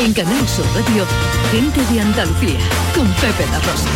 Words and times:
En 0.00 0.12
Canal 0.12 0.46
Sur 0.46 0.64
Radio, 0.76 1.04
Gente 1.50 1.80
de 1.92 2.00
Andalucía, 2.00 2.60
con 2.94 3.08
Pepe 3.14 3.44
La 3.50 3.58
Rosa. 3.58 3.88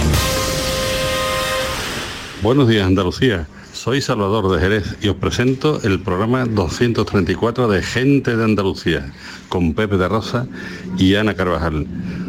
Buenos 2.42 2.66
días 2.66 2.88
Andalucía, 2.88 3.46
soy 3.72 4.00
Salvador 4.00 4.50
de 4.50 4.60
Jerez 4.60 4.96
y 5.00 5.08
os 5.08 5.16
presento 5.16 5.80
el 5.84 6.00
programa 6.00 6.44
234 6.44 7.68
de 7.68 7.82
Gente 7.84 8.36
de 8.36 8.42
Andalucía, 8.42 9.12
con 9.48 9.74
Pepe 9.74 9.96
de 9.96 10.08
Rosa 10.08 10.48
y 10.98 11.14
Ana 11.14 11.34
Carvajal. 11.34 11.86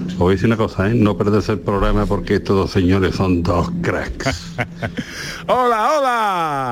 Os 0.08 0.18
voy 0.20 0.34
a 0.34 0.36
decir 0.36 0.46
una 0.46 0.58
cosa, 0.58 0.92
¿eh? 0.92 0.94
no 0.94 1.18
perderse 1.18 1.54
el 1.54 1.60
programa 1.60 2.06
porque 2.06 2.36
estos 2.36 2.56
dos 2.56 2.72
señores 2.72 3.16
son 3.16 3.42
dos 3.42 3.72
cracks. 3.82 4.54
¡Hola, 5.48 5.98
hola! 5.98 6.72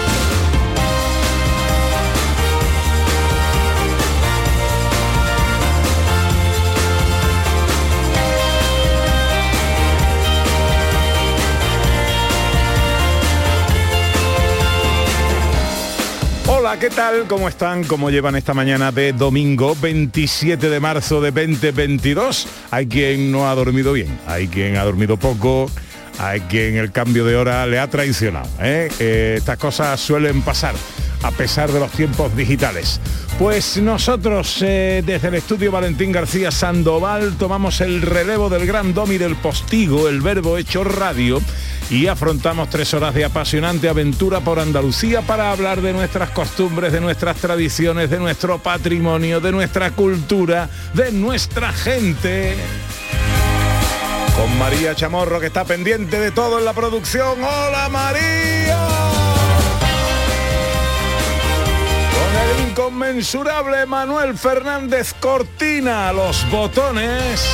Hola, 16.71 16.79
¿qué 16.79 16.89
tal? 16.89 17.27
¿Cómo 17.27 17.49
están? 17.49 17.83
¿Cómo 17.83 18.09
llevan 18.09 18.37
esta 18.37 18.53
mañana 18.53 18.93
de 18.93 19.11
domingo 19.11 19.75
27 19.75 20.69
de 20.69 20.79
marzo 20.79 21.19
de 21.19 21.31
2022? 21.31 22.47
Hay 22.71 22.87
quien 22.87 23.29
no 23.29 23.49
ha 23.49 23.55
dormido 23.55 23.91
bien, 23.91 24.17
hay 24.25 24.47
quien 24.47 24.77
ha 24.77 24.85
dormido 24.85 25.17
poco, 25.17 25.69
hay 26.17 26.39
quien 26.39 26.77
el 26.77 26.93
cambio 26.93 27.25
de 27.25 27.35
hora 27.35 27.67
le 27.67 27.77
ha 27.77 27.89
traicionado. 27.89 28.47
¿eh? 28.61 28.89
Eh, 28.99 29.33
estas 29.37 29.57
cosas 29.57 29.99
suelen 29.99 30.43
pasar 30.43 30.73
a 31.23 31.31
pesar 31.31 31.71
de 31.71 31.79
los 31.79 31.91
tiempos 31.91 32.35
digitales. 32.35 32.99
Pues 33.39 33.77
nosotros 33.77 34.57
eh, 34.61 35.03
desde 35.05 35.29
el 35.29 35.35
estudio 35.35 35.71
Valentín 35.71 36.11
García 36.11 36.51
Sandoval 36.51 37.37
tomamos 37.37 37.81
el 37.81 38.01
relevo 38.01 38.49
del 38.49 38.65
gran 38.65 38.93
domi 38.93 39.17
del 39.17 39.35
postigo, 39.35 40.07
el 40.07 40.21
verbo 40.21 40.57
hecho 40.57 40.83
radio, 40.83 41.41
y 41.89 42.07
afrontamos 42.07 42.69
tres 42.69 42.93
horas 42.93 43.13
de 43.13 43.25
apasionante 43.25 43.89
aventura 43.89 44.39
por 44.41 44.59
Andalucía 44.59 45.21
para 45.21 45.51
hablar 45.51 45.81
de 45.81 45.91
nuestras 45.91 46.29
costumbres, 46.29 46.93
de 46.93 47.01
nuestras 47.01 47.37
tradiciones, 47.37 48.09
de 48.09 48.19
nuestro 48.19 48.59
patrimonio, 48.59 49.39
de 49.39 49.51
nuestra 49.51 49.91
cultura, 49.91 50.69
de 50.93 51.11
nuestra 51.11 51.73
gente. 51.73 52.55
Con 54.37 54.57
María 54.57 54.95
Chamorro 54.95 55.39
que 55.39 55.47
está 55.47 55.65
pendiente 55.65 56.19
de 56.19 56.31
todo 56.31 56.59
en 56.59 56.65
la 56.65 56.73
producción. 56.73 57.43
¡Hola 57.43 57.89
María! 57.89 59.00
El 62.35 62.69
inconmensurable 62.69 63.85
Manuel 63.85 64.37
Fernández 64.37 65.13
Cortina, 65.19 66.11
los 66.13 66.49
botones. 66.49 67.45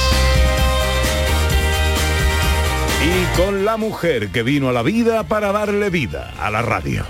Y 3.04 3.38
con 3.38 3.66
la 3.66 3.78
mujer 3.78 4.30
que 4.30 4.44
vino 4.44 4.70
a 4.70 4.74
la 4.74 4.84
vida 4.84 5.24
para 5.24 5.52
darle 5.52 5.90
vida 5.90 6.34
a 6.40 6.50
la 6.50 6.62
radio. 6.62 7.06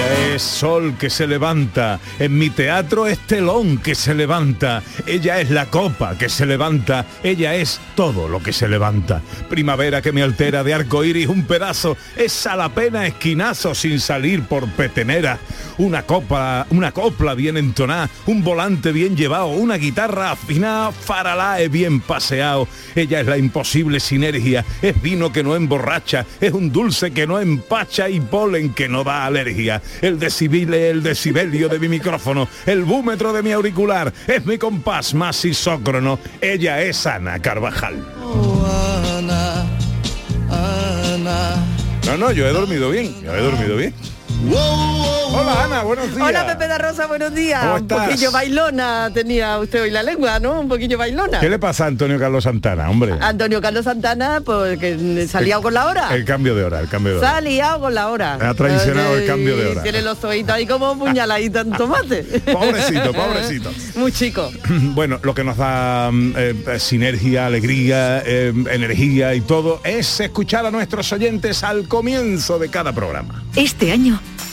Ella 0.00 0.34
es 0.34 0.42
sol 0.42 0.94
que 0.98 1.10
se 1.10 1.26
levanta, 1.26 2.00
en 2.18 2.38
mi 2.38 2.48
teatro 2.48 3.06
es 3.06 3.18
telón 3.18 3.76
que 3.76 3.94
se 3.94 4.14
levanta, 4.14 4.82
ella 5.06 5.40
es 5.40 5.50
la 5.50 5.66
copa 5.66 6.16
que 6.16 6.30
se 6.30 6.46
levanta, 6.46 7.04
ella 7.22 7.54
es 7.54 7.78
todo 7.94 8.26
lo 8.26 8.42
que 8.42 8.54
se 8.54 8.66
levanta. 8.66 9.20
Primavera 9.50 10.00
que 10.00 10.12
me 10.12 10.22
altera 10.22 10.64
de 10.64 10.72
arco 10.72 11.04
iris 11.04 11.26
un 11.26 11.44
pedazo, 11.44 11.98
es 12.16 12.46
a 12.46 12.56
la 12.56 12.70
pena 12.70 13.06
esquinazo 13.06 13.74
sin 13.74 14.00
salir 14.00 14.44
por 14.44 14.70
petenera. 14.70 15.38
Una 15.76 16.04
copa, 16.04 16.66
una 16.70 16.92
copla 16.92 17.34
bien 17.34 17.58
entonada, 17.58 18.08
un 18.24 18.42
volante 18.42 18.92
bien 18.92 19.16
llevado, 19.16 19.48
una 19.48 19.76
guitarra 19.76 20.30
afinada, 20.30 20.92
faralae 20.92 21.68
bien 21.68 22.00
paseado. 22.00 22.68
Ella 22.94 23.20
es 23.20 23.26
la 23.26 23.36
imposible 23.36 24.00
sinergia, 24.00 24.64
es 24.80 25.00
vino 25.02 25.30
que 25.30 25.42
no 25.42 25.56
emborracha, 25.56 26.24
es 26.40 26.52
un 26.52 26.72
dulce 26.72 27.10
que 27.10 27.26
no 27.26 27.38
empacha 27.38 28.08
y 28.08 28.20
polen 28.20 28.72
que 28.72 28.88
no 28.88 29.04
da 29.04 29.26
alergia 29.26 29.82
el 30.02 30.18
decibile, 30.18 30.90
el 30.90 31.02
decibelio 31.02 31.68
de 31.68 31.78
mi 31.78 31.88
micrófono, 31.88 32.48
el 32.66 32.84
búmetro 32.84 33.32
de 33.32 33.42
mi 33.42 33.52
auricular, 33.52 34.12
es 34.26 34.44
mi 34.46 34.58
compás 34.58 35.14
más 35.14 35.44
isócrono. 35.44 36.18
Ella 36.40 36.80
es 36.82 37.06
Ana 37.06 37.38
Carvajal. 37.40 37.96
No, 42.06 42.16
no, 42.16 42.32
yo 42.32 42.46
he 42.46 42.52
dormido 42.52 42.90
bien, 42.90 43.14
yo 43.22 43.34
he 43.34 43.40
dormido 43.40 43.76
bien. 43.76 43.94
Hola 45.32 45.64
Ana, 45.64 45.82
buenos 45.84 46.14
días. 46.14 46.28
Hola 46.28 46.46
Pepe 46.46 46.66
da 46.66 46.78
Rosa, 46.78 47.06
buenos 47.06 47.32
días. 47.34 47.60
¿Cómo 47.62 47.76
Un 47.76 47.86
poquillo 47.86 48.32
bailona 48.32 49.10
tenía 49.14 49.58
usted 49.58 49.82
hoy 49.82 49.90
la 49.90 50.02
lengua, 50.02 50.40
¿no? 50.40 50.60
Un 50.60 50.68
poquillo 50.68 50.98
bailona. 50.98 51.38
¿Qué 51.38 51.48
le 51.48 51.58
pasa 51.58 51.84
a 51.84 51.86
Antonio 51.86 52.18
Carlos 52.18 52.44
Santana, 52.44 52.90
hombre? 52.90 53.14
Antonio 53.20 53.60
Carlos 53.60 53.84
Santana, 53.84 54.40
pues 54.44 54.78
que 54.78 55.26
se 55.28 55.38
ha 55.38 55.40
liado 55.40 55.62
con 55.62 55.74
la 55.74 55.86
hora. 55.86 56.14
El 56.14 56.24
cambio 56.24 56.54
de 56.56 56.64
hora, 56.64 56.80
el 56.80 56.88
cambio 56.88 57.14
de 57.14 57.20
Se 57.20 57.26
hora. 57.26 57.36
ha 57.36 57.40
liado 57.40 57.80
con 57.80 57.94
la 57.94 58.08
hora. 58.08 58.38
Ha 58.40 58.54
traicionado 58.54 59.16
el 59.16 59.26
cambio 59.26 59.56
de 59.56 59.66
hora. 59.66 59.82
Tiene 59.82 60.02
los 60.02 60.22
ojitos 60.24 60.50
ahí 60.54 60.66
como 60.66 60.98
puñaladitos 60.98 61.64
en 61.64 61.72
tomate. 61.72 62.22
Pobrecito, 62.52 63.12
pobrecito. 63.12 63.70
Muy 63.96 64.12
chico. 64.12 64.50
Bueno, 65.00 65.18
lo 65.22 65.34
que 65.34 65.44
nos 65.44 65.56
da 65.56 66.10
eh, 66.12 66.76
sinergia, 66.78 67.46
alegría, 67.46 68.22
eh, 68.26 68.52
energía 68.70 69.34
y 69.34 69.40
todo 69.40 69.80
es 69.84 70.20
escuchar 70.20 70.66
a 70.66 70.70
nuestros 70.70 71.12
oyentes 71.12 71.62
al 71.62 71.86
comienzo 71.86 72.58
de 72.58 72.68
cada 72.70 72.92
programa. 72.92 73.44
Este 73.54 73.92
año, 73.92 74.20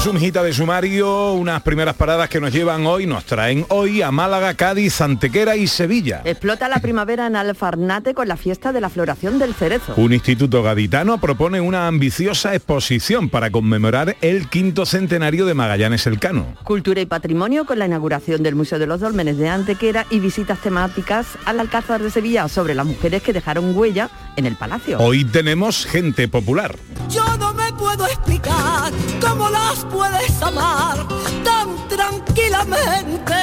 Vamos 0.00 0.12
con 0.12 0.18
su 0.18 0.24
hijita 0.24 0.42
de 0.42 0.54
sumario, 0.54 1.34
unas 1.34 1.60
primeras 1.60 1.94
paradas 1.94 2.30
que 2.30 2.40
nos 2.40 2.54
llevan 2.54 2.86
hoy, 2.86 3.04
nos 3.06 3.26
traen 3.26 3.66
hoy 3.68 4.00
a 4.00 4.10
Málaga, 4.10 4.54
Cádiz, 4.54 4.98
Antequera 5.02 5.56
y 5.56 5.66
Sevilla. 5.66 6.22
Explota 6.24 6.70
la 6.70 6.78
primavera 6.78 7.26
en 7.26 7.36
Alfarnate 7.36 8.14
con 8.14 8.26
la 8.26 8.38
fiesta 8.38 8.72
de 8.72 8.80
la 8.80 8.88
floración 8.88 9.38
del 9.38 9.52
cerezo. 9.52 9.92
Un 9.98 10.14
instituto 10.14 10.62
gaditano 10.62 11.20
propone 11.20 11.60
una 11.60 11.86
ambiciosa 11.86 12.54
exposición 12.54 13.28
para 13.28 13.50
conmemorar 13.50 14.16
el 14.22 14.48
quinto 14.48 14.86
centenario 14.86 15.44
de 15.44 15.52
Magallanes 15.52 16.06
Elcano. 16.06 16.54
Cultura 16.64 17.02
y 17.02 17.06
patrimonio 17.06 17.66
con 17.66 17.78
la 17.78 17.84
inauguración 17.84 18.42
del 18.42 18.54
Museo 18.54 18.78
de 18.78 18.86
los 18.86 19.00
Dólmenes 19.00 19.36
de 19.36 19.50
Antequera 19.50 20.06
y 20.08 20.18
visitas 20.18 20.60
temáticas 20.60 21.26
al 21.44 21.60
Alcázar 21.60 22.00
de 22.02 22.10
Sevilla 22.10 22.48
sobre 22.48 22.74
las 22.74 22.86
mujeres 22.86 23.22
que 23.22 23.34
dejaron 23.34 23.76
huella 23.76 24.08
en 24.36 24.46
el 24.46 24.56
palacio. 24.56 24.98
Hoy 24.98 25.26
tenemos 25.26 25.84
gente 25.84 26.26
popular. 26.26 26.74
Yo 27.10 27.36
no 27.36 27.52
me 27.52 27.70
puedo 27.74 28.06
explicar 28.06 28.92
cómo 29.20 29.50
las 29.50 29.84
puedes 29.90 30.42
amar 30.42 31.06
tan 31.44 31.88
tranquilamente. 31.88 33.34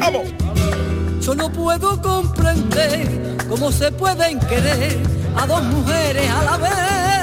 ¡Vamos! 0.00 0.28
Yo 1.20 1.34
no 1.34 1.50
puedo 1.50 2.00
comprender 2.02 3.38
cómo 3.48 3.70
se 3.70 3.92
pueden 3.92 4.40
querer 4.40 4.98
a 5.36 5.46
dos 5.46 5.62
mujeres 5.62 6.30
a 6.30 6.42
la 6.44 6.56
vez. 6.56 7.21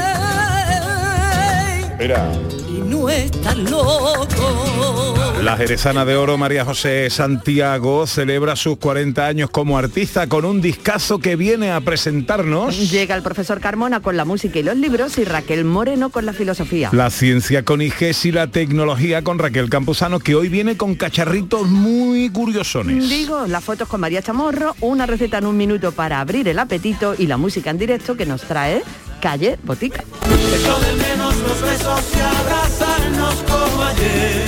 Mira, 1.99 2.31
y 2.69 2.79
no 2.79 3.09
estás 3.09 3.57
loco. 3.57 5.15
La 5.43 5.57
jerezana 5.57 6.05
de 6.05 6.15
oro 6.15 6.37
María 6.37 6.63
José 6.63 7.09
Santiago 7.09 8.07
celebra 8.07 8.55
sus 8.55 8.77
40 8.77 9.25
años 9.25 9.49
como 9.49 9.77
artista 9.77 10.27
con 10.27 10.45
un 10.45 10.61
discazo 10.61 11.19
que 11.19 11.35
viene 11.35 11.71
a 11.71 11.81
presentarnos. 11.81 12.89
Llega 12.89 13.15
el 13.15 13.21
profesor 13.21 13.59
Carmona 13.59 13.99
con 13.99 14.15
la 14.15 14.23
música 14.23 14.59
y 14.59 14.63
los 14.63 14.77
libros 14.77 15.17
y 15.17 15.25
Raquel 15.25 15.65
Moreno 15.65 16.09
con 16.09 16.25
la 16.25 16.31
filosofía. 16.31 16.89
La 16.93 17.09
ciencia 17.09 17.65
con 17.65 17.81
IGES 17.81 18.27
y 18.27 18.31
la 18.31 18.47
tecnología 18.47 19.21
con 19.21 19.37
Raquel 19.37 19.69
Campuzano 19.69 20.19
que 20.19 20.35
hoy 20.35 20.47
viene 20.47 20.77
con 20.77 20.95
cacharritos 20.95 21.67
muy 21.67 22.29
curiosones. 22.29 23.09
Digo, 23.09 23.45
las 23.45 23.61
fotos 23.61 23.89
con 23.89 23.99
María 23.99 24.21
Chamorro, 24.21 24.73
una 24.79 25.05
receta 25.05 25.39
en 25.39 25.47
un 25.47 25.57
minuto 25.57 25.91
para 25.91 26.21
abrir 26.21 26.47
el 26.47 26.59
apetito 26.59 27.13
y 27.17 27.27
la 27.27 27.35
música 27.35 27.69
en 27.69 27.77
directo 27.77 28.15
que 28.15 28.25
nos 28.25 28.43
trae 28.43 28.83
Calle 29.19 29.57
Botica. 29.63 30.03
Echo 30.25 30.79
de 30.79 30.93
menos 30.93 31.35
los 31.37 31.61
besos 31.61 32.01
y 32.15 32.19
abrazarnos 32.19 33.35
como 33.47 33.83
ayer. 33.83 34.45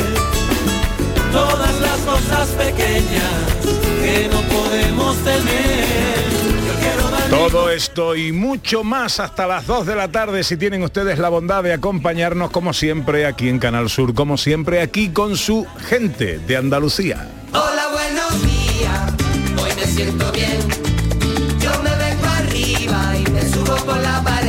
Todas 1.32 1.80
las 1.80 1.98
cosas 2.00 2.50
pequeñas 2.50 3.34
que 4.02 4.30
no 4.32 4.42
podemos 4.42 5.18
tener. 5.24 6.12
Todo 7.30 7.70
esto 7.70 8.16
y 8.16 8.34
mucho 8.34 8.84
más 8.84 9.22
hasta 9.22 9.48
las 9.48 9.66
2 9.66 9.86
de 9.86 9.96
la 9.96 10.10
tarde 10.10 10.44
si 10.44 10.58
tienen 10.58 10.84
ustedes 10.84 11.18
la 11.18 11.30
bondad 11.30 11.64
de 11.64 11.72
acompañarnos 11.72 12.52
como 12.52 12.74
siempre 12.74 13.26
aquí 13.26 13.48
en 13.48 13.58
Canal 13.58 13.90
Sur, 13.90 14.14
como 14.14 14.38
siempre 14.38 14.82
aquí 14.82 15.10
con 15.10 15.38
su 15.38 15.66
gente 15.88 16.40
de 16.40 16.58
Andalucía. 16.58 17.30
Hola, 17.54 17.88
buenos 17.94 18.44
días. 18.44 19.14
Hoy 19.64 19.72
me 19.78 19.86
siento 19.86 20.30
bien. 20.34 20.60
Yo 21.60 21.72
me 21.82 21.96
vengo 21.96 22.28
arriba 22.28 23.14
y 23.18 23.32
me 23.32 23.42
subo 23.50 23.76
por 23.86 23.98
la 24.02 24.22
pared. 24.22 24.41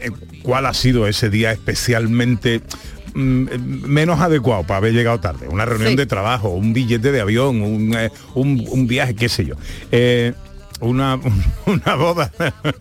eh, 0.00 0.10
¿Cuál 0.42 0.66
ha 0.66 0.74
sido 0.74 1.06
ese 1.06 1.28
día 1.30 1.52
especialmente 1.52 2.62
mm, 3.14 3.46
menos 3.86 4.20
adecuado 4.20 4.62
para 4.64 4.78
haber 4.78 4.92
llegado 4.92 5.20
tarde? 5.20 5.48
Una 5.48 5.64
reunión 5.64 5.90
Sí. 5.90 5.96
de 5.96 6.06
trabajo, 6.06 6.48
un 6.50 6.72
billete 6.72 7.12
de 7.12 7.20
avión, 7.20 7.60
un, 7.62 7.96
un- 8.34 8.64
un 8.68 8.86
viaje, 8.86 9.14
qué 9.14 9.28
sé 9.28 9.44
yo. 9.44 9.54
Eh, 9.90 10.32
una, 10.82 11.18
una 11.66 11.94
boda, 11.94 12.30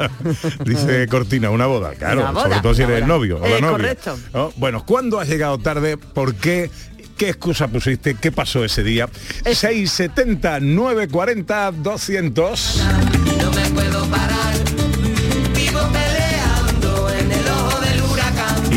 dice 0.65 1.07
Cortina, 1.07 1.49
una 1.49 1.65
boda, 1.67 1.91
claro, 1.95 2.21
Una 2.21 2.31
boda, 2.31 2.43
sobre 2.49 2.59
todo 2.61 2.73
si 2.73 2.81
eres 2.83 2.95
el 2.97 3.03
boda. 3.03 3.13
novio 3.15 3.37
o 3.37 3.47
la 3.47 3.57
Eh, 3.57 3.61
novia. 3.61 3.71
correcto. 3.71 4.17
¿no? 4.33 4.51
Bueno, 4.57 4.85
¿cuándo 4.85 5.19
has 5.19 5.27
llegado 5.29 5.57
tarde? 5.57 5.97
¿Por 5.97 6.35
qué? 6.35 6.69
¿Qué 7.17 7.29
excusa 7.29 7.67
pusiste? 7.67 8.15
¿Qué 8.15 8.31
pasó 8.31 8.65
ese 8.65 8.83
día? 8.83 9.07
670 9.45 10.59
940 10.59 11.71
200 11.71 12.81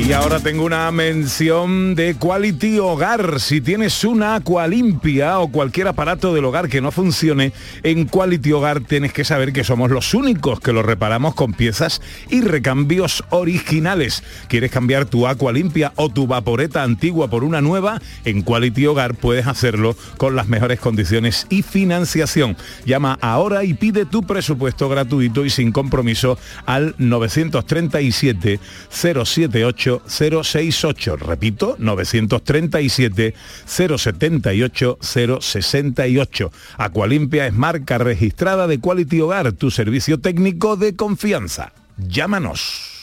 Y 0.07 0.13
ahora 0.13 0.39
tengo 0.39 0.67
una 0.67 0.91
mención 0.91 1.95
de 1.95 2.15
Quality 2.17 2.79
Hogar. 2.79 3.41
Si 3.41 3.63
tienes 3.63 4.05
una 4.05 4.35
agua 4.35 4.67
limpia 4.67 5.39
o 5.39 5.51
cualquier 5.51 5.89
aparato 5.89 6.35
del 6.35 6.45
hogar 6.45 6.69
que 6.69 6.83
no 6.83 6.93
funcione, 6.93 7.55
en 7.83 8.05
Quality 8.05 8.53
Hogar 8.53 8.81
tienes 8.81 9.15
que 9.15 9.25
saber 9.25 9.55
que 9.55 9.65
somos 9.65 9.91
los 9.91 10.13
únicos 10.13 10.61
que 10.61 10.75
lo 10.75 10.83
reparamos 10.83 11.35
con 11.35 11.55
piezas 11.55 12.03
y 12.29 12.43
recambios 12.43 13.25
originales. 13.31 14.23
¿Quieres 14.49 14.71
cambiar 14.71 15.07
tu 15.07 15.27
agua 15.27 15.53
limpia 15.53 15.95
o 15.97 16.11
tu 16.11 16.27
vaporeta 16.27 16.83
antigua 16.83 17.31
por 17.31 17.43
una 17.43 17.63
nueva? 17.63 17.99
En 18.27 18.43
Quality 18.43 18.87
Hogar 18.87 19.15
puedes 19.15 19.47
hacerlo 19.47 19.97
con 20.19 20.37
las 20.37 20.49
mejores 20.49 20.81
condiciones 20.81 21.47
y 21.49 21.63
financiación. 21.63 22.59
Llama 22.85 23.19
ahora 23.23 23.65
y 23.65 23.73
pide 23.73 24.05
tu 24.05 24.23
presupuesto 24.23 24.91
gratuito 24.91 25.47
y 25.47 25.51
sin 25.51 25.73
compromiso 25.73 26.37
al 26.67 26.95
937 26.99 28.61
078 28.91 29.94
068. 30.07 31.17
Repito, 31.17 31.77
937 31.79 33.35
078 33.67 34.99
068. 35.01 36.53
Acualimpia 36.77 37.47
es 37.47 37.55
marca 37.55 37.99
registrada 37.99 38.67
de 38.67 38.81
Quality 38.81 39.21
Hogar, 39.21 39.53
tu 39.53 39.71
servicio 39.71 40.21
técnico 40.21 40.77
de 40.77 40.97
confianza. 40.97 41.73
Llámanos. 41.97 42.94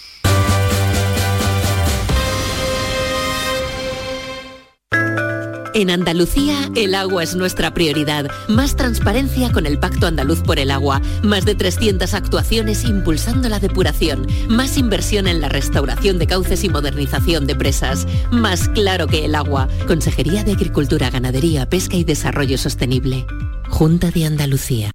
En 5.74 5.90
Andalucía, 5.90 6.70
el 6.76 6.94
agua 6.96 7.24
es 7.24 7.36
nuestra 7.36 7.74
prioridad. 7.74 8.28
Más 8.50 8.76
transparencia 8.76 9.54
con 9.54 9.66
el 9.66 9.80
Pacto 9.80 10.06
Andaluz 10.06 10.42
por 10.42 10.60
el 10.60 10.70
Agua. 10.70 11.02
Más 11.24 11.46
de 11.46 11.56
300 11.56 12.14
actuaciones 12.14 12.84
impulsando 12.84 13.48
la 13.48 13.60
depuración. 13.60 14.28
Más 14.50 14.78
inversión 14.78 15.28
en 15.28 15.40
la 15.40 15.48
restauración 15.48 16.20
de 16.20 16.28
cauces 16.28 16.66
y 16.66 16.70
modernización 16.70 17.48
de 17.48 17.56
presas. 17.56 18.06
Más 18.32 18.68
claro 18.68 19.08
que 19.08 19.24
el 19.24 19.34
agua. 19.34 19.70
Consejería 19.88 20.44
de 20.44 20.52
Agricultura, 20.52 21.10
Ganadería, 21.10 21.70
Pesca 21.70 21.96
y 21.96 22.04
Desarrollo 22.04 22.58
Sostenible. 22.58 23.26
Junta 23.70 24.12
de 24.12 24.26
Andalucía. 24.26 24.92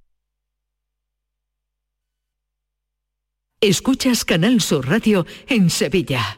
Escuchas 3.61 4.23
Canal 4.25 4.61
Sur 4.61 4.87
Radio 4.87 5.25
en 5.47 5.71
Sevilla. 5.71 6.37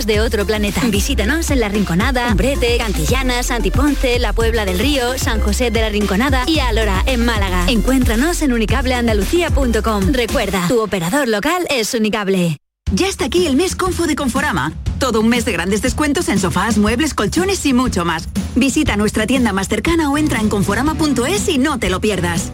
de 0.05 0.21
otro 0.21 0.45
planeta. 0.45 0.81
Visítanos 0.87 1.51
en 1.51 1.59
La 1.59 1.69
Rinconada, 1.69 2.27
Umbrete, 2.29 2.77
Cantillana, 2.77 3.43
Santiponce, 3.43 4.19
La 4.19 4.33
Puebla 4.33 4.65
del 4.65 4.79
Río, 4.79 5.17
San 5.17 5.39
José 5.39 5.71
de 5.71 5.81
la 5.81 5.89
Rinconada 5.89 6.43
y 6.47 6.59
Alora, 6.59 7.03
en 7.05 7.25
Málaga. 7.25 7.65
Encuéntranos 7.67 8.41
en 8.41 8.53
unicableandalucía.com. 8.53 10.11
Recuerda, 10.11 10.67
tu 10.67 10.81
operador 10.81 11.27
local 11.27 11.65
es 11.69 11.93
Unicable. 11.93 12.57
Ya 12.93 13.07
está 13.07 13.25
aquí 13.25 13.47
el 13.47 13.55
mes 13.55 13.75
Confo 13.75 14.05
de 14.05 14.15
Conforama. 14.15 14.73
Todo 14.99 15.21
un 15.21 15.29
mes 15.29 15.45
de 15.45 15.53
grandes 15.53 15.81
descuentos 15.81 16.27
en 16.29 16.39
sofás, 16.39 16.77
muebles, 16.77 17.13
colchones 17.13 17.65
y 17.65 17.73
mucho 17.73 18.03
más. 18.03 18.27
Visita 18.55 18.97
nuestra 18.97 19.25
tienda 19.25 19.53
más 19.53 19.69
cercana 19.69 20.11
o 20.11 20.17
entra 20.17 20.39
en 20.39 20.49
conforama.es 20.49 21.47
y 21.47 21.57
no 21.57 21.79
te 21.79 21.89
lo 21.89 22.01
pierdas. 22.01 22.53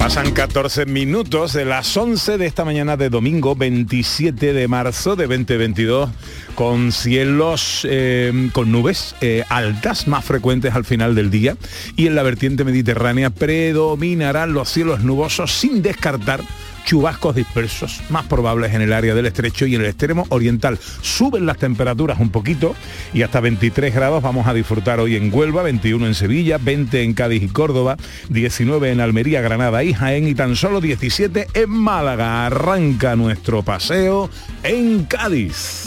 Pasan 0.00 0.32
14 0.32 0.86
minutos 0.86 1.52
de 1.52 1.66
las 1.66 1.94
11 1.94 2.38
de 2.38 2.46
esta 2.46 2.64
mañana 2.64 2.96
de 2.96 3.10
domingo 3.10 3.54
27 3.54 4.54
de 4.54 4.66
marzo 4.66 5.14
de 5.14 5.26
2022 5.26 6.08
con 6.54 6.90
cielos 6.90 7.86
eh, 7.88 8.48
con 8.54 8.72
nubes 8.72 9.14
eh, 9.20 9.44
altas 9.50 10.08
más 10.08 10.24
frecuentes 10.24 10.74
al 10.74 10.86
final 10.86 11.14
del 11.14 11.30
día. 11.30 11.54
Y 11.96 12.06
en 12.06 12.14
la 12.14 12.22
vertiente 12.22 12.64
mediterránea 12.64 13.28
predominarán 13.28 14.54
los 14.54 14.70
cielos 14.70 15.00
nubosos 15.00 15.52
sin 15.52 15.82
descartar 15.82 16.40
chubascos 16.84 17.36
dispersos, 17.36 18.00
más 18.08 18.26
probables 18.26 18.74
en 18.74 18.82
el 18.82 18.92
área 18.92 19.14
del 19.14 19.26
estrecho 19.26 19.66
y 19.66 19.74
en 19.74 19.82
el 19.82 19.88
extremo 19.88 20.26
oriental. 20.30 20.78
Suben 21.02 21.46
las 21.46 21.58
temperaturas 21.58 22.20
un 22.20 22.30
poquito 22.30 22.74
y 23.12 23.22
hasta 23.22 23.40
23 23.40 23.94
grados 23.94 24.22
vamos 24.22 24.46
a 24.46 24.54
disfrutar 24.54 25.00
hoy 25.00 25.16
en 25.16 25.32
Huelva, 25.32 25.62
21 25.62 26.06
en 26.06 26.14
Sevilla, 26.14 26.58
20 26.58 27.02
en 27.02 27.14
Cádiz 27.14 27.42
y 27.42 27.48
Córdoba, 27.48 27.96
19 28.28 28.92
en 28.92 29.00
Almería, 29.00 29.40
Granada 29.40 29.84
y 29.84 29.94
Jaén 29.94 30.28
y 30.28 30.34
tan 30.34 30.56
solo 30.56 30.80
17 30.80 31.48
en 31.54 31.70
Málaga. 31.70 32.46
Arranca 32.46 33.16
nuestro 33.16 33.62
paseo 33.62 34.30
en 34.62 35.04
Cádiz. 35.04 35.86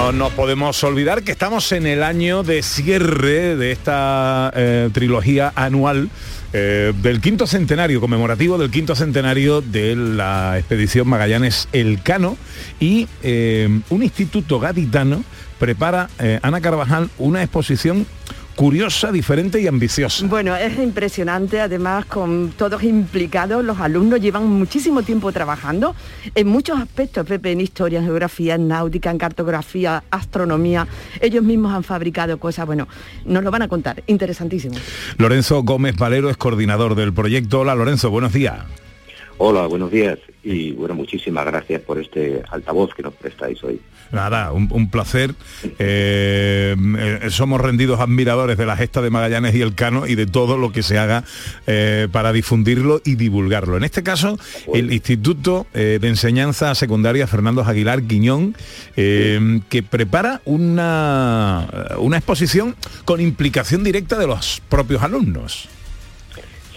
No 0.00 0.12
nos 0.12 0.32
podemos 0.32 0.82
olvidar 0.82 1.22
que 1.22 1.32
estamos 1.32 1.72
en 1.72 1.86
el 1.86 2.02
año 2.02 2.42
de 2.42 2.62
cierre 2.62 3.54
de 3.54 3.70
esta 3.70 4.50
eh, 4.56 4.88
trilogía 4.94 5.52
anual 5.54 6.08
eh, 6.54 6.94
del 7.02 7.20
quinto 7.20 7.46
centenario, 7.46 8.00
conmemorativo 8.00 8.56
del 8.56 8.70
quinto 8.70 8.96
centenario 8.96 9.60
de 9.60 9.96
la 9.96 10.58
expedición 10.58 11.06
Magallanes 11.06 11.68
Elcano 11.72 12.38
y 12.80 13.08
eh, 13.22 13.68
un 13.90 14.02
instituto 14.02 14.58
gaditano 14.58 15.22
prepara, 15.58 16.08
Ana 16.40 16.62
Carvajal, 16.62 17.10
una 17.18 17.42
exposición 17.42 18.06
curiosa, 18.60 19.10
diferente 19.10 19.58
y 19.58 19.66
ambiciosa. 19.66 20.26
Bueno, 20.26 20.54
es 20.54 20.78
impresionante, 20.78 21.62
además 21.62 22.04
con 22.04 22.52
todos 22.58 22.82
implicados, 22.82 23.64
los 23.64 23.80
alumnos 23.80 24.20
llevan 24.20 24.46
muchísimo 24.48 25.02
tiempo 25.02 25.32
trabajando 25.32 25.94
en 26.34 26.46
muchos 26.46 26.78
aspectos, 26.78 27.26
Pepe, 27.26 27.52
en 27.52 27.62
historia, 27.62 28.00
en 28.00 28.04
geografía, 28.04 28.56
en 28.56 28.68
náutica, 28.68 29.10
en 29.10 29.16
cartografía, 29.16 30.04
astronomía. 30.10 30.86
Ellos 31.22 31.42
mismos 31.42 31.72
han 31.72 31.84
fabricado 31.84 32.38
cosas, 32.38 32.66
bueno, 32.66 32.86
nos 33.24 33.42
lo 33.42 33.50
van 33.50 33.62
a 33.62 33.68
contar, 33.68 34.02
interesantísimo. 34.06 34.74
Lorenzo 35.16 35.62
Gómez 35.62 35.96
Valero 35.96 36.28
es 36.28 36.36
coordinador 36.36 36.96
del 36.96 37.14
proyecto. 37.14 37.60
Hola 37.60 37.74
Lorenzo, 37.74 38.10
buenos 38.10 38.34
días. 38.34 38.58
Hola, 39.38 39.68
buenos 39.68 39.90
días 39.90 40.18
y 40.44 40.72
bueno, 40.72 40.94
muchísimas 40.94 41.46
gracias 41.46 41.80
por 41.80 41.98
este 41.98 42.42
altavoz 42.50 42.92
que 42.94 43.02
nos 43.02 43.14
prestáis 43.14 43.64
hoy. 43.64 43.80
Nada, 44.12 44.52
un, 44.52 44.90
placer. 44.90 45.34
Eh, 45.78 46.74
eh, 46.98 47.30
somos 47.30 47.60
rendidos 47.60 48.00
admiradores 48.00 48.58
de 48.58 48.66
la 48.66 48.76
gesta 48.76 49.00
de 49.02 49.10
Magallanes 49.10 49.54
y 49.54 49.62
el 49.62 49.74
Cano 49.74 50.06
y 50.06 50.16
de 50.16 50.26
todo 50.26 50.58
lo 50.58 50.72
que 50.72 50.82
se 50.82 50.98
haga 50.98 51.24
eh, 51.66 52.08
para 52.10 52.32
difundirlo 52.32 53.00
y 53.04 53.14
divulgarlo. 53.14 53.76
En 53.76 53.84
este 53.84 54.02
caso, 54.02 54.38
el 54.74 54.92
Instituto 54.92 55.66
de 55.72 56.00
Enseñanza 56.02 56.74
Secundaria 56.74 57.26
Fernando 57.26 57.62
Aguilar 57.62 58.02
Quiñón, 58.02 58.56
que 58.96 59.84
prepara 59.88 60.40
una, 60.44 61.68
una 61.98 62.16
exposición 62.16 62.74
con 63.04 63.20
implicación 63.20 63.84
directa 63.84 64.18
de 64.18 64.26
los 64.26 64.60
propios 64.68 65.02
alumnos. 65.02 65.68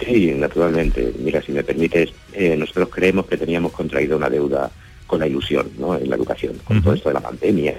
Sí, 0.05 0.33
naturalmente. 0.35 1.13
Mira, 1.19 1.41
si 1.41 1.51
me 1.51 1.63
permites, 1.63 2.11
nosotros 2.57 2.89
creemos 2.89 3.25
que 3.25 3.37
teníamos 3.37 3.71
contraído 3.71 4.17
una 4.17 4.29
deuda 4.29 4.71
con 5.13 5.19
la 5.19 5.27
ilusión 5.27 5.69
¿no? 5.77 5.95
en 5.95 6.09
la 6.09 6.15
educación, 6.15 6.55
con 6.63 6.81
todo 6.81 6.95
esto 6.95 7.09
de 7.09 7.13
la 7.13 7.19
pandemia 7.19 7.75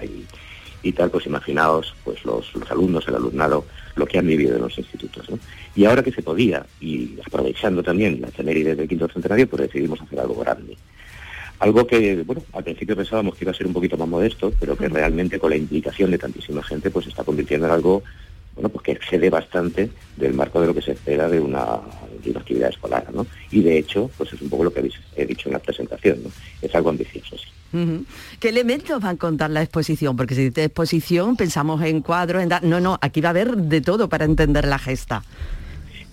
y, 0.84 0.92
tal, 0.92 1.10
pues 1.10 1.26
imaginaos 1.26 1.92
pues 2.04 2.24
los, 2.24 2.46
alumnos, 2.70 3.08
el 3.08 3.16
alumnado, 3.16 3.64
lo 3.96 4.06
que 4.06 4.18
han 4.18 4.26
vivido 4.28 4.54
en 4.54 4.62
los 4.62 4.78
institutos. 4.78 5.26
Y 5.74 5.84
ahora 5.84 6.04
que 6.04 6.12
se 6.12 6.22
podía, 6.22 6.64
y 6.80 7.18
aprovechando 7.26 7.82
también 7.82 8.20
la 8.20 8.28
efeméride 8.28 8.76
del 8.76 8.86
quinto 8.86 9.08
centenario, 9.08 9.48
pues 9.48 9.62
decidimos 9.62 10.00
hacer 10.00 10.20
algo 10.20 10.36
grande. 10.36 10.76
Algo 11.58 11.84
que, 11.88 12.22
bueno, 12.22 12.44
al 12.52 12.62
principio 12.62 12.94
pensábamos 12.94 13.34
que 13.34 13.42
iba 13.42 13.50
a 13.50 13.54
ser 13.54 13.66
un 13.66 13.72
poquito 13.72 13.96
más 13.96 14.06
modesto, 14.06 14.52
pero 14.60 14.76
que 14.76 14.88
realmente 14.88 15.40
con 15.40 15.50
la 15.50 15.56
implicación 15.56 16.12
de 16.12 16.18
tantísima 16.18 16.62
gente, 16.62 16.88
pues 16.92 17.06
se 17.06 17.10
está 17.10 17.24
convirtiendo 17.24 17.66
en 17.66 17.72
algo 17.72 18.04
bueno, 18.54 18.68
pues 18.68 18.84
que 18.84 18.92
excede 18.92 19.30
bastante 19.30 19.90
del 20.16 20.34
marco 20.34 20.60
de 20.60 20.68
lo 20.68 20.74
que 20.74 20.82
se 20.82 20.92
espera 20.92 21.28
de 21.28 21.40
una, 21.40 21.80
actividad 22.36 22.70
escolar, 22.70 23.06
¿no? 23.12 23.26
Y 23.50 23.62
de 23.62 23.78
hecho, 23.78 24.10
pues 24.16 24.32
es 24.32 24.40
un 24.40 24.48
poco 24.48 24.64
lo 24.64 24.72
que 24.72 24.88
he 25.16 25.26
dicho 25.26 25.48
en 25.48 25.52
la 25.52 25.58
presentación, 25.58 26.22
¿no? 26.22 26.30
Es 26.62 26.74
algo 26.74 26.90
ambicioso, 26.90 27.36
sí. 27.36 27.48
¿Qué 28.38 28.50
elementos 28.50 29.00
van 29.00 29.16
a 29.16 29.18
contar 29.18 29.50
la 29.50 29.60
exposición? 29.60 30.16
Porque 30.16 30.36
si 30.36 30.44
dice 30.44 30.64
exposición 30.64 31.36
pensamos 31.36 31.82
en 31.82 32.02
cuadros, 32.02 32.42
en... 32.42 32.50
No, 32.62 32.78
no, 32.78 32.98
aquí 33.00 33.20
va 33.20 33.30
a 33.30 33.30
haber 33.30 33.56
de 33.56 33.80
todo 33.80 34.08
para 34.08 34.24
entender 34.24 34.64
la 34.66 34.78
gesta. 34.78 35.24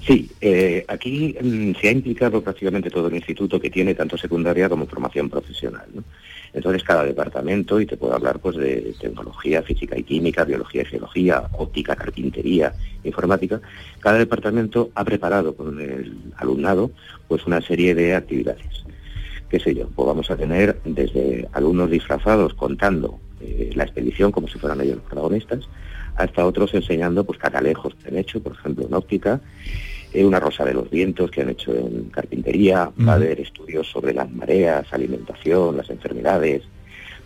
Sí, 0.06 0.32
eh, 0.42 0.84
aquí 0.88 1.36
mm, 1.40 1.74
se 1.80 1.90
ha 1.90 1.92
implicado 1.92 2.42
prácticamente 2.42 2.90
todo 2.90 3.08
el 3.08 3.16
instituto 3.16 3.60
que 3.60 3.70
tiene 3.70 3.94
tanto 3.94 4.18
secundaria 4.18 4.68
como 4.68 4.88
formación 4.88 5.30
profesional. 5.30 5.86
¿no? 5.94 6.04
Entonces 6.54 6.84
cada 6.84 7.06
departamento, 7.06 7.80
y 7.80 7.86
te 7.86 7.98
puedo 7.98 8.14
hablar 8.14 8.40
pues 8.40 8.58
de 8.58 8.94
tecnología, 9.00 9.64
física 9.64 9.98
y 9.98 10.04
química, 10.04 10.44
biología 10.44 10.82
y 10.82 10.86
geología, 10.86 11.44
óptica, 11.54 11.96
carpintería, 11.96 12.74
informática, 13.04 13.62
cada 14.00 14.18
departamento 14.18 14.92
ha 14.96 15.06
preparado 15.06 15.56
con 15.56 15.80
el 15.80 16.18
alumnado 16.38 16.92
pues 17.28 17.46
una 17.46 17.62
serie 17.62 17.96
de 17.96 18.16
actividades. 18.16 18.84
Qué 19.50 19.60
sé 19.60 19.76
yo, 19.76 19.88
pues 19.88 20.06
vamos 20.06 20.30
a 20.32 20.38
tener 20.38 20.80
desde 20.86 21.48
alumnos 21.54 21.90
disfrazados 21.90 22.54
contando 22.54 23.20
eh, 23.42 23.72
la 23.76 23.84
expedición 23.84 24.32
como 24.32 24.48
si 24.48 24.60
fueran 24.60 24.82
ellos 24.82 24.98
los 24.98 25.06
protagonistas, 25.06 25.68
hasta 26.16 26.46
otros 26.46 26.74
enseñando 26.74 27.24
pues 27.24 27.40
catalejos 27.40 27.96
que 27.96 28.10
han 28.10 28.18
hecho, 28.18 28.42
por 28.42 28.54
ejemplo, 28.54 28.86
en 28.86 28.94
óptica, 28.94 29.42
eh, 30.14 30.26
una 30.26 30.40
rosa 30.40 30.66
de 30.66 30.74
los 30.74 30.90
vientos 30.90 31.32
que 31.32 31.42
han 31.42 31.50
hecho 31.50 31.74
en 31.74 32.10
carpintería, 32.10 32.92
va 33.08 33.14
a 33.14 33.16
haber 33.16 33.40
estudios 33.40 33.88
sobre 33.90 34.14
las 34.14 34.30
mareas, 34.32 34.92
alimentación, 34.92 35.78
las 35.78 35.90
enfermedades, 35.90 36.64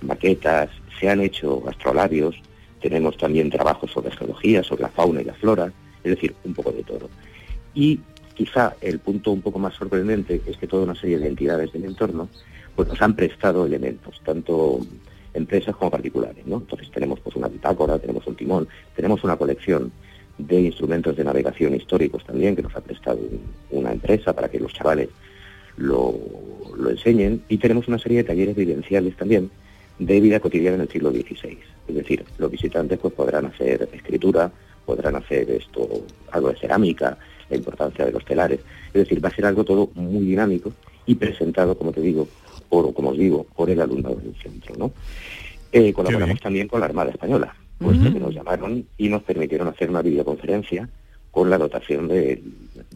maquetas, 0.02 0.70
se 1.00 1.10
han 1.10 1.22
hecho 1.22 1.64
astrolabios, 1.68 2.36
tenemos 2.82 3.18
también 3.18 3.50
trabajos 3.50 3.92
sobre 3.92 4.12
geología, 4.12 4.64
sobre 4.64 4.84
la 4.84 4.90
fauna 4.90 5.22
y 5.22 5.26
la 5.26 5.34
flora, 5.34 5.72
es 6.04 6.12
decir, 6.16 6.36
un 6.44 6.54
poco 6.54 6.72
de 6.72 6.84
todo. 6.84 7.10
Y 7.74 8.00
quizá 8.36 8.76
el 8.82 9.00
punto 9.00 9.32
un 9.32 9.42
poco 9.42 9.60
más 9.60 9.74
sorprendente 9.74 10.42
es 10.46 10.58
que 10.58 10.68
toda 10.68 10.84
una 10.84 10.96
serie 10.96 11.18
de 11.18 11.28
entidades 11.28 11.72
del 11.74 11.86
entorno 11.86 12.30
pues 12.76 12.88
nos 12.88 13.02
han 13.02 13.16
prestado 13.16 13.66
elementos, 13.66 14.22
tanto 14.24 14.80
empresas 15.34 15.76
como 15.76 15.92
particulares, 15.92 16.46
¿no? 16.46 16.58
Entonces 16.58 16.90
tenemos 16.92 17.20
pues 17.20 17.36
una 17.36 17.48
bitácora, 17.48 18.00
tenemos 18.00 18.26
un 18.28 18.36
timón, 18.36 18.68
tenemos 18.96 19.24
una 19.24 19.38
colección 19.38 19.92
de 20.38 20.62
instrumentos 20.62 21.16
de 21.16 21.24
navegación 21.24 21.76
históricos 21.76 22.26
también 22.26 22.56
que 22.56 22.62
nos 22.62 22.76
ha 22.76 22.82
prestado 22.82 23.20
una 23.72 23.92
empresa 23.92 24.34
para 24.34 24.50
que 24.50 24.60
los 24.60 24.74
chavales 24.74 25.10
lo, 25.78 26.16
enseñen 26.90 27.42
y 27.48 27.58
tenemos 27.58 27.88
una 27.88 28.00
serie 28.00 28.20
de 28.20 28.24
talleres 28.26 28.56
vivenciales 28.56 29.16
también 29.16 29.50
de 29.98 30.20
vida 30.20 30.40
cotidiana 30.40 30.76
en 30.76 30.82
el 30.82 30.90
siglo 30.90 31.12
XVI. 31.12 31.58
Es 31.88 31.96
decir, 31.96 32.26
los 32.38 32.52
visitantes 32.52 33.00
pues 33.00 33.14
podrán 33.14 33.46
hacer 33.46 33.88
escritura, 33.94 34.52
podrán 34.86 35.16
hacer 35.16 35.50
esto, 35.52 35.88
algo 36.32 36.50
de 36.50 36.58
cerámica, 36.58 37.18
la 37.50 37.56
importancia 37.56 38.06
de 38.06 38.12
los 38.12 38.26
telares. 38.26 38.60
Es 38.88 38.94
decir, 38.94 39.24
va 39.24 39.30
a 39.30 39.36
ser 39.36 39.46
algo 39.46 39.64
todo 39.64 39.90
muy 39.94 40.26
dinámico 40.26 40.74
y 41.06 41.16
presentado, 41.16 41.78
como 41.78 41.94
te 41.94 42.02
digo, 42.02 42.28
por, 42.68 42.94
como 42.94 43.12
os 43.12 43.18
digo, 43.18 43.46
por 43.56 43.70
el 43.70 43.80
alumnado 43.80 44.16
del 44.16 44.36
centro. 44.36 44.76
¿no? 44.78 44.92
Eh, 45.72 45.94
colaboramos 45.94 46.40
también 46.42 46.68
con 46.68 46.80
la 46.82 46.88
Armada 46.88 47.12
Española, 47.12 47.56
puesto 47.78 48.14
que 48.14 48.20
nos 48.20 48.34
llamaron 48.34 48.86
y 48.98 49.10
nos 49.10 49.24
permitieron 49.24 49.68
hacer 49.68 49.90
una 49.90 50.02
videoconferencia 50.02 50.90
con 51.32 51.50
la 51.50 51.58
dotación 51.58 52.08
de, 52.08 52.42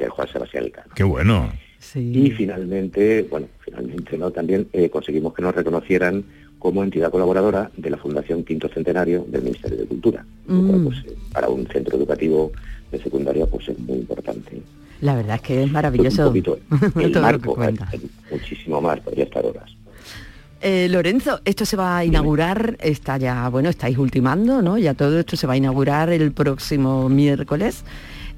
Juan 0.09 0.27
Sebastián 0.27 0.63
Elcano. 0.65 0.93
¡Qué 0.95 1.03
bueno! 1.03 1.51
Y 1.95 2.31
finalmente, 2.31 3.23
bueno, 3.29 3.47
finalmente 3.59 4.17
no, 4.17 4.31
también 4.31 4.67
eh, 4.73 4.89
conseguimos 4.89 5.33
que 5.33 5.41
nos 5.41 5.55
reconocieran 5.55 6.23
como 6.57 6.83
entidad 6.83 7.09
colaboradora 7.09 7.71
de 7.77 7.89
la 7.89 7.97
Fundación 7.97 8.43
Quinto 8.43 8.67
Centenario 8.67 9.25
del 9.27 9.43
Ministerio 9.43 9.77
de 9.77 9.85
Cultura. 9.85 10.25
Mm. 10.47 10.83
Pues, 10.85 10.97
eh, 11.05 11.15
para 11.31 11.47
un 11.47 11.65
centro 11.67 11.97
educativo 11.97 12.51
de 12.91 13.01
secundaria 13.01 13.45
pues 13.45 13.69
es 13.69 13.79
muy 13.79 13.99
importante. 13.99 14.61
La 15.01 15.15
verdad 15.15 15.35
es 15.35 15.41
que 15.41 15.63
es 15.63 15.71
maravilloso. 15.71 16.33
Pues 16.33 17.05
el 17.15 17.21
marco, 17.21 17.57
muchísimo 18.29 18.81
más, 18.81 18.99
podría 18.99 19.23
estar 19.23 19.45
horas. 19.45 19.71
Eh, 20.61 20.87
Lorenzo, 20.89 21.39
esto 21.45 21.65
se 21.65 21.77
va 21.77 21.97
a 21.97 22.05
inaugurar, 22.05 22.75
está 22.81 23.17
ya, 23.17 23.47
bueno, 23.47 23.69
estáis 23.69 23.97
ultimando, 23.97 24.61
¿no? 24.61 24.77
Ya 24.77 24.93
todo 24.93 25.19
esto 25.19 25.37
se 25.37 25.47
va 25.47 25.53
a 25.53 25.57
inaugurar 25.57 26.09
el 26.09 26.33
próximo 26.33 27.07
miércoles. 27.07 27.85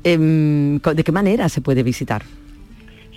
Em, 0.03 0.79
¿De 0.79 1.03
qué 1.03 1.11
manera 1.11 1.49
se 1.49 1.61
puede 1.61 1.83
visitar? 1.83 2.23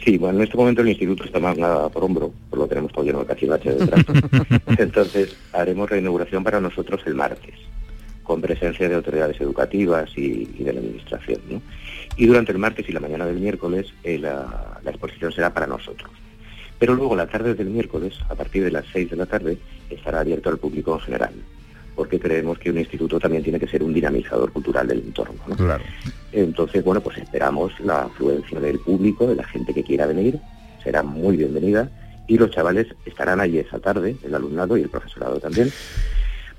Sí, 0.05 0.19
bueno, 0.19 0.39
en 0.39 0.45
este 0.45 0.57
momento 0.57 0.83
el 0.83 0.89
instituto 0.89 1.25
está 1.25 1.39
más 1.39 1.57
nada 1.57 1.89
por 1.89 2.05
hombro, 2.05 2.33
por 2.51 2.59
lo 2.59 2.67
tenemos 2.67 2.93
todo 2.93 3.05
lleno 3.05 3.21
de 3.21 3.27
cachivache 3.27 3.75
detrás. 3.75 4.05
Entonces 4.79 5.35
haremos 5.53 5.91
la 5.91 5.99
inauguración 5.99 6.45
para 6.45 6.61
nosotros 6.61 7.01
el 7.07 7.15
martes. 7.15 7.55
con 8.23 8.41
presencia 8.41 8.89
de 8.89 8.95
autoridades 8.95 9.39
educativas 9.39 10.11
y, 10.17 10.47
de 10.47 10.73
la 10.73 10.81
administración. 10.81 11.41
Y 12.17 12.25
durante 12.25 12.53
el 12.53 12.59
martes 12.59 12.89
y 12.89 12.93
la 12.93 13.01
mañana 13.01 13.27
del 13.27 13.39
miércoles 13.39 13.93
eh, 14.03 14.19
la, 14.19 14.81
exposición 14.87 15.31
será 15.31 15.53
para 15.53 15.67
nosotros. 15.67 16.11
Pero 16.79 16.95
luego 16.95 17.17
la 17.17 17.27
tarde 17.27 17.55
del 17.55 17.71
miércoles, 17.71 18.15
a 18.29 18.35
partir 18.35 18.65
de 18.65 18.71
las 18.71 18.85
6 18.93 19.11
de 19.11 19.17
la 19.17 19.27
tarde, 19.27 19.59
estará 19.91 20.21
abierto 20.21 20.49
al 20.49 20.59
público 20.59 20.95
en 20.95 21.01
general, 21.01 21.33
porque 21.95 22.19
creemos 22.19 22.59
que 22.59 22.71
un 22.71 22.79
instituto 22.79 23.21
también 23.21 23.43
tiene 23.43 23.61
que 23.61 23.69
ser 23.69 23.83
un 23.83 23.95
dinamizador 23.95 24.53
cultural 24.53 24.89
del 24.89 24.99
entorno. 24.99 25.41
Entonces, 26.33 26.83
bueno, 26.83 27.01
pues 27.01 27.19
esperamos 27.19 27.73
la 27.81 28.03
afluencia 28.03 28.59
del 28.59 28.81
público, 28.81 29.27
de 29.27 29.37
la 29.37 29.45
gente 29.45 29.73
que 29.73 29.85
quiera 29.85 30.07
venir, 30.07 30.39
será 30.83 31.03
muy 31.03 31.37
bienvenida 31.37 31.91
y 32.27 32.39
los 32.39 32.51
chavales 32.51 32.89
estarán 33.05 33.41
allí 33.41 33.59
esa 33.59 33.79
tarde, 33.79 34.17
el 34.23 34.35
alumnado 34.35 34.77
y 34.77 34.83
el 34.83 34.89
profesorado 34.89 35.39
también, 35.39 35.71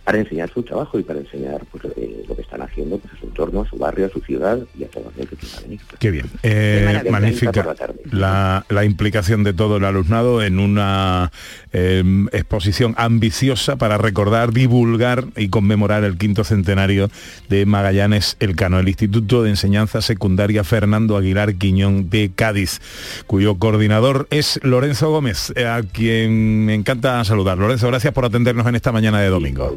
para 0.06 0.20
enseñar 0.20 0.52
su 0.54 0.62
trabajo 0.62 1.00
y 1.00 1.04
para 1.04 1.20
enseñar 1.20 1.66
pues, 1.72 1.84
eh, 1.98 2.24
lo 2.28 2.36
que 2.36 2.44
están 2.44 2.62
haciendo 2.62 3.00
pues, 3.00 3.12
a 3.16 3.20
su 3.20 3.26
entorno, 3.26 3.62
a 3.62 3.66
su 3.68 3.76
barrio, 3.76 4.06
a 4.06 4.10
su 4.10 4.20
ciudad 4.20 4.60
y 4.78 4.84
a 4.84 4.88
toda 4.88 5.08
la 5.18 5.26
que 5.26 5.36
quiera 5.36 5.62
venir. 5.62 5.82
Qué 5.98 6.12
bien. 6.12 6.28
Eh, 6.44 7.04
magnífica 7.10 7.76
la, 8.12 8.66
la, 8.70 8.86
implicación 8.86 9.44
de 9.44 9.54
todo 9.54 9.78
el 9.78 9.84
alumnado 9.84 10.44
en 10.44 10.60
una 10.60 11.32
em, 11.74 12.28
exposición 12.28 12.94
ambiciosa 12.98 13.78
para 13.78 13.98
recordar, 13.98 14.54
divulgar 14.54 15.26
y 15.36 15.50
conmemorar 15.50 16.04
el 16.04 16.20
quinto 16.20 16.44
centenario 16.44 17.10
de 17.50 17.66
Magallanes 17.66 18.38
Elcano, 18.40 18.78
el 18.78 18.88
Instituto 18.88 19.42
de 19.42 19.50
Enseñanza 19.50 20.04
Secundaria 20.04 20.64
Fernando 20.64 21.18
Aguilar 21.18 21.56
Quiñón 21.56 22.12
de 22.12 22.30
Cádiz, 22.36 22.80
cuyo 23.26 23.56
coordinador 23.56 24.28
es 24.30 24.60
Lorenzo 24.62 25.10
Gómez, 25.10 25.52
a 25.58 25.82
quien 25.82 26.66
me 26.66 26.76
encanta 26.76 27.24
saludar. 27.24 27.58
Lorenzo, 27.58 27.88
gracias 27.88 28.14
por 28.14 28.26
atendernos 28.26 28.68
en 28.68 28.76
esta 28.76 28.92
mañana 28.92 29.20
de 29.20 29.30
domingo 29.30 29.76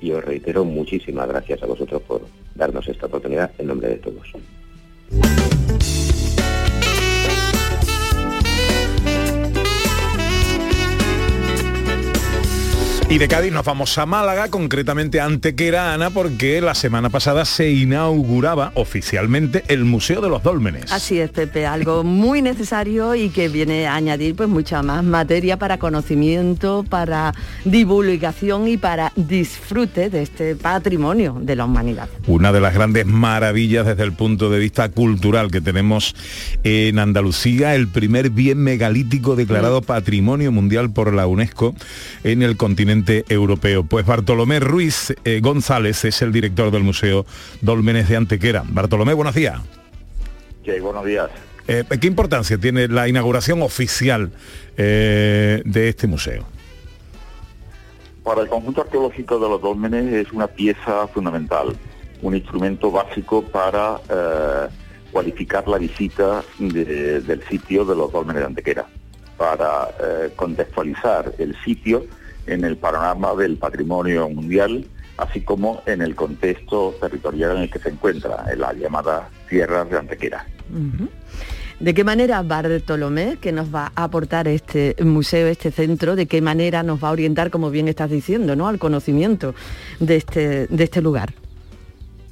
y 0.00 0.12
os 0.12 0.24
reitero 0.24 0.64
muchísimas 0.64 1.28
gracias 1.28 1.62
a 1.62 1.66
vosotros 1.66 2.02
por 2.02 2.22
darnos 2.54 2.86
esta 2.88 3.06
oportunidad 3.06 3.50
en 3.58 3.66
nombre 3.66 3.88
de 3.88 3.96
todos. 3.96 4.32
Y 13.10 13.18
de 13.18 13.26
Cádiz 13.26 13.50
nos 13.50 13.64
vamos 13.64 13.98
a 13.98 14.06
Málaga, 14.06 14.46
concretamente 14.50 15.20
a 15.20 15.24
Antequera, 15.24 15.92
Ana, 15.92 16.10
porque 16.10 16.60
la 16.60 16.76
semana 16.76 17.10
pasada 17.10 17.44
se 17.44 17.68
inauguraba 17.68 18.70
oficialmente 18.76 19.64
el 19.66 19.84
Museo 19.84 20.20
de 20.20 20.28
los 20.28 20.44
Dólmenes. 20.44 20.92
Así 20.92 21.18
es, 21.18 21.28
Pepe, 21.30 21.66
algo 21.66 22.04
muy 22.04 22.40
necesario 22.40 23.16
y 23.16 23.30
que 23.30 23.48
viene 23.48 23.88
a 23.88 23.96
añadir 23.96 24.36
pues 24.36 24.48
mucha 24.48 24.84
más 24.84 25.02
materia 25.02 25.56
para 25.56 25.78
conocimiento, 25.78 26.84
para 26.88 27.34
divulgación 27.64 28.68
y 28.68 28.76
para 28.76 29.12
disfrute 29.16 30.08
de 30.08 30.22
este 30.22 30.54
patrimonio 30.54 31.36
de 31.40 31.56
la 31.56 31.64
humanidad. 31.64 32.08
Una 32.28 32.52
de 32.52 32.60
las 32.60 32.74
grandes 32.74 33.06
maravillas 33.06 33.86
desde 33.86 34.04
el 34.04 34.12
punto 34.12 34.50
de 34.50 34.60
vista 34.60 34.88
cultural 34.88 35.50
que 35.50 35.60
tenemos 35.60 36.14
en 36.62 37.00
Andalucía, 37.00 37.74
el 37.74 37.88
primer 37.88 38.30
bien 38.30 38.58
megalítico 38.58 39.34
declarado 39.34 39.82
Patrimonio 39.82 40.52
Mundial 40.52 40.92
por 40.92 41.12
la 41.12 41.26
UNESCO 41.26 41.74
en 42.22 42.44
el 42.44 42.56
continente 42.56 42.99
europeo. 43.28 43.84
Pues 43.84 44.06
Bartolomé 44.06 44.60
Ruiz 44.60 45.14
eh, 45.24 45.40
González 45.40 46.04
es 46.04 46.22
el 46.22 46.32
director 46.32 46.70
del 46.70 46.82
Museo 46.82 47.26
Dolmenes 47.60 48.08
de 48.08 48.16
Antequera. 48.16 48.62
Bartolomé, 48.66 49.14
buenos 49.14 49.34
días. 49.34 49.60
buenos 50.80 51.04
días. 51.04 51.30
Eh, 51.68 51.84
¿Qué 52.00 52.06
importancia 52.06 52.58
tiene 52.58 52.88
la 52.88 53.08
inauguración 53.08 53.62
oficial 53.62 54.30
eh, 54.76 55.62
de 55.64 55.88
este 55.88 56.06
museo? 56.06 56.44
Para 58.24 58.42
el 58.42 58.48
conjunto 58.48 58.82
arqueológico 58.82 59.38
de 59.38 59.48
los 59.48 59.60
dólmenes 59.60 60.12
es 60.12 60.32
una 60.32 60.46
pieza 60.46 61.06
fundamental, 61.08 61.76
un 62.22 62.36
instrumento 62.36 62.90
básico 62.90 63.42
para 63.42 63.98
cualificar 65.10 65.66
la 65.66 65.78
visita 65.78 66.44
del 66.58 67.42
sitio 67.48 67.84
de 67.84 67.96
los 67.96 68.12
dólmenes 68.12 68.42
de 68.42 68.46
Antequera, 68.46 68.86
para 69.36 69.88
contextualizar 70.36 71.32
el 71.38 71.56
sitio 71.64 72.06
en 72.50 72.64
el 72.64 72.76
panorama 72.76 73.34
del 73.34 73.56
patrimonio 73.56 74.28
mundial, 74.28 74.86
así 75.16 75.40
como 75.40 75.82
en 75.86 76.02
el 76.02 76.14
contexto 76.14 76.94
territorial 77.00 77.56
en 77.56 77.62
el 77.62 77.70
que 77.70 77.78
se 77.78 77.90
encuentra, 77.90 78.44
en 78.52 78.60
las 78.60 78.76
llamadas 78.76 79.24
tierras 79.48 79.88
de 79.90 79.98
Antequera. 79.98 80.46
¿De 81.78 81.94
qué 81.94 82.04
manera 82.04 82.42
Bartolomé, 82.42 83.38
que 83.40 83.52
nos 83.52 83.74
va 83.74 83.92
a 83.94 84.04
aportar 84.04 84.48
este 84.48 84.94
museo, 85.02 85.46
este 85.46 85.70
centro, 85.70 86.14
de 86.14 86.26
qué 86.26 86.42
manera 86.42 86.82
nos 86.82 87.02
va 87.02 87.08
a 87.08 87.12
orientar, 87.12 87.50
como 87.50 87.70
bien 87.70 87.88
estás 87.88 88.10
diciendo, 88.10 88.54
¿no? 88.54 88.68
al 88.68 88.78
conocimiento 88.78 89.54
de 89.98 90.16
este, 90.16 90.66
de 90.66 90.84
este 90.84 91.00
lugar? 91.00 91.32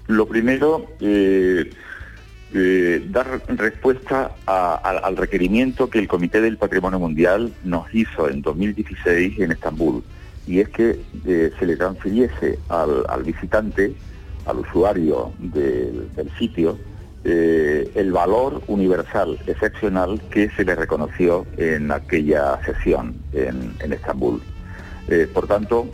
Lo 0.06 0.26
primero, 0.26 0.86
eh, 1.00 1.70
eh, 2.54 3.06
dar 3.10 3.42
respuesta 3.48 4.30
al 4.46 5.16
requerimiento 5.18 5.90
que 5.90 5.98
el 5.98 6.08
Comité 6.08 6.40
del 6.40 6.56
Patrimonio 6.56 6.98
Mundial 6.98 7.52
nos 7.62 7.92
hizo 7.94 8.28
en 8.30 8.40
2016 8.40 9.38
en 9.38 9.52
Estambul, 9.52 10.02
y 10.46 10.60
es 10.60 10.70
que 10.70 10.98
eh, 11.26 11.50
se 11.58 11.66
le 11.66 11.76
transfiriese 11.76 12.58
al, 12.70 13.22
visitante, 13.22 13.92
al 14.46 14.60
usuario 14.60 15.32
del 15.38 16.30
sitio, 16.38 16.78
eh, 17.24 17.90
el 17.94 18.12
valor 18.12 18.62
universal, 18.66 19.38
excepcional, 19.46 20.18
que 20.30 20.48
se 20.50 20.64
le 20.64 20.74
reconoció 20.74 21.44
en 21.58 21.92
aquella 21.92 22.58
sesión 22.64 23.14
en 23.34 23.92
Estambul. 23.92 24.40
por 25.34 25.46
tanto, 25.46 25.90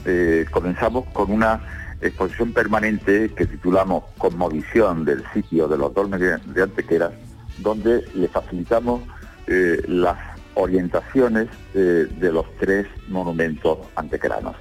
comenzamos 0.53 1.07
con 1.13 1.33
una 1.33 1.84
exposición 2.09 2.53
permanente 2.53 3.31
que 3.35 3.47
titulamos 3.47 4.05
Conmovisión 4.19 5.05
del 5.05 5.25
sitio 5.33 5.69
de 5.69 5.79
los 5.79 5.93
dolmenes 5.95 6.41
de 6.55 6.63
Antequera, 6.63 7.11
donde 7.59 8.05
le 8.15 8.29
facilitamos 8.29 9.03
eh, 9.47 9.83
las 9.89 10.17
orientaciones 10.55 11.49
eh, 11.75 12.07
de 12.19 12.33
los 12.33 12.47
tres 12.59 12.87
monumentos 13.09 13.79
antequeranos. 13.97 14.55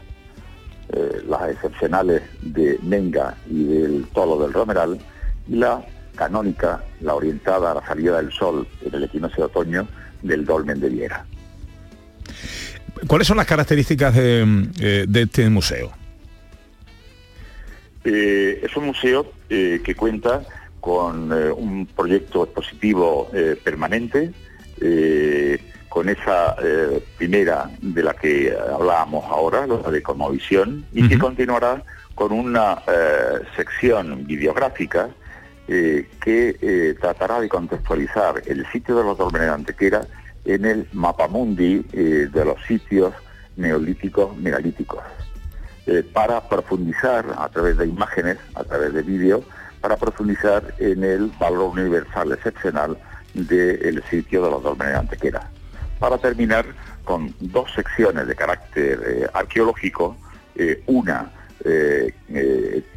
Eh, 0.90 1.24
las 1.28 1.50
excepcionales 1.50 2.22
de 2.42 2.78
Menga 2.84 3.36
y 3.50 3.64
del 3.64 4.06
Tolo 4.14 4.42
del 4.44 4.54
Romeral 4.54 5.00
y 5.48 5.56
la 5.56 5.84
canónica, 6.16 6.84
la 7.02 7.16
orientada 7.16 7.72
a 7.72 7.76
la 7.76 7.86
salida 7.86 8.18
del 8.18 8.32
sol 8.32 8.68
en 8.86 8.94
el 8.94 9.04
equinoccio 9.04 9.46
de 9.46 9.46
otoño 9.46 9.88
del 10.22 10.46
Dolmen 10.46 10.80
de 10.80 10.90
Viera. 10.90 11.26
¿Cuáles 13.08 13.28
son 13.28 13.38
las 13.38 13.48
características 13.48 14.14
de 14.16 15.08
este 15.14 15.50
museo? 15.50 16.03
Eh, 18.04 18.60
es 18.64 18.76
un 18.76 18.88
museo 18.88 19.32
eh, 19.50 19.82
que 19.84 19.96
cuenta 19.96 20.42
con 20.82 21.32
eh, 21.32 21.52
un 21.52 21.86
proyecto 21.86 22.44
expositivo 22.44 23.30
permanente, 23.64 24.34
con 25.88 26.10
esa 26.10 26.58
primera 27.18 27.70
de 27.80 28.04
la 28.04 28.14
que 28.16 28.54
hablábamos 28.54 29.24
ahora, 29.30 29.66
la 29.66 29.90
de 29.90 30.02
Comovisión, 30.02 30.86
y 30.92 31.08
que 31.08 31.18
continuará 31.18 31.82
con 32.14 32.34
una 32.34 32.80
sección 33.56 34.28
videográfica 34.28 35.10
que 35.66 36.98
tratará 37.00 37.40
de 37.40 37.48
contextualizar 37.48 38.42
el 38.46 38.66
sitio 38.74 38.98
de 38.98 39.04
los 39.06 39.18
Dolmenes 39.18 39.48
de 39.48 39.54
Antequera 39.54 40.02
en 40.44 40.66
el 40.66 40.88
mapamundi 40.92 41.80
de 41.94 42.46
los 42.46 42.62
sitios 42.66 43.14
neolíticos 43.56 44.36
megalíticos. 44.36 45.02
Eh, 45.86 46.02
para 46.14 46.48
profundizar 46.48 47.26
a 47.38 47.50
través 47.50 47.78
de 47.78 47.86
imágenes, 47.86 48.38
a 48.56 48.64
través 48.64 48.94
de 48.94 49.02
vídeo, 49.02 49.44
para 49.82 49.98
profundizar 49.98 50.74
en 50.80 51.04
el 51.04 51.30
valor 51.38 51.78
universal 51.78 52.32
excepcional 52.32 52.98
del 53.34 54.02
sitio 54.10 54.44
de 54.44 54.50
los 54.50 54.64
Dolmenes 54.64 54.94
de 54.94 55.00
Antequera. 55.00 55.50
Para 56.00 56.18
terminar 56.20 56.66
con 57.04 57.36
dos 57.42 57.70
secciones 57.74 58.28
de 58.28 58.34
carácter 58.34 59.02
eh, 59.06 59.28
arqueológico, 59.34 60.16
eh, 60.56 60.82
una 60.88 61.32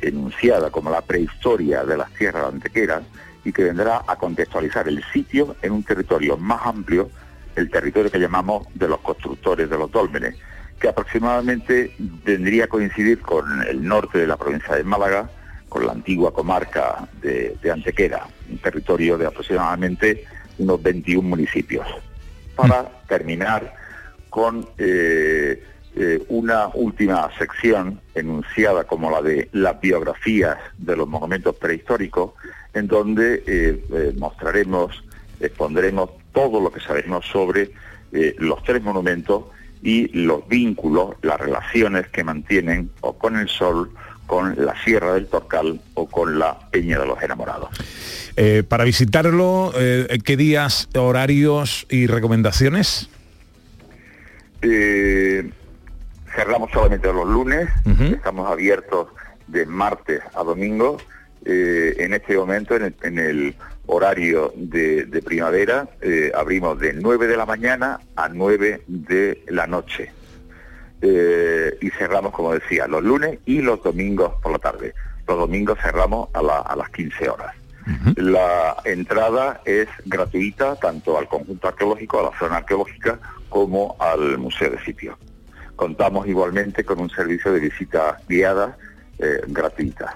enunciada 0.01 0.71
como 0.71 0.91
la 0.91 1.01
prehistoria 1.01 1.85
de 1.85 1.97
las 1.97 2.11
tierras 2.15 2.43
de 2.43 2.49
Antequera 2.49 3.01
y 3.45 3.53
que 3.53 3.63
vendrá 3.63 4.03
a 4.07 4.17
contextualizar 4.17 4.89
el 4.89 5.05
sitio 5.13 5.55
en 5.63 5.73
un 5.73 5.85
territorio 5.85 6.37
más 6.37 6.67
amplio, 6.67 7.09
el 7.55 7.71
territorio 7.71 8.11
que 8.11 8.19
llamamos 8.19 8.67
de 8.75 8.89
los 8.89 8.99
constructores 9.01 9.71
de 9.71 9.79
los 9.79 9.89
dólmenes, 9.93 10.37
que 10.81 10.89
aproximadamente 10.89 11.93
vendría 11.99 12.65
a 12.65 12.69
coincidir 12.69 13.21
con 13.21 13.63
el 13.63 13.87
norte 13.87 14.19
de 14.19 14.27
la 14.27 14.37
provincia 14.37 14.75
de 14.75 14.85
Málaga, 14.85 15.31
con 15.69 15.87
la 15.87 15.93
antigua 15.93 16.33
comarca 16.33 17.09
de, 17.21 17.59
Antequera, 17.71 18.27
un 18.51 18.59
territorio 18.59 19.19
de 19.19 19.27
aproximadamente 19.27 20.25
unos 20.59 20.83
21 20.83 21.29
municipios. 21.29 21.87
Para 22.55 22.89
terminar 23.09 23.75
con 24.31 24.67
eh, 24.79 25.63
eh, 25.97 26.25
una 26.29 26.69
última 26.69 27.31
sección 27.39 28.01
enunciada 28.15 28.85
como 28.85 29.11
la 29.11 29.23
de 29.23 29.49
las 29.53 29.81
biografías 29.81 30.57
de 30.79 30.97
los 30.97 31.09
monumentos 31.09 31.57
prehistóricos, 31.57 32.33
en 32.73 32.87
donde 32.87 33.43
eh, 33.47 34.15
mostraremos, 34.19 35.03
expondremos 35.41 36.11
todo 36.33 36.61
lo 36.61 36.71
que 36.71 36.81
sabemos 36.81 37.27
sobre 37.27 37.71
los 38.39 38.63
tres 38.63 38.83
monumentos 38.83 39.45
y 39.87 40.09
los 40.09 40.49
vínculos, 40.49 41.15
las 41.23 41.39
relaciones 41.41 42.09
que 42.09 42.25
mantienen 42.25 42.91
o 43.03 43.17
con 43.17 43.37
el 43.37 43.49
sol, 43.49 43.93
con 44.27 44.57
la 44.57 44.75
Sierra 44.83 45.15
del 45.15 45.29
Torcal 45.29 45.81
o 45.95 46.09
con 46.09 46.41
la 46.41 46.59
Peña 46.73 46.99
de 46.99 47.07
los 47.07 47.23
Enamorados. 47.23 47.69
Eh, 48.37 48.65
para 48.69 48.83
visitarlo, 48.83 49.71
eh, 49.77 50.19
¿qué 50.25 50.37
días, 50.37 50.89
horarios 50.97 51.87
y 51.89 52.09
recomendaciones? 52.09 53.09
Eh, 54.61 55.49
cerramos 56.35 56.73
solamente 56.73 57.13
los 57.13 57.29
lunes, 57.29 57.69
estamos 58.13 58.51
abiertos 58.51 59.07
de 59.47 59.67
martes 59.67 60.21
a 60.35 60.43
domingo. 60.43 60.97
en 61.45 62.13
este 62.13 62.37
momento, 62.37 62.75
en 62.75 62.83
el, 62.83 62.95
en 63.05 63.19
el 63.21 63.55
horario 63.87 64.53
de, 64.57 65.05
de 65.07 65.23
primavera, 65.23 65.89
abrimos 66.35 66.79
de 66.79 66.93
9 66.93 67.27
de 67.27 67.37
la 67.37 67.47
mañana 67.47 68.01
a 68.17 68.29
9 68.29 68.83
de 68.87 69.45
la 69.49 69.67
noche. 69.67 70.11
y 71.03 71.91
cerramos, 71.91 72.33
como 72.33 72.53
decía, 72.55 72.87
los 72.89 73.03
lunes 73.03 73.39
y 73.47 73.61
los 73.61 73.83
domingos 73.83 74.33
por 74.43 74.53
la 74.53 74.59
tarde. 74.59 74.95
Los 75.29 75.39
domingos 75.39 75.79
cerramos 75.81 76.29
a, 76.35 76.43
la- 76.43 76.61
a 76.61 76.75
las 76.77 76.89
15 76.91 77.29
horas. 77.29 77.55
La 78.17 78.77
entrada 78.85 79.61
es 79.65 79.89
gratuita 80.07 80.75
tanto 80.77 81.17
al 81.19 81.29
conjunto 81.29 81.69
arqueológico, 81.69 82.19
a 82.19 82.31
la 82.33 82.39
zona 82.39 82.57
arqueológica, 82.57 83.21
como 83.49 83.95
al 84.01 84.39
museo 84.39 84.71
de 84.71 84.81
sitio. 84.85 85.17
Contamos 85.77 86.27
igualmente 86.27 86.85
con 86.85 86.99
un 87.01 87.11
servicio 87.11 87.53
de 87.53 87.61
visitas 87.61 88.17
guiadas 88.29 88.75
eh, 89.21 89.41
gratuitas. 89.47 90.13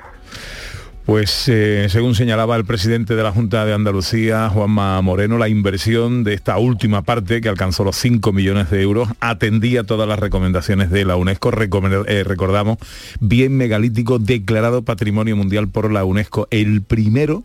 Pues 1.11 1.49
eh, 1.49 1.89
según 1.89 2.15
señalaba 2.15 2.55
el 2.55 2.65
presidente 2.65 3.17
de 3.17 3.25
la 3.25 3.33
Junta 3.33 3.65
de 3.65 3.73
Andalucía, 3.75 4.49
Juanma 4.49 5.03
Moreno, 5.03 5.39
la 5.39 5.49
inversión 5.49 6.23
de 6.23 6.35
esta 6.35 6.57
última 6.57 7.03
parte, 7.03 7.41
que 7.41 7.49
alcanzó 7.49 7.83
los 7.83 7.97
5 7.97 8.33
millones 8.33 8.71
de 8.71 8.81
euros, 8.81 9.09
atendía 9.19 9.83
todas 9.83 10.07
las 10.07 10.21
recomendaciones 10.21 10.89
de 10.89 11.05
la 11.05 11.17
UNESCO. 11.17 11.51
Eh, 11.51 12.23
recordamos, 12.23 12.79
bien 13.19 13.57
megalítico 13.57 14.21
declarado 14.21 14.83
Patrimonio 14.83 15.35
Mundial 15.35 15.67
por 15.67 15.91
la 15.91 16.05
UNESCO, 16.05 16.47
el 16.53 16.81
primero 16.81 17.43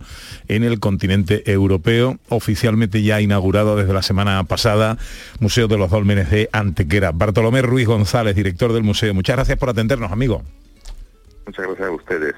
en 0.48 0.64
el 0.64 0.80
continente 0.80 1.52
europeo, 1.52 2.20
oficialmente 2.30 3.02
ya 3.02 3.20
inaugurado 3.20 3.76
desde 3.76 3.94
la 3.94 4.04
semana 4.04 4.44
pasada, 4.44 5.00
Museo 5.40 5.68
de 5.68 5.80
los 5.80 5.90
Dólmenes 5.90 6.30
de 6.30 6.50
Antequera. 6.52 7.14
Bartolomé 7.14 7.64
Ruiz 7.64 7.88
González, 7.88 8.36
director 8.36 8.74
del 8.74 8.84
museo. 8.84 9.16
Muchas 9.16 9.38
gracias 9.38 9.58
por 9.58 9.70
atendernos, 9.72 10.12
amigo. 10.12 10.44
Muchas 11.48 11.66
gracias 11.66 11.88
a 11.88 11.92
ustedes. 11.92 12.36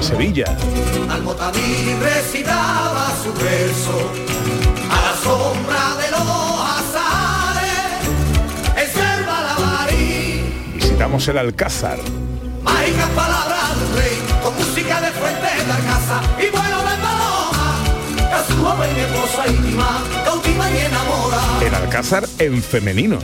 A 0.00 0.02
Sevilla. 0.02 0.56
al 1.10 1.22
motaví 1.22 1.94
recitaba 2.00 3.12
su 3.22 3.32
verso 3.34 4.10
a 4.90 4.98
la 5.06 5.14
sombra 5.22 5.82
de 6.00 6.10
los 6.10 6.26
azares 6.78 7.90
en 8.80 8.88
selva 8.92 9.36
la 9.42 9.88
Visitamos 10.74 11.28
el 11.28 11.38
Alcázar. 11.38 11.98
mágicas 12.62 13.10
palabras 13.10 13.68
del 13.78 14.02
rey 14.02 14.18
con 14.42 14.54
música 14.56 15.00
de 15.02 15.10
fuente 15.10 15.48
de 15.58 15.66
la 15.68 15.78
casa 15.90 16.20
y 16.38 16.46
vuelo 16.50 16.78
de 16.88 16.96
paloma 17.04 17.68
a 18.32 18.44
su 18.46 18.56
joven 18.64 18.96
esposa 18.96 19.48
íntima 19.48 20.02
cautiva 20.24 20.70
y 20.70 20.78
enamora 20.78 21.42
El 21.60 21.74
Alcázar 21.74 22.24
en 22.38 22.62
femenino. 22.62 23.18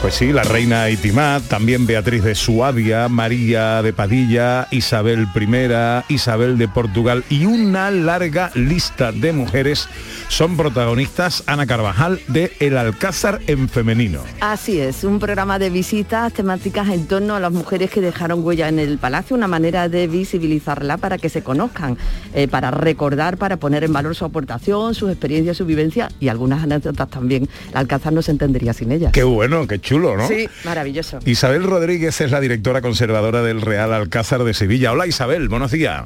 Pues 0.00 0.14
sí, 0.14 0.32
la 0.32 0.42
reina 0.42 0.88
Itimá, 0.88 1.40
también 1.46 1.86
Beatriz 1.86 2.24
de 2.24 2.34
Suabia, 2.34 3.06
María 3.08 3.82
de 3.82 3.92
Padilla, 3.92 4.66
Isabel 4.70 5.28
I, 5.38 6.14
Isabel 6.14 6.56
de 6.56 6.68
Portugal 6.68 7.22
y 7.28 7.44
una 7.44 7.90
larga 7.90 8.50
lista 8.54 9.12
de 9.12 9.32
mujeres 9.34 9.88
son 10.28 10.56
protagonistas 10.56 11.44
Ana 11.46 11.66
Carvajal 11.66 12.18
de 12.28 12.50
El 12.60 12.78
Alcázar 12.78 13.40
en 13.46 13.68
femenino. 13.68 14.20
Así 14.40 14.80
es, 14.80 15.04
un 15.04 15.18
programa 15.18 15.58
de 15.58 15.68
visitas 15.68 16.32
temáticas 16.32 16.88
en 16.88 17.06
torno 17.06 17.34
a 17.34 17.40
las 17.40 17.52
mujeres 17.52 17.90
que 17.90 18.00
dejaron 18.00 18.42
huella 18.42 18.68
en 18.68 18.78
el 18.78 18.96
palacio, 18.96 19.36
una 19.36 19.48
manera 19.48 19.90
de 19.90 20.06
visibilizarla 20.06 20.96
para 20.96 21.18
que 21.18 21.28
se 21.28 21.42
conozcan, 21.42 21.98
eh, 22.32 22.48
para 22.48 22.70
recordar, 22.70 23.36
para 23.36 23.58
poner 23.58 23.84
en 23.84 23.92
valor 23.92 24.14
su 24.14 24.24
aportación, 24.24 24.94
sus 24.94 25.10
experiencias, 25.10 25.58
su 25.58 25.66
vivencia 25.66 26.08
y 26.20 26.28
algunas 26.28 26.62
anécdotas 26.62 27.10
también. 27.10 27.48
El 27.70 27.76
Alcázar 27.76 28.14
no 28.14 28.22
se 28.22 28.30
entendería 28.30 28.72
sin 28.72 28.92
ellas. 28.92 29.12
Qué 29.20 29.24
bueno, 29.24 29.66
qué 29.66 29.78
chulo, 29.78 30.16
¿no? 30.16 30.26
Sí, 30.26 30.48
maravilloso. 30.64 31.18
Isabel 31.26 31.64
Rodríguez 31.64 32.18
es 32.22 32.30
la 32.30 32.40
directora 32.40 32.80
conservadora 32.80 33.42
del 33.42 33.60
Real 33.60 33.92
Alcázar 33.92 34.44
de 34.44 34.54
Sevilla. 34.54 34.92
Hola 34.92 35.06
Isabel, 35.06 35.50
buenos 35.50 35.72
días. 35.72 36.04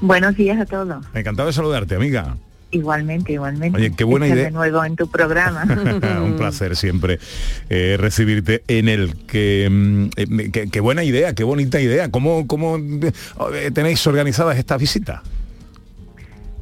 Buenos 0.00 0.34
días 0.34 0.58
a 0.58 0.66
todos. 0.66 1.06
Encantado 1.14 1.46
de 1.46 1.52
saludarte, 1.52 1.94
amiga. 1.94 2.36
Igualmente, 2.72 3.34
igualmente. 3.34 3.78
Oye, 3.78 3.92
qué 3.96 4.02
buena 4.02 4.26
idea. 4.26 4.46
de 4.46 4.50
nuevo 4.50 4.84
en 4.84 4.96
tu 4.96 5.08
programa. 5.08 5.62
Un 6.24 6.34
placer 6.36 6.74
siempre 6.74 7.20
eh, 7.68 7.96
recibirte 8.00 8.64
en 8.66 8.88
el 8.88 9.14
que, 9.28 9.68
mm, 9.70 10.06
eh, 10.16 10.68
qué 10.72 10.80
buena 10.80 11.04
idea, 11.04 11.32
qué 11.36 11.44
bonita 11.44 11.80
idea. 11.80 12.10
¿Cómo, 12.10 12.48
cómo 12.48 12.78
eh, 12.78 13.70
tenéis 13.72 14.04
organizadas 14.08 14.58
estas 14.58 14.80
visitas? 14.80 15.20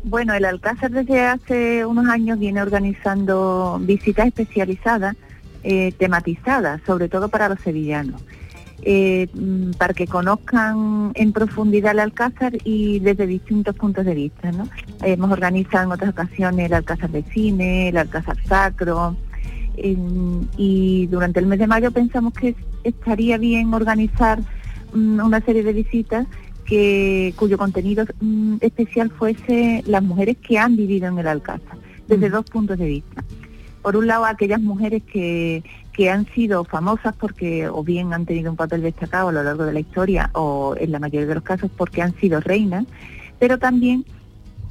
Bueno, 0.05 0.35
el 0.35 0.45
Alcázar 0.45 0.91
desde 0.91 1.23
hace 1.23 1.87
unos 1.87 2.07
años 2.09 2.39
viene 2.39 2.61
organizando 2.61 3.79
visitas 3.81 4.27
especializadas, 4.27 5.17
eh, 5.71 5.93
tematizadas, 5.99 6.81
sobre 6.87 7.11
todo 7.11 7.29
para 7.29 7.47
los 7.51 7.61
sevillanos, 7.61 8.23
eh, 8.81 9.29
mm, 9.35 9.73
para 9.73 9.93
que 9.93 10.07
conozcan 10.07 11.13
en 11.15 11.35
profundidad 11.35 11.93
el 11.93 12.01
Alcázar 12.01 12.57
y 12.65 13.01
desde 13.01 13.27
distintos 13.27 13.77
puntos 13.77 14.07
de 14.07 14.15
vista. 14.15 14.51
¿no? 14.51 14.67
Hemos 15.03 15.31
organizado 15.31 15.85
en 15.85 15.93
otras 15.93 16.13
ocasiones 16.13 16.65
el 16.65 16.73
Alcázar 16.73 17.11
de 17.11 17.23
Cine, 17.23 17.91
el 17.91 17.99
Alcázar 17.99 18.43
Sacro, 18.47 19.15
y 20.57 21.07
durante 21.09 21.39
el 21.39 21.47
mes 21.47 21.59
de 21.59 21.67
mayo 21.67 21.91
pensamos 21.91 22.33
que 22.33 22.57
estaría 22.83 23.37
bien 23.37 23.75
organizar 23.75 24.41
mm, 24.95 25.21
una 25.21 25.43
serie 25.43 25.63
de 25.63 25.75
visitas 25.75 26.27
que 26.65 27.35
cuyo 27.37 27.59
contenido 27.59 28.07
mm, 28.23 28.57
especial 28.63 29.11
fuese 29.11 29.85
las 29.87 30.03
mujeres 30.03 30.39
que 30.39 30.57
han 30.57 30.77
vivido 30.77 31.09
en 31.09 31.19
el 31.19 31.29
Alcázar, 31.29 31.77
desde 32.07 32.31
dos 32.31 32.47
puntos 32.47 32.79
de 32.79 32.87
vista. 32.87 33.23
Por 33.83 33.97
un 33.97 34.07
lado, 34.07 34.25
aquellas 34.25 34.61
mujeres 34.61 35.03
que, 35.05 35.63
que 35.93 36.11
han 36.11 36.27
sido 36.27 36.65
famosas 36.65 37.15
porque 37.17 37.69
o 37.69 37.83
bien 37.83 38.13
han 38.13 38.27
tenido 38.27 38.51
un 38.51 38.57
papel 38.57 38.83
destacado 38.83 39.29
a 39.29 39.33
lo 39.33 39.43
largo 39.43 39.65
de 39.65 39.73
la 39.73 39.81
historia 39.81 40.31
o 40.35 40.75
en 40.79 40.93
la 40.93 40.99
mayoría 40.99 41.27
de 41.27 41.35
los 41.35 41.45
casos 41.45 41.71
porque 41.77 42.03
han 42.03 42.15
sido 42.17 42.41
reinas, 42.41 42.87
pero 43.39 43.59
también 43.59 44.05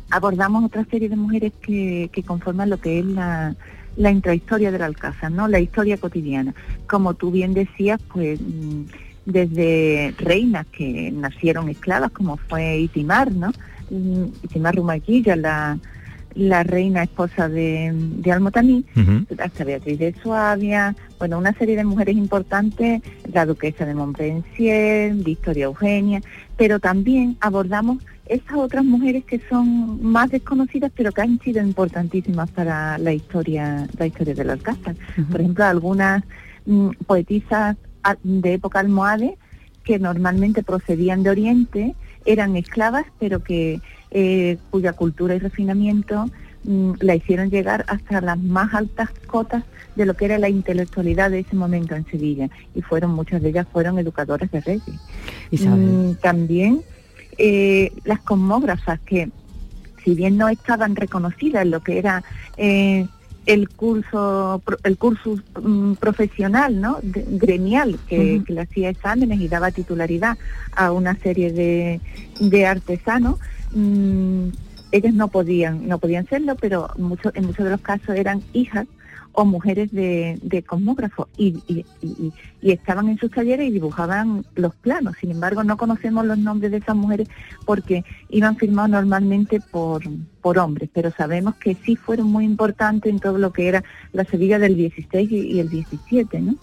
abordamos 0.09 0.63
otra 0.63 0.85
serie 0.85 1.09
de 1.09 1.15
mujeres 1.15 1.51
que, 1.61 2.09
que 2.13 2.23
conforman 2.23 2.69
lo 2.69 2.77
que 2.77 2.99
es 2.99 3.05
la, 3.05 3.55
la 3.97 4.11
intrahistoria 4.11 4.71
del 4.71 4.83
Alcázar, 4.83 5.31
¿no? 5.31 5.47
La 5.47 5.59
historia 5.59 5.97
cotidiana. 5.97 6.53
Como 6.87 7.15
tú 7.15 7.31
bien 7.31 7.53
decías, 7.53 7.99
pues 8.13 8.39
mm, 8.39 8.83
desde 9.25 10.13
reinas 10.17 10.65
que 10.67 11.11
nacieron 11.11 11.67
esclavas, 11.67 12.11
como 12.11 12.37
fue 12.37 12.77
Itimar, 12.79 13.31
¿no? 13.33 13.51
Mm, 13.89 14.27
Itimar 14.43 14.75
Rumaquilla, 14.75 15.35
la, 15.35 15.77
la 16.37 16.63
reina 16.63 17.03
esposa 17.03 17.49
de, 17.49 17.91
de 17.93 18.31
Almotaní, 18.31 18.85
hasta 19.39 19.63
Beatriz 19.63 19.97
de 19.97 20.13
Suabia, 20.21 20.95
bueno, 21.17 21.37
una 21.39 21.53
serie 21.53 21.75
de 21.75 21.83
mujeres 21.83 22.15
importantes, 22.15 23.01
la 23.33 23.45
duquesa 23.45 23.85
de 23.85 23.95
Montpensier, 23.95 25.13
Victoria 25.15 25.65
Eugenia, 25.65 26.21
pero 26.55 26.79
también 26.79 27.37
abordamos 27.41 28.03
esas 28.27 28.57
otras 28.57 28.85
mujeres 28.85 29.23
que 29.25 29.41
son 29.49 30.03
más 30.03 30.29
desconocidas, 30.29 30.91
pero 30.95 31.11
que 31.11 31.21
han 31.21 31.39
sido 31.39 31.61
importantísimas 31.61 32.51
para 32.51 32.97
la 32.99 33.13
historia, 33.13 33.87
la 33.97 34.05
historia 34.05 34.35
del 34.35 34.51
Alcázar. 34.51 34.95
Por 35.31 35.41
ejemplo, 35.41 35.65
algunas 35.65 36.23
mm, 36.65 36.89
poetisas 37.07 37.77
de 38.23 38.53
época 38.53 38.79
almohade 38.79 39.37
que 39.83 39.97
normalmente 39.97 40.63
procedían 40.63 41.23
de 41.23 41.29
Oriente, 41.29 41.95
eran 42.25 42.57
esclavas, 42.57 43.05
pero 43.19 43.41
que 43.41 43.79
eh, 44.19 44.57
cuya 44.71 44.93
cultura 44.93 45.35
y 45.35 45.37
refinamiento 45.37 46.25
mm, 46.63 46.93
la 47.01 47.13
hicieron 47.13 47.51
llegar 47.51 47.85
hasta 47.87 48.19
las 48.19 48.39
más 48.39 48.73
altas 48.73 49.11
cotas 49.27 49.63
de 49.95 50.07
lo 50.07 50.15
que 50.15 50.25
era 50.25 50.39
la 50.39 50.49
intelectualidad 50.49 51.29
de 51.29 51.41
ese 51.41 51.55
momento 51.55 51.93
en 51.93 52.03
Sevilla. 52.07 52.49
Y 52.73 52.81
fueron, 52.81 53.11
muchas 53.11 53.43
de 53.43 53.49
ellas 53.49 53.67
fueron 53.71 53.99
educadoras 53.99 54.49
de 54.49 54.61
reyes. 54.61 54.99
Mm, 55.51 56.13
también 56.15 56.81
eh, 57.37 57.91
las 58.05 58.19
cosmógrafas 58.21 58.99
que, 59.01 59.29
si 60.03 60.15
bien 60.15 60.35
no 60.35 60.49
estaban 60.49 60.95
reconocidas 60.95 61.61
en 61.61 61.69
lo 61.69 61.81
que 61.81 61.99
era 61.99 62.23
eh, 62.57 63.05
el 63.45 63.69
curso 63.69 64.63
el 64.83 64.97
curso 64.97 65.37
mm, 65.61 65.93
profesional 65.93 66.81
no 66.81 66.97
de- 67.03 67.23
gremial 67.27 67.99
que, 68.09 68.41
le 68.47 68.61
hacía 68.61 68.89
exámenes 68.89 69.39
y 69.39 69.47
daba 69.47 69.69
titularidad 69.69 70.39
a 70.75 70.91
una 70.91 71.15
serie 71.17 71.51
de, 71.51 72.01
de 72.39 72.65
artesanos 72.65 73.37
mm, 73.73 74.47
ellas 74.91 75.13
no 75.13 75.27
podían, 75.27 75.87
no 75.87 75.99
podían 75.99 76.27
serlo, 76.27 76.55
pero 76.55 76.89
mucho, 76.97 77.31
en 77.35 77.45
muchos 77.45 77.65
de 77.65 77.71
los 77.71 77.81
casos 77.81 78.15
eran 78.15 78.41
hijas 78.53 78.87
o 79.39 79.45
mujeres 79.45 79.91
de, 79.91 80.39
de 80.41 80.63
cosmógrafos 80.63 81.27
y, 81.37 81.61
y- 81.67 81.85
y- 82.01 82.33
estaban 82.71 83.07
en 83.07 83.19
sus 83.19 83.29
talleres 83.29 83.67
y 83.67 83.71
dibujaban 83.71 84.43
los 84.55 84.73
planos. 84.75 85.15
Sin 85.21 85.29
embargo, 85.29 85.63
no 85.63 85.77
conocemos 85.77 86.25
los 86.25 86.39
nombres 86.39 86.71
de 86.71 86.77
esas 86.77 86.95
mujeres 86.95 87.27
porque 87.63 88.03
iban 88.29 88.55
firmados 88.57 88.89
normalmente 88.89 89.59
por, 89.59 90.01
por 90.41 90.57
hombres, 90.57 90.89
pero 90.91 91.11
sabemos 91.11 91.53
que 91.57 91.75
sí 91.85 91.95
fueron 91.95 92.27
muy 92.27 92.45
importantes 92.45 93.11
en 93.11 93.19
todo 93.19 93.37
lo 93.37 93.53
que 93.53 93.67
era 93.67 93.83
la 94.11 94.23
Sevilla 94.25 94.57
del 94.57 94.75
16 94.75 95.29
y, 95.31 95.35
y 95.35 95.59
el 95.59 95.69
17, 95.69 96.39
¿no? 96.41 96.55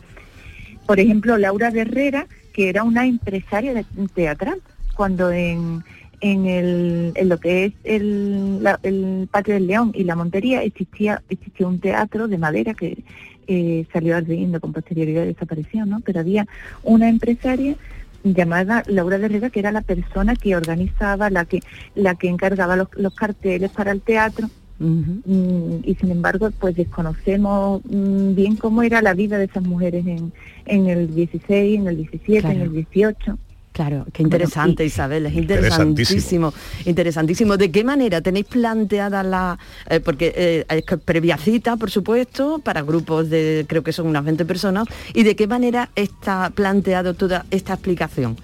Por 0.85 0.99
ejemplo, 0.99 1.39
Laura 1.39 1.71
de 1.71 1.83
Herrera, 1.83 2.27
que 2.53 2.69
era 2.69 2.83
una 2.83 3.07
empresaria 3.07 3.73
de- 3.73 3.87
teatral, 4.15 4.61
cuando 4.97 5.31
en, 5.31 5.85
en, 6.33 6.47
el, 6.47 7.13
en 7.17 7.29
lo 7.29 7.39
que 7.39 7.67
es 7.67 7.73
el, 7.85 8.63
la- 8.63 8.81
el 8.83 9.29
Patio 9.31 9.53
del 9.55 9.67
León 9.67 9.93
y 9.95 10.05
la 10.05 10.17
Montería 10.17 10.63
existía, 10.63 11.23
existía 11.29 11.67
un 11.67 11.81
teatro 11.81 12.29
de 12.29 12.39
madera 12.39 12.73
que 12.73 13.05
eh, 13.47 13.85
salió 13.93 14.17
ardiendo 14.17 14.59
con 14.59 14.73
posterioridad 14.73 15.25
y 15.25 15.35
desapareció, 15.35 15.85
¿no? 15.85 16.01
Pero 16.01 16.21
había 16.21 16.47
una 16.83 17.11
empresaria 17.11 17.77
llamada 18.25 18.83
Laura 18.87 19.19
de 19.19 19.27
Herrera, 19.27 19.51
que 19.51 19.61
era 19.61 19.71
la 19.71 19.83
persona 19.83 20.35
que 20.35 20.57
organizaba, 20.57 21.29
la 21.29 21.45
que, 21.45 21.61
la 21.95 22.15
que 22.15 22.29
encargaba 22.29 22.75
los, 22.75 22.89
los 22.97 23.15
carteles 23.15 23.71
para 23.71 23.93
el 23.93 24.01
teatro, 24.01 24.49
Mm, 24.77 25.85
y 25.85 25.95
sin 25.95 26.11
embargo 26.11 26.51
pues 26.59 26.75
desconocemos 26.75 27.81
mm, 27.85 28.35
bien 28.35 28.57
cómo 28.57 28.83
era 28.83 29.01
la 29.03 29.15
vida 29.15 29.39
de 29.39 29.45
esas 29.45 29.63
mujeres 29.63 30.05
en, 30.05 30.33
en 30.67 30.87
el 30.89 31.15
16, 31.15 31.79
en 31.79 31.87
el 31.87 31.97
17, 31.97 32.39
en 32.49 32.61
el 32.61 32.73
18. 32.73 33.39
Claro, 33.75 34.07
qué 34.13 34.23
interesante 34.23 34.85
Isabel, 34.85 35.27
es 35.27 35.35
interesantísimo, 35.35 36.55
interesantísimo. 36.85 37.57
¿De 37.57 37.73
qué 37.73 37.83
manera 37.83 38.21
tenéis 38.21 38.47
planteada 38.47 39.25
la, 39.25 39.59
eh, 39.91 39.99
porque 39.99 40.33
eh, 40.37 40.65
es 40.69 40.85
que 40.85 40.97
previa 40.97 41.37
cita, 41.37 41.77
por 41.77 41.91
supuesto, 41.91 42.61
para 42.61 42.83
grupos 42.83 43.29
de, 43.31 43.67
creo 43.69 43.83
que 43.83 43.93
son 43.93 44.07
unas 44.07 44.25
20 44.25 44.45
personas, 44.45 44.87
y 45.13 45.25
de 45.25 45.35
qué 45.35 45.49
manera 45.49 45.91
está 45.97 46.51
planteado 46.51 47.15
toda 47.15 47.47
esta 47.51 47.73
explicación? 47.73 48.37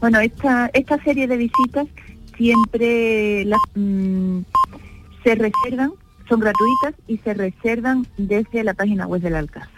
Bueno, 0.00 0.18
esta, 0.18 0.68
esta 0.74 1.00
serie 1.04 1.28
de 1.28 1.36
visitas 1.36 1.86
siempre 2.36 3.44
las, 3.44 3.60
mm, 3.76 4.40
se 5.22 5.36
reservan, 5.36 5.92
son 6.28 6.40
gratuitas 6.40 6.94
y 7.06 7.18
se 7.18 7.34
reservan 7.34 8.04
desde 8.16 8.64
la 8.64 8.74
página 8.74 9.06
web 9.06 9.22
del 9.22 9.36
Alcázar. 9.36 9.70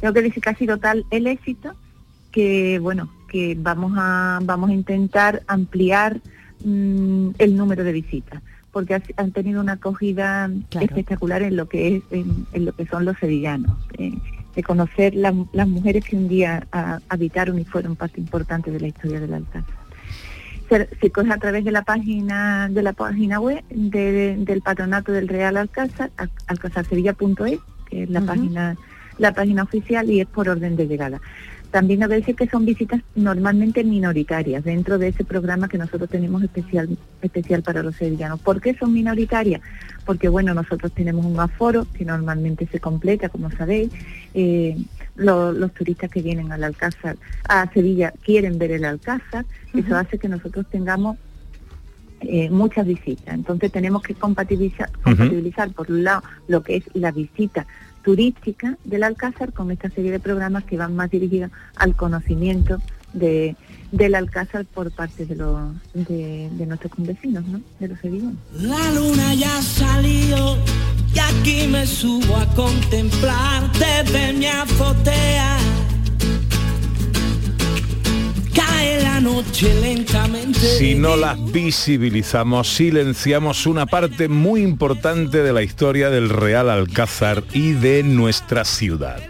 Tengo 0.00 0.14
que 0.14 0.22
decir 0.22 0.42
que 0.42 0.48
ha 0.48 0.56
sido 0.56 0.78
tal 0.78 1.04
el 1.10 1.26
éxito 1.26 1.74
que, 2.32 2.78
bueno, 2.78 3.10
que 3.36 3.54
vamos 3.58 3.92
a, 3.96 4.38
vamos 4.42 4.70
a 4.70 4.72
intentar 4.72 5.42
ampliar 5.46 6.20
mm, 6.64 7.28
el 7.38 7.50
número 7.56 7.84
de 7.84 7.92
visitas 7.92 8.40
porque 8.72 8.94
ha- 8.94 9.02
han 9.18 9.32
tenido 9.32 9.60
una 9.60 9.72
acogida 9.72 10.50
espectacular 10.86 11.42
en 11.42 11.54
lo 11.56 11.68
que 11.68 11.96
es 11.96 12.02
en, 12.10 12.46
en 12.52 12.64
lo 12.64 12.72
que 12.72 12.86
son 12.86 13.04
los 13.04 13.16
sevillanos 13.18 13.76
eh, 13.98 14.12
de 14.54 14.62
conocer 14.62 15.14
la- 15.14 15.34
las 15.52 15.68
mujeres 15.68 16.04
que 16.06 16.16
un 16.16 16.28
día 16.28 16.66
habitaron 17.10 17.58
y 17.58 17.64
fueron 17.64 17.94
parte 17.96 18.20
importante 18.20 18.70
de 18.70 18.80
la 18.80 18.88
historia 18.88 19.20
del 19.20 19.34
Alcázar 19.34 19.76
se, 20.70 20.88
se 21.00 21.10
coge 21.10 21.30
a 21.32 21.36
través 21.38 21.62
de 21.64 21.72
la 21.72 21.82
página 21.82 22.68
de 22.70 22.82
la 22.82 22.92
página 22.94 23.38
web 23.38 23.62
de- 23.70 24.36
del 24.38 24.60
patronato 24.62 25.12
del 25.12 25.28
Real 25.28 25.56
Alcázar 25.58 26.10
al- 26.16 26.30
alcázarsevilla.es 26.46 27.58
que 27.90 28.02
es 28.04 28.10
la 28.10 28.20
página 28.22 28.76
la 29.18 29.32
página 29.32 29.62
oficial 29.62 30.10
y 30.10 30.20
es 30.20 30.26
por 30.26 30.46
orden 30.48 30.76
de 30.76 30.86
llegada 30.86 31.18
también 31.70 32.00
debe 32.00 32.16
decir 32.16 32.34
que 32.36 32.48
son 32.48 32.64
visitas 32.64 33.00
normalmente 33.14 33.84
minoritarias 33.84 34.64
dentro 34.64 34.98
de 34.98 35.08
ese 35.08 35.24
programa 35.24 35.68
que 35.68 35.78
nosotros 35.78 36.08
tenemos 36.08 36.42
especial 36.42 36.88
especial 37.22 37.62
para 37.62 37.82
los 37.82 37.96
sevillanos. 37.96 38.40
¿Por 38.40 38.60
qué 38.60 38.74
son 38.74 38.92
minoritarias? 38.92 39.60
Porque 40.04 40.28
bueno, 40.28 40.54
nosotros 40.54 40.92
tenemos 40.92 41.26
un 41.26 41.38
aforo 41.40 41.86
que 41.92 42.04
normalmente 42.04 42.66
se 42.70 42.78
completa, 42.80 43.28
como 43.28 43.50
sabéis. 43.50 43.90
Eh, 44.34 44.76
lo- 45.16 45.52
los 45.52 45.72
turistas 45.72 46.10
que 46.10 46.20
vienen 46.22 46.52
al 46.52 46.62
Alcázar, 46.62 47.16
a 47.48 47.70
Sevilla, 47.72 48.12
quieren 48.22 48.58
ver 48.58 48.70
el 48.72 48.84
Alcázar. 48.84 49.44
Eso 49.74 49.96
hace 49.96 50.18
que 50.18 50.28
nosotros 50.28 50.66
tengamos 50.70 51.16
eh, 52.20 52.48
muchas 52.50 52.86
visitas. 52.86 53.34
Entonces 53.34 53.70
tenemos 53.70 54.02
que 54.02 54.14
compatibilizar, 54.14 54.90
compatibilizar 55.02 55.70
por 55.72 55.90
un 55.90 56.02
lado 56.04 56.22
lo 56.48 56.62
que 56.62 56.76
es 56.76 56.84
la 56.94 57.12
visita 57.12 57.66
turística 58.06 58.78
del 58.84 59.02
Alcázar 59.02 59.52
con 59.52 59.72
esta 59.72 59.90
serie 59.90 60.12
de 60.12 60.20
programas 60.20 60.62
que 60.62 60.76
van 60.76 60.94
más 60.94 61.10
dirigidos 61.10 61.50
al 61.74 61.96
conocimiento 61.96 62.80
de, 63.12 63.56
del 63.90 64.14
Alcázar 64.14 64.64
por 64.64 64.92
parte 64.92 65.26
de, 65.26 65.34
los, 65.34 65.72
de, 65.92 66.48
de 66.52 66.66
nuestros 66.66 66.92
convecinos, 66.92 67.44
¿no? 67.48 67.60
de 67.80 67.88
los 67.88 67.98
sevillanos. 67.98 68.36
La 68.60 68.92
luna 68.92 69.34
ya 69.34 69.60
salió 69.60 70.56
y 71.12 71.18
aquí 71.18 71.66
me 71.66 71.84
subo 71.84 72.36
a 72.36 72.46
contemplar 72.54 73.72
desde 73.72 74.34
mi 74.34 74.46
azotea. 74.46 75.58
Cae 78.76 79.00
la 79.02 79.20
noche 79.20 79.72
lentamente. 79.80 80.60
Si 80.60 80.94
no 80.94 81.16
las 81.16 81.42
visibilizamos, 81.50 82.68
silenciamos 82.68 83.66
una 83.66 83.86
parte 83.86 84.28
muy 84.28 84.60
importante 84.60 85.42
de 85.42 85.52
la 85.54 85.62
historia 85.62 86.10
del 86.10 86.28
Real 86.28 86.68
Alcázar 86.68 87.42
y 87.54 87.72
de 87.72 88.02
nuestra 88.02 88.66
ciudad. 88.66 89.22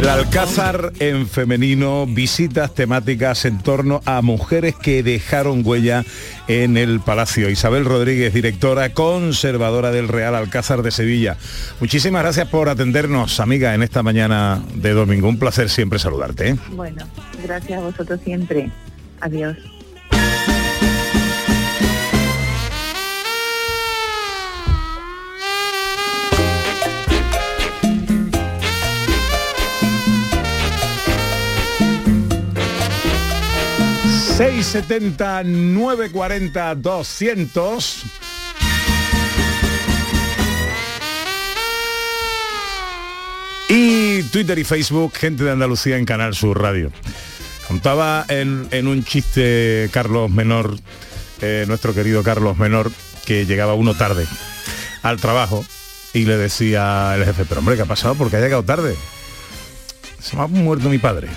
El 0.00 0.08
Alcázar 0.08 0.94
en 0.98 1.26
femenino, 1.28 2.06
visitas 2.06 2.74
temáticas 2.74 3.44
en 3.44 3.58
torno 3.58 4.00
a 4.06 4.22
mujeres 4.22 4.74
que 4.74 5.02
dejaron 5.02 5.60
huella 5.62 6.06
en 6.48 6.78
el 6.78 7.00
Palacio. 7.00 7.50
Isabel 7.50 7.84
Rodríguez, 7.84 8.32
directora 8.32 8.94
conservadora 8.94 9.90
del 9.90 10.08
Real 10.08 10.34
Alcázar 10.34 10.80
de 10.80 10.90
Sevilla. 10.90 11.36
Muchísimas 11.80 12.22
gracias 12.22 12.48
por 12.48 12.70
atendernos, 12.70 13.40
amiga, 13.40 13.74
en 13.74 13.82
esta 13.82 14.02
mañana 14.02 14.62
de 14.74 14.92
domingo. 14.92 15.28
Un 15.28 15.38
placer 15.38 15.68
siempre 15.68 15.98
saludarte. 15.98 16.48
¿eh? 16.48 16.56
Bueno, 16.70 17.04
gracias 17.44 17.78
a 17.78 17.82
vosotros 17.82 18.20
siempre. 18.24 18.70
Adiós. 19.20 19.58
...670 34.40 35.44
940 35.44 36.74
200 36.76 38.04
Y 43.68 44.22
Twitter 44.22 44.58
y 44.58 44.64
Facebook, 44.64 45.12
gente 45.14 45.44
de 45.44 45.50
Andalucía 45.50 45.98
en 45.98 46.06
Canal 46.06 46.34
Sur 46.34 46.58
Radio. 46.58 46.90
Contaba 47.68 48.24
en, 48.28 48.66
en 48.70 48.86
un 48.86 49.04
chiste 49.04 49.90
Carlos 49.92 50.30
Menor, 50.30 50.74
eh, 51.42 51.66
nuestro 51.68 51.92
querido 51.92 52.22
Carlos 52.22 52.56
Menor, 52.56 52.90
que 53.26 53.44
llegaba 53.44 53.74
uno 53.74 53.94
tarde 53.94 54.26
al 55.02 55.20
trabajo 55.20 55.66
y 56.14 56.24
le 56.24 56.38
decía 56.38 57.14
el 57.14 57.26
jefe, 57.26 57.44
pero 57.44 57.58
hombre, 57.58 57.76
¿qué 57.76 57.82
ha 57.82 57.86
pasado? 57.86 58.14
Porque 58.14 58.36
ha 58.36 58.40
llegado 58.40 58.62
tarde. 58.62 58.96
Se 60.18 60.34
me 60.34 60.44
ha 60.44 60.46
muerto 60.46 60.88
mi 60.88 60.98
padre. 60.98 61.28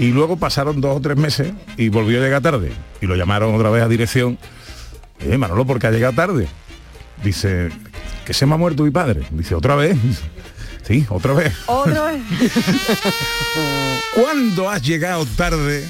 Y 0.00 0.12
luego 0.12 0.38
pasaron 0.38 0.80
dos 0.80 0.96
o 0.96 1.00
tres 1.00 1.18
meses 1.18 1.52
y 1.76 1.90
volvió 1.90 2.18
a 2.18 2.24
llegar 2.24 2.40
tarde. 2.40 2.72
Y 3.02 3.06
lo 3.06 3.16
llamaron 3.16 3.54
otra 3.54 3.68
vez 3.68 3.82
a 3.82 3.88
dirección. 3.88 4.38
Eh, 5.20 5.36
Manolo, 5.36 5.66
¿por 5.66 5.78
qué 5.78 5.88
ha 5.88 5.90
llegado 5.90 6.14
tarde? 6.14 6.48
Dice, 7.22 7.68
que 8.24 8.32
se 8.32 8.46
me 8.46 8.54
ha 8.54 8.56
muerto 8.56 8.82
mi 8.82 8.90
padre. 8.90 9.20
Dice, 9.30 9.54
¿otra 9.54 9.76
vez? 9.76 9.96
Sí, 10.82 11.06
otra 11.08 11.34
vez. 11.34 11.54
Otra 11.66 12.06
vez. 12.06 12.22
¿Cuándo 14.14 14.68
has 14.68 14.82
llegado 14.82 15.24
tarde 15.36 15.86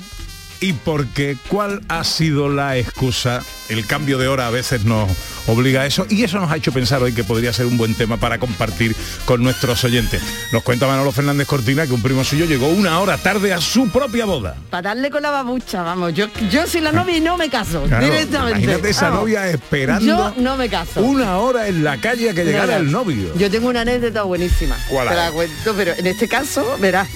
y 0.60 0.72
por 0.74 1.06
qué? 1.06 1.36
¿Cuál 1.48 1.82
ha 1.88 2.04
sido 2.04 2.48
la 2.48 2.76
excusa? 2.76 3.42
El 3.68 3.86
cambio 3.86 4.18
de 4.18 4.28
hora 4.28 4.46
a 4.46 4.50
veces 4.50 4.84
nos 4.84 5.08
obliga 5.46 5.82
a 5.82 5.86
eso 5.86 6.06
y 6.10 6.24
eso 6.24 6.38
nos 6.38 6.50
ha 6.50 6.56
hecho 6.56 6.72
pensar 6.72 7.02
hoy 7.02 7.12
que 7.12 7.24
podría 7.24 7.52
ser 7.52 7.66
un 7.66 7.76
buen 7.78 7.94
tema 7.94 8.16
para 8.18 8.38
compartir 8.38 8.94
con 9.24 9.42
nuestros 9.42 9.82
oyentes. 9.84 10.20
Nos 10.52 10.62
cuenta 10.62 10.86
Manolo 10.86 11.12
Fernández 11.12 11.46
Cortina 11.46 11.86
que 11.86 11.92
un 11.92 12.02
primo 12.02 12.24
suyo 12.24 12.44
llegó 12.46 12.68
una 12.68 12.98
hora 13.00 13.16
tarde 13.16 13.52
a 13.54 13.60
su 13.60 13.88
propia 13.88 14.24
boda. 14.26 14.56
Para 14.70 14.90
darle 14.90 15.10
con 15.10 15.22
la 15.22 15.30
babucha, 15.30 15.82
vamos. 15.82 16.12
Yo, 16.14 16.26
yo 16.50 16.66
soy 16.66 16.80
la 16.80 16.92
novia 16.92 17.16
y 17.16 17.20
no 17.20 17.36
me 17.36 17.48
caso. 17.48 17.82
Claro, 17.84 18.04
directamente. 18.04 18.60
imagínate 18.60 18.90
esa 18.90 19.04
Vamos. 19.10 19.20
novia 19.20 19.48
esperando 19.48 20.06
Yo 20.06 20.34
no 20.42 20.56
me 20.56 20.68
caso. 20.68 21.00
una 21.00 21.38
hora 21.38 21.68
en 21.68 21.82
la 21.84 21.96
calle 22.00 22.30
a 22.30 22.34
que 22.34 22.44
llegara 22.44 22.66
No, 22.66 22.72
no. 22.72 22.84
el 22.86 22.90
novio. 22.92 23.34
Yo 23.36 23.50
tengo 23.50 23.68
una 23.68 23.80
anécdota 23.82 24.22
buenísima. 24.24 24.76
¿Cuál 24.88 25.08
Te 25.08 25.14
la 25.14 25.30
cuento, 25.30 25.74
pero 25.76 25.92
en 25.96 26.06
este 26.06 26.28
caso, 26.28 26.76
verás. 26.80 27.08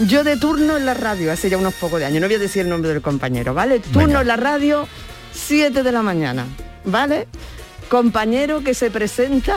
Yo 0.00 0.24
de 0.24 0.36
turno 0.36 0.76
en 0.76 0.86
la 0.86 0.94
radio, 0.94 1.30
hace 1.30 1.48
ya 1.48 1.56
unos 1.56 1.74
pocos 1.74 2.00
de 2.00 2.06
años, 2.06 2.20
no 2.20 2.26
voy 2.26 2.34
a 2.34 2.40
decir 2.40 2.62
el 2.62 2.68
nombre 2.68 2.92
del 2.92 3.00
compañero, 3.00 3.54
¿vale? 3.54 3.78
Turno 3.78 4.20
en 4.22 4.26
la 4.26 4.36
radio, 4.36 4.88
7 5.32 5.84
de 5.84 5.92
la 5.92 6.02
mañana, 6.02 6.46
¿vale? 6.84 7.28
Compañero 7.88 8.64
que 8.64 8.74
se 8.74 8.90
presenta 8.90 9.56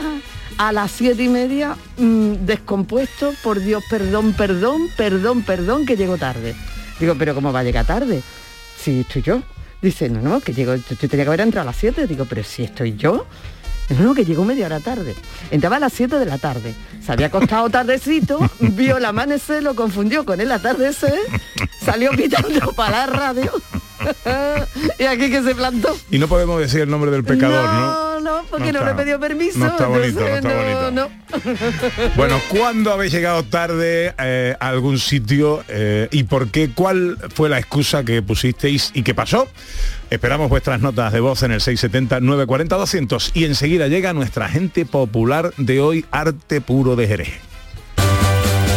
a 0.59 0.71
las 0.71 0.91
siete 0.91 1.23
y 1.23 1.27
media 1.27 1.75
mm, 1.97 2.45
descompuesto, 2.45 3.33
por 3.43 3.59
Dios, 3.59 3.83
perdón, 3.89 4.33
perdón, 4.33 4.89
perdón, 4.95 5.41
perdón, 5.41 5.85
que 5.87 5.97
llego 5.97 6.17
tarde. 6.17 6.55
Digo, 6.99 7.15
pero 7.17 7.33
¿cómo 7.33 7.51
va 7.51 7.61
a 7.61 7.63
llegar 7.63 7.85
tarde? 7.85 8.21
Si 8.77 8.99
estoy 8.99 9.23
yo. 9.23 9.41
Dice, 9.81 10.07
no, 10.07 10.21
no, 10.21 10.39
que 10.39 10.53
llego, 10.53 10.75
yo 10.75 11.09
tenía 11.09 11.25
que 11.25 11.29
haber 11.29 11.41
entrado 11.41 11.67
a 11.67 11.71
las 11.71 11.77
7. 11.77 12.05
Digo, 12.05 12.25
pero 12.25 12.43
si 12.43 12.63
estoy 12.63 12.95
yo. 12.95 13.25
No, 13.89 13.99
no, 14.05 14.15
que 14.15 14.25
llegó 14.25 14.43
media 14.45 14.65
hora 14.65 14.79
tarde. 14.79 15.15
Entraba 15.51 15.77
a 15.77 15.79
las 15.79 15.93
7 15.93 16.19
de 16.19 16.25
la 16.25 16.37
tarde. 16.37 16.73
Se 17.05 17.11
había 17.11 17.27
acostado 17.27 17.69
tardecito, 17.69 18.39
vio 18.59 18.97
el 18.97 19.05
amanecer, 19.05 19.63
lo 19.63 19.75
confundió 19.75 20.25
con 20.25 20.41
el 20.41 20.51
atardecer, 20.51 21.19
salió 21.83 22.11
pitando 22.11 22.71
para 22.75 23.05
la 23.05 23.07
radio. 23.07 23.51
y 24.99 25.03
aquí 25.03 25.29
que 25.29 25.41
se 25.43 25.55
plantó. 25.55 25.97
Y 26.11 26.19
no 26.19 26.27
podemos 26.27 26.59
decir 26.59 26.81
el 26.81 26.89
nombre 26.89 27.11
del 27.11 27.23
pecador, 27.23 27.65
¿no? 27.65 27.81
No, 27.81 28.06
no, 28.41 28.47
porque 28.49 28.71
no, 28.71 28.79
está- 28.79 29.03
le 29.03 29.19
permiso. 29.19 29.59
no 29.59 29.67
está 29.67 29.87
bonito, 29.87 30.19
no 30.19 30.27
entonces, 30.27 30.45
está 30.45 30.55
bonito. 30.55 30.91
no. 30.91 32.13
Bueno, 32.15 32.39
¿cuándo 32.49 32.91
habéis 32.91 33.13
llegado 33.13 33.43
tarde 33.43 34.13
eh, 34.19 34.55
a 34.59 34.67
algún 34.69 34.99
sitio 34.99 35.63
eh, 35.67 36.07
y 36.11 36.23
por 36.23 36.49
qué? 36.49 36.69
¿Cuál 36.73 37.17
fue 37.33 37.49
la 37.49 37.57
excusa 37.59 38.03
que 38.03 38.21
pusisteis 38.21 38.91
y 38.93 39.03
qué 39.03 39.13
pasó? 39.13 39.47
Esperamos 40.09 40.49
vuestras 40.49 40.79
notas 40.81 41.11
de 41.13 41.19
voz 41.19 41.43
en 41.43 41.51
el 41.51 41.61
670-940-200 41.61 43.31
y 43.33 43.45
enseguida 43.45 43.87
llega 43.87 44.13
nuestra 44.13 44.47
gente 44.47 44.85
popular 44.85 45.53
de 45.57 45.81
hoy, 45.81 46.05
Arte 46.11 46.61
Puro 46.61 46.95
de 46.95 47.07
Jerez. 47.07 47.29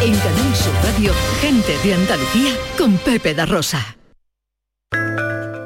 En 0.03 0.17
Canal 0.19 0.57
Sur 0.57 0.73
Radio, 0.83 1.13
gente 1.41 1.77
de 1.85 1.95
Andalucía 1.95 2.53
con 2.79 2.97
Pepe 2.99 3.35
da 3.35 3.47
Rosa. 3.47 3.97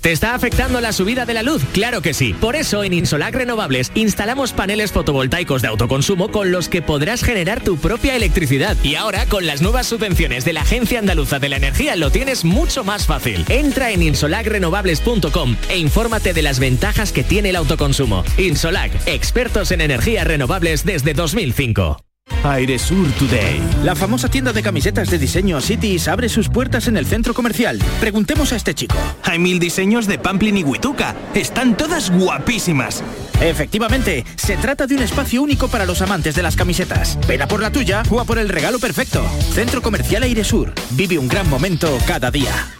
¿Te 0.00 0.12
está 0.12 0.34
afectando 0.34 0.80
la 0.80 0.94
subida 0.94 1.26
de 1.26 1.34
la 1.34 1.42
luz? 1.42 1.62
Claro 1.72 2.00
que 2.00 2.14
sí. 2.14 2.32
Por 2.32 2.56
eso 2.56 2.82
en 2.84 2.94
Insolac 2.94 3.34
Renovables 3.34 3.92
instalamos 3.94 4.52
paneles 4.52 4.92
fotovoltaicos 4.92 5.60
de 5.60 5.68
autoconsumo 5.68 6.30
con 6.30 6.50
los 6.50 6.70
que 6.70 6.80
podrás 6.80 7.22
generar 7.22 7.62
tu 7.62 7.76
propia 7.76 8.16
electricidad. 8.16 8.76
Y 8.82 8.94
ahora 8.94 9.26
con 9.26 9.46
las 9.46 9.60
nuevas 9.60 9.86
subvenciones 9.86 10.46
de 10.46 10.54
la 10.54 10.62
Agencia 10.62 10.98
Andaluza 10.98 11.38
de 11.38 11.50
la 11.50 11.56
Energía 11.56 11.96
lo 11.96 12.10
tienes 12.10 12.46
mucho 12.46 12.82
más 12.82 13.06
fácil. 13.06 13.44
Entra 13.48 13.90
en 13.90 14.02
insolacrenovables.com 14.02 15.56
e 15.68 15.78
infórmate 15.78 16.32
de 16.32 16.42
las 16.42 16.60
ventajas 16.60 17.12
que 17.12 17.22
tiene 17.22 17.50
el 17.50 17.56
autoconsumo. 17.56 18.24
Insolac, 18.38 18.92
expertos 19.06 19.70
en 19.70 19.82
energías 19.82 20.26
renovables 20.26 20.86
desde 20.86 21.12
2005. 21.12 22.09
Airesur 22.44 23.10
Today. 23.12 23.60
La 23.84 23.94
famosa 23.94 24.28
tienda 24.28 24.52
de 24.52 24.62
camisetas 24.62 25.10
de 25.10 25.18
diseño 25.18 25.60
Cities 25.60 26.08
abre 26.08 26.28
sus 26.28 26.48
puertas 26.48 26.88
en 26.88 26.96
el 26.96 27.06
centro 27.06 27.34
comercial. 27.34 27.78
Preguntemos 28.00 28.52
a 28.52 28.56
este 28.56 28.74
chico. 28.74 28.96
Hay 29.22 29.38
mil 29.38 29.58
diseños 29.58 30.06
de 30.06 30.18
Pamplin 30.18 30.56
y 30.56 30.64
Huituca. 30.64 31.14
Están 31.34 31.76
todas 31.76 32.10
guapísimas. 32.10 33.02
Efectivamente, 33.40 34.24
se 34.36 34.56
trata 34.56 34.86
de 34.86 34.96
un 34.96 35.02
espacio 35.02 35.42
único 35.42 35.68
para 35.68 35.86
los 35.86 36.02
amantes 36.02 36.34
de 36.34 36.42
las 36.42 36.56
camisetas. 36.56 37.18
Ven 37.26 37.42
a 37.42 37.48
por 37.48 37.60
la 37.60 37.70
tuya 37.70 38.02
o 38.10 38.20
a 38.20 38.24
por 38.24 38.38
el 38.38 38.48
regalo 38.48 38.78
perfecto. 38.78 39.24
Centro 39.52 39.82
Comercial 39.82 40.22
Airesur. 40.22 40.72
Vive 40.90 41.18
un 41.18 41.28
gran 41.28 41.48
momento 41.48 41.98
cada 42.06 42.30
día. 42.30 42.79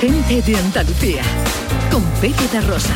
Gente 0.00 0.42
de 0.42 0.56
Andalucía, 0.56 1.22
con 1.90 2.04
Pepe 2.20 2.44
da 2.52 2.60
Rosa. 2.60 2.94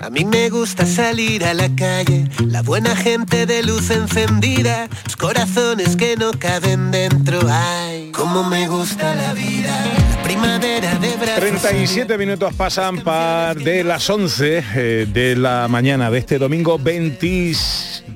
A 0.00 0.08
mí 0.08 0.24
me 0.24 0.48
gusta 0.48 0.86
salir 0.86 1.44
a 1.44 1.52
la 1.52 1.68
calle, 1.76 2.26
la 2.46 2.62
buena 2.62 2.96
gente 2.96 3.44
de 3.44 3.62
luz 3.62 3.90
encendida, 3.90 4.88
los 5.04 5.16
corazones 5.16 5.94
que 5.96 6.16
no 6.16 6.30
caben 6.30 6.90
dentro. 6.90 7.40
Ay, 7.50 8.12
cómo 8.12 8.44
me 8.44 8.66
gusta 8.66 9.14
la 9.14 9.34
vida, 9.34 9.78
la 10.16 10.22
primavera 10.22 10.94
de 10.94 11.16
brazos. 11.16 11.40
37 11.40 12.16
minutos 12.16 12.54
pasan 12.54 13.02
par 13.02 13.58
de 13.58 13.84
las 13.84 14.08
11 14.08 14.64
eh, 14.74 15.06
de 15.12 15.36
la 15.36 15.68
mañana 15.68 16.10
de 16.10 16.18
este 16.18 16.38
domingo 16.38 16.78
20 16.78 17.52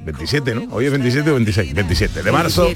27, 0.05 0.55
¿no? 0.55 0.75
Hoy 0.75 0.87
es 0.87 0.91
27 0.91 1.31
o 1.31 1.35
26, 1.35 1.75
27 1.75 2.23
de 2.23 2.33
marzo 2.33 2.71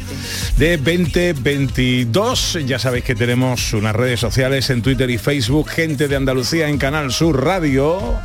de 0.57 0.77
2022. 0.77 2.59
Ya 2.66 2.79
sabéis 2.79 3.05
que 3.05 3.14
tenemos 3.14 3.72
unas 3.72 3.94
redes 3.94 4.20
sociales 4.20 4.68
en 4.70 4.83
Twitter 4.83 5.09
y 5.11 5.18
Facebook, 5.18 5.68
gente 5.68 6.09
de 6.09 6.16
Andalucía 6.16 6.68
en 6.68 6.79
Canal 6.79 7.12
Sur 7.12 7.44
Radio. 7.44 8.18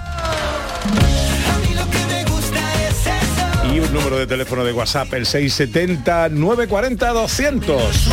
Y 3.73 3.79
un 3.79 3.93
número 3.93 4.17
de 4.17 4.27
teléfono 4.27 4.63
de 4.63 4.73
WhatsApp, 4.73 5.13
el 5.13 5.25
670 5.25 6.29
940 6.29 7.13
200. 7.13 8.09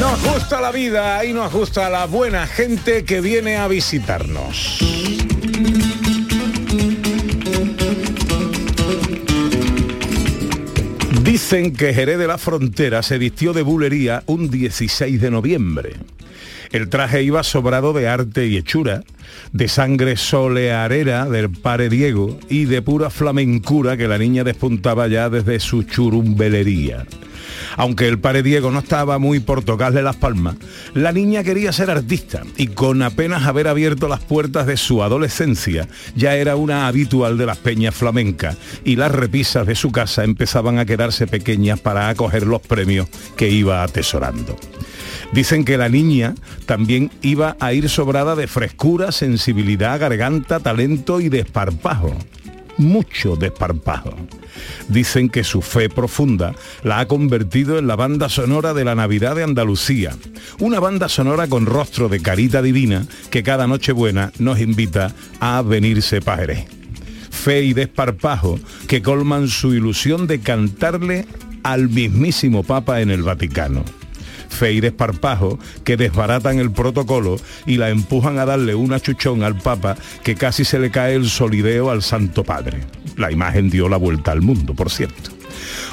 Nos 0.00 0.22
gusta 0.22 0.60
la 0.60 0.70
vida 0.70 1.24
y 1.24 1.32
nos 1.32 1.50
gusta 1.52 1.88
la 1.88 2.04
buena 2.04 2.46
gente 2.46 3.04
que 3.04 3.22
viene 3.22 3.56
a 3.56 3.66
visitarnos. 3.66 5.05
Dicen 11.26 11.72
que 11.72 11.92
Jerez 11.92 12.18
de 12.18 12.28
la 12.28 12.38
Frontera 12.38 13.02
se 13.02 13.18
vistió 13.18 13.52
de 13.52 13.62
bulería 13.62 14.22
un 14.26 14.48
16 14.48 15.20
de 15.20 15.30
noviembre. 15.32 15.96
El 16.72 16.88
traje 16.88 17.22
iba 17.22 17.42
sobrado 17.42 17.92
de 17.92 18.08
arte 18.08 18.46
y 18.46 18.56
hechura, 18.56 19.02
de 19.52 19.68
sangre 19.68 20.16
solearera 20.16 21.26
del 21.26 21.50
padre 21.50 21.88
Diego 21.88 22.38
y 22.48 22.64
de 22.64 22.82
pura 22.82 23.10
flamencura 23.10 23.96
que 23.96 24.08
la 24.08 24.18
niña 24.18 24.44
despuntaba 24.44 25.08
ya 25.08 25.30
desde 25.30 25.60
su 25.60 25.82
churumbelería. 25.84 27.06
Aunque 27.76 28.08
el 28.08 28.18
padre 28.18 28.42
Diego 28.42 28.70
no 28.70 28.80
estaba 28.80 29.18
muy 29.18 29.40
por 29.40 29.62
tocarle 29.62 30.02
las 30.02 30.16
palmas, 30.16 30.56
la 30.94 31.12
niña 31.12 31.44
quería 31.44 31.72
ser 31.72 31.90
artista 31.90 32.42
y 32.56 32.68
con 32.68 33.02
apenas 33.02 33.46
haber 33.46 33.68
abierto 33.68 34.08
las 34.08 34.20
puertas 34.20 34.66
de 34.66 34.76
su 34.76 35.02
adolescencia, 35.02 35.88
ya 36.14 36.34
era 36.36 36.56
una 36.56 36.86
habitual 36.86 37.38
de 37.38 37.46
las 37.46 37.58
peñas 37.58 37.94
flamencas 37.94 38.56
y 38.84 38.96
las 38.96 39.12
repisas 39.12 39.66
de 39.66 39.74
su 39.74 39.92
casa 39.92 40.24
empezaban 40.24 40.78
a 40.78 40.86
quedarse 40.86 41.26
pequeñas 41.26 41.80
para 41.80 42.08
acoger 42.08 42.46
los 42.46 42.62
premios 42.62 43.08
que 43.36 43.50
iba 43.50 43.82
atesorando. 43.82 44.56
Dicen 45.32 45.64
que 45.64 45.76
la 45.76 45.88
niña 45.88 46.34
también 46.66 47.10
iba 47.22 47.56
a 47.60 47.72
ir 47.72 47.88
sobrada 47.88 48.36
de 48.36 48.46
frescura, 48.46 49.12
sensibilidad, 49.12 49.98
garganta, 49.98 50.60
talento 50.60 51.20
y 51.20 51.28
desparpajo. 51.28 52.16
Mucho 52.78 53.36
desparpajo. 53.36 54.14
Dicen 54.88 55.28
que 55.28 55.44
su 55.44 55.62
fe 55.62 55.88
profunda 55.88 56.54
la 56.82 57.00
ha 57.00 57.08
convertido 57.08 57.78
en 57.78 57.86
la 57.86 57.96
banda 57.96 58.28
sonora 58.28 58.74
de 58.74 58.84
la 58.84 58.94
Navidad 58.94 59.34
de 59.34 59.42
Andalucía. 59.42 60.14
Una 60.60 60.78
banda 60.80 61.08
sonora 61.08 61.48
con 61.48 61.66
rostro 61.66 62.08
de 62.08 62.20
carita 62.20 62.62
divina 62.62 63.06
que 63.30 63.42
cada 63.42 63.66
Nochebuena 63.66 64.32
nos 64.38 64.60
invita 64.60 65.12
a 65.40 65.62
venirse 65.62 66.20
pa' 66.20 66.36
Jerez. 66.36 66.66
Fe 67.30 67.62
y 67.62 67.72
desparpajo 67.74 68.58
que 68.88 69.02
colman 69.02 69.48
su 69.48 69.74
ilusión 69.74 70.26
de 70.26 70.40
cantarle 70.40 71.26
al 71.62 71.88
mismísimo 71.88 72.62
Papa 72.62 73.00
en 73.00 73.10
el 73.10 73.22
Vaticano 73.22 73.84
fe 74.48 74.72
y 74.72 74.80
desparpajo 74.80 75.58
que 75.84 75.96
desbaratan 75.96 76.58
el 76.58 76.70
protocolo 76.70 77.36
y 77.66 77.76
la 77.76 77.90
empujan 77.90 78.38
a 78.38 78.46
darle 78.46 78.74
una 78.74 79.00
chuchón 79.00 79.42
al 79.42 79.58
Papa 79.58 79.96
que 80.22 80.34
casi 80.34 80.64
se 80.64 80.78
le 80.78 80.90
cae 80.90 81.14
el 81.14 81.28
solideo 81.28 81.90
al 81.90 82.02
Santo 82.02 82.44
Padre. 82.44 82.80
La 83.16 83.32
imagen 83.32 83.70
dio 83.70 83.88
la 83.88 83.96
vuelta 83.96 84.32
al 84.32 84.42
mundo, 84.42 84.74
por 84.74 84.90
cierto. 84.90 85.36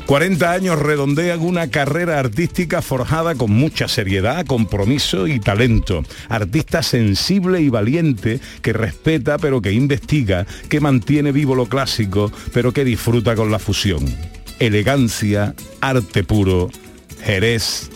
40 0.06 0.52
años 0.52 0.80
redondean 0.80 1.40
una 1.42 1.70
carrera 1.70 2.20
artística 2.20 2.82
forjada 2.82 3.36
con 3.36 3.52
mucha 3.52 3.88
seriedad, 3.88 4.46
compromiso 4.46 5.28
y 5.28 5.40
talento. 5.40 6.04
Artista 6.30 6.84
sensible 6.84 7.62
y 7.62 7.70
valiente 7.70 8.40
que 8.62 8.74
respeta 8.74 9.38
pero 9.38 9.62
que 9.62 9.72
investiga, 9.72 10.46
que 10.70 10.82
mantiene 10.82 11.32
vivo 11.32 11.56
lo 11.56 11.68
clásico 11.68 12.32
pero 12.54 12.74
que 12.74 12.84
disfruta 12.84 13.36
con 13.36 13.52
la 13.52 13.60
fusión. 13.60 14.04
Elegancia, 14.60 15.56
arte 15.82 16.24
puro, 16.24 16.70
Jerez, 17.24 17.90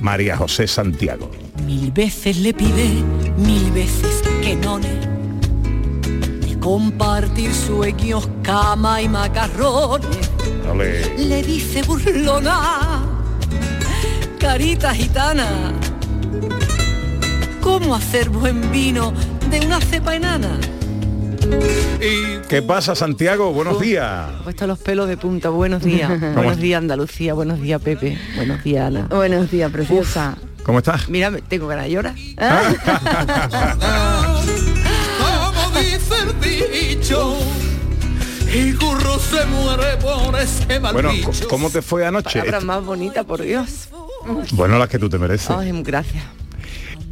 María 0.00 0.36
José 0.36 0.66
Santiago. 0.66 1.30
Mil 1.66 1.90
veces 1.92 2.38
le 2.38 2.52
pide, 2.52 2.88
mil 3.36 3.70
veces 3.72 4.22
que 4.42 4.56
no. 4.56 4.78
De 4.78 6.58
compartir 6.60 7.52
sueños, 7.54 8.28
cama 8.42 9.00
y 9.02 9.08
macarrones. 9.08 10.30
Ole. 10.70 11.16
Le 11.18 11.42
dice 11.42 11.82
burlona, 11.82 13.02
carita 14.38 14.94
gitana. 14.94 15.72
¿Cómo 17.60 17.94
hacer 17.94 18.28
buen 18.28 18.70
vino 18.70 19.12
de 19.50 19.60
una 19.66 19.80
cepa 19.80 20.14
enana? 20.14 20.58
¿Qué 22.48 22.62
pasa, 22.62 22.94
Santiago? 22.94 23.52
Buenos 23.52 23.80
días. 23.80 24.30
Puesto 24.44 24.66
los 24.66 24.78
pelos 24.78 25.08
de 25.08 25.16
punta. 25.16 25.48
Buenos 25.48 25.82
días. 25.82 26.08
buenos 26.34 26.58
días, 26.58 26.78
Andalucía. 26.78 27.34
Buenos 27.34 27.60
días, 27.60 27.80
Pepe. 27.82 28.18
Buenos 28.36 28.62
días, 28.62 28.86
Ana. 28.86 29.06
Buenos 29.10 29.50
días, 29.50 29.70
preciosa. 29.72 30.36
¿Cómo 30.62 30.78
estás? 30.78 31.08
Mira, 31.08 31.30
me- 31.30 31.42
tengo 31.42 31.66
ganas 31.66 31.84
de 31.86 31.90
llorar. 31.90 32.14
Como 35.44 35.78
dice 35.80 36.14
el 36.22 36.40
dicho, 36.98 37.36
y 38.52 38.72
curro 38.74 39.18
se 39.18 39.44
muere 39.46 39.96
por 40.00 40.38
ese 40.40 40.78
mal 40.80 40.92
Bueno, 40.92 41.10
¿cómo 41.48 41.70
te 41.70 41.82
fue 41.82 42.06
anoche? 42.06 42.38
Palabra 42.40 42.60
más 42.60 42.84
bonita, 42.84 43.24
por 43.24 43.42
Dios. 43.42 43.88
Bueno, 44.52 44.78
las 44.78 44.88
que 44.88 44.98
tú 44.98 45.08
te 45.08 45.18
mereces. 45.18 45.50
Ay, 45.50 45.72
gracias. 45.82 46.22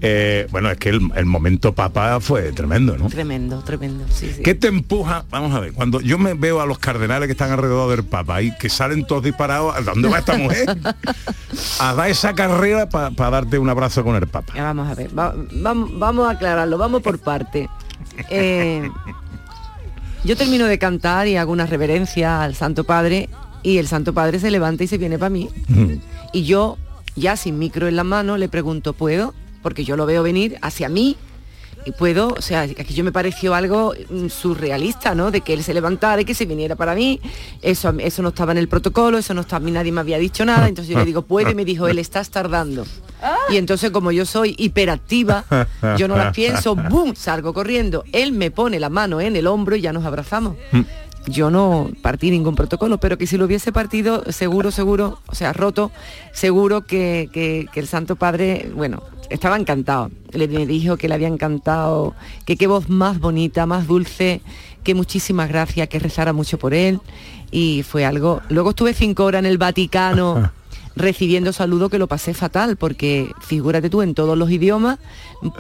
Eh, 0.05 0.49
bueno, 0.51 0.69
es 0.69 0.79
que 0.79 0.89
el, 0.89 1.01
el 1.15 1.27
momento 1.27 1.73
papá 1.75 2.19
fue 2.21 2.51
tremendo, 2.53 2.99
¿no? 2.99 3.07
Tremendo, 3.09 3.63
tremendo. 3.63 4.05
Sí, 4.11 4.33
sí. 4.35 4.43
¿Qué 4.43 4.55
te 4.57 4.67
empuja? 4.67 5.25
Vamos 5.31 5.55
a 5.55 5.61
ver, 5.61 5.73
cuando 5.73 6.01
yo 6.01 6.19
me 6.19 6.35
veo 6.35 6.61
a 6.61 6.67
los 6.67 6.79
cardenales 6.81 7.29
que 7.29 7.33
están 7.33 7.53
alrededor 7.53 7.89
del 7.95 8.05
Papa 8.05 8.43
y 8.43 8.53
que 8.57 8.69
salen 8.69 9.07
todos 9.07 9.23
disparados, 9.23 9.77
¿a 9.77 9.81
dónde 9.81 10.09
va 10.09 10.19
esta 10.19 10.37
mujer? 10.37 10.67
A 11.79 11.95
dar 11.95 12.11
esa 12.11 12.35
carrera 12.35 12.89
para 12.89 13.11
darte 13.31 13.59
un 13.59 13.69
abrazo 13.69 14.03
con 14.03 14.17
el 14.17 14.27
Papa. 14.27 14.53
Ya, 14.57 14.65
vamos 14.65 14.89
a 14.91 14.95
ver, 14.95 15.17
va- 15.17 15.35
vam- 15.35 15.99
vamos 15.99 16.27
a 16.27 16.33
aclararlo, 16.33 16.79
vamos 16.79 17.01
por 17.03 17.19
parte. 17.21 17.69
Eh, 18.31 18.91
yo 20.25 20.37
termino 20.37 20.67
de 20.67 20.79
cantar 20.79 21.27
y 21.29 21.37
hago 21.37 21.53
una 21.53 21.67
reverencia 21.67 22.43
al 22.43 22.55
Santo 22.55 22.85
Padre 22.85 23.29
y 23.63 23.79
el 23.79 23.87
Santo 23.87 24.13
Padre 24.15 24.39
se 24.41 24.51
levanta 24.51 24.83
y 24.85 24.87
se 24.89 24.99
viene 24.99 25.19
para 25.19 25.31
mí. 25.31 25.49
Y 26.33 26.45
yo, 26.45 26.79
ya 27.17 27.37
sin 27.37 27.59
micro 27.59 27.87
en 27.89 27.97
la 27.97 28.05
mano, 28.05 28.37
le 28.37 28.49
pregunto, 28.49 28.93
¿puedo? 28.93 29.35
Porque 29.63 29.85
yo 29.85 29.97
lo 29.97 30.07
veo 30.07 30.23
venir 30.23 30.59
hacia 30.61 30.89
mí 30.89 31.17
y 31.85 31.93
puedo, 31.93 32.29
o 32.29 32.43
sea, 32.43 32.63
aquí 32.63 32.95
yo 32.95 33.03
me 33.03 33.13
pareció 33.13 33.55
algo 33.55 33.95
mm, 34.09 34.29
surrealista, 34.29 35.15
¿no? 35.15 35.31
De 35.31 35.41
que 35.41 35.53
él 35.53 35.65
se 35.65 35.75
levantara 35.75 36.23
y 36.23 36.25
que 36.25 36.35
se 36.35 36.47
viniera 36.47 36.77
para 36.77 36.95
mí. 36.95 37.21
Eso, 37.61 37.93
eso 37.99 38.23
no 38.23 38.29
estaba 38.29 38.53
en 38.53 38.59
el 38.59 38.69
protocolo, 38.69 39.19
eso 39.19 39.35
no 39.35 39.41
estaba, 39.41 39.69
nadie 39.69 39.91
me 39.91 40.01
había 40.01 40.19
dicho 40.19 40.45
nada. 40.45 40.69
Entonces 40.69 40.93
yo 40.93 40.99
le 40.99 41.05
digo, 41.05 41.23
puede, 41.23 41.53
y 41.53 41.55
me 41.55 41.65
dijo, 41.65 41.89
él 41.89 41.99
estás 41.99 42.31
tardando. 42.31 42.85
Y 43.51 43.57
entonces 43.57 43.91
como 43.91 44.13
yo 44.13 44.27
soy 44.27 44.55
hiperactiva, 44.59 45.45
yo 45.97 46.09
no 46.09 46.17
las 46.17 46.35
pienso, 46.35 46.75
¡boom! 46.91 47.15
Salgo 47.17 47.53
corriendo. 47.53 48.05
Él 48.13 48.33
me 48.33 48.51
pone 48.51 48.79
la 48.79 48.89
mano 48.89 49.21
en 49.21 49.37
el 49.37 49.47
hombro 49.47 49.77
y 49.77 49.81
ya 49.81 49.93
nos 49.93 50.05
abrazamos. 50.05 50.57
Yo 51.27 51.51
no 51.51 51.91
partí 52.03 52.31
ningún 52.31 52.55
protocolo, 52.57 52.99
pero 52.99 53.17
que 53.17 53.27
si 53.29 53.37
lo 53.37 53.45
hubiese 53.45 53.71
partido, 53.73 54.25
seguro, 54.33 54.71
seguro, 54.73 55.21
o 55.29 55.35
sea, 55.35 55.53
roto, 55.53 55.93
seguro 56.33 56.83
que, 56.85 57.29
que- 57.33 57.69
el 57.75 57.87
Santo 57.87 58.17
Padre, 58.17 58.71
bueno, 58.75 59.03
estaba 59.31 59.57
encantado. 59.57 60.11
Le 60.33 60.49
me 60.49 60.67
dijo 60.67 60.97
que 60.97 61.09
le 61.09 61.15
había 61.15 61.29
encantado, 61.29 62.15
que 62.45 62.57
qué 62.57 62.67
voz 62.67 62.89
más 62.89 63.21
bonita, 63.21 63.67
más 63.67 63.87
dulce, 63.87 64.41
que 64.83 64.95
muchísimas 64.97 65.49
gracias, 65.49 65.89
que 65.89 65.99
rezara 66.01 66.33
mucho 66.33 66.59
por 66.59 66.75
él. 66.75 67.01
Y 67.53 67.83
fue 67.85 68.05
algo. 68.05 68.41
Luego 68.49 68.71
estuve 68.71 68.93
cinco 68.95 69.25
horas 69.25 69.41
en 69.41 69.47
el 69.47 69.59
Vaticano 69.59 70.51
recibiendo 70.97 71.53
saludos 71.53 71.91
que 71.91 71.99
lo 71.99 72.07
pasé 72.09 72.35
fatal, 72.35 72.77
porque 72.77 73.31
figúrate 73.41 73.91
tú, 73.91 74.03
en 74.03 74.15
todos 74.15 74.37
los 74.37 74.51
idiomas 74.51 74.99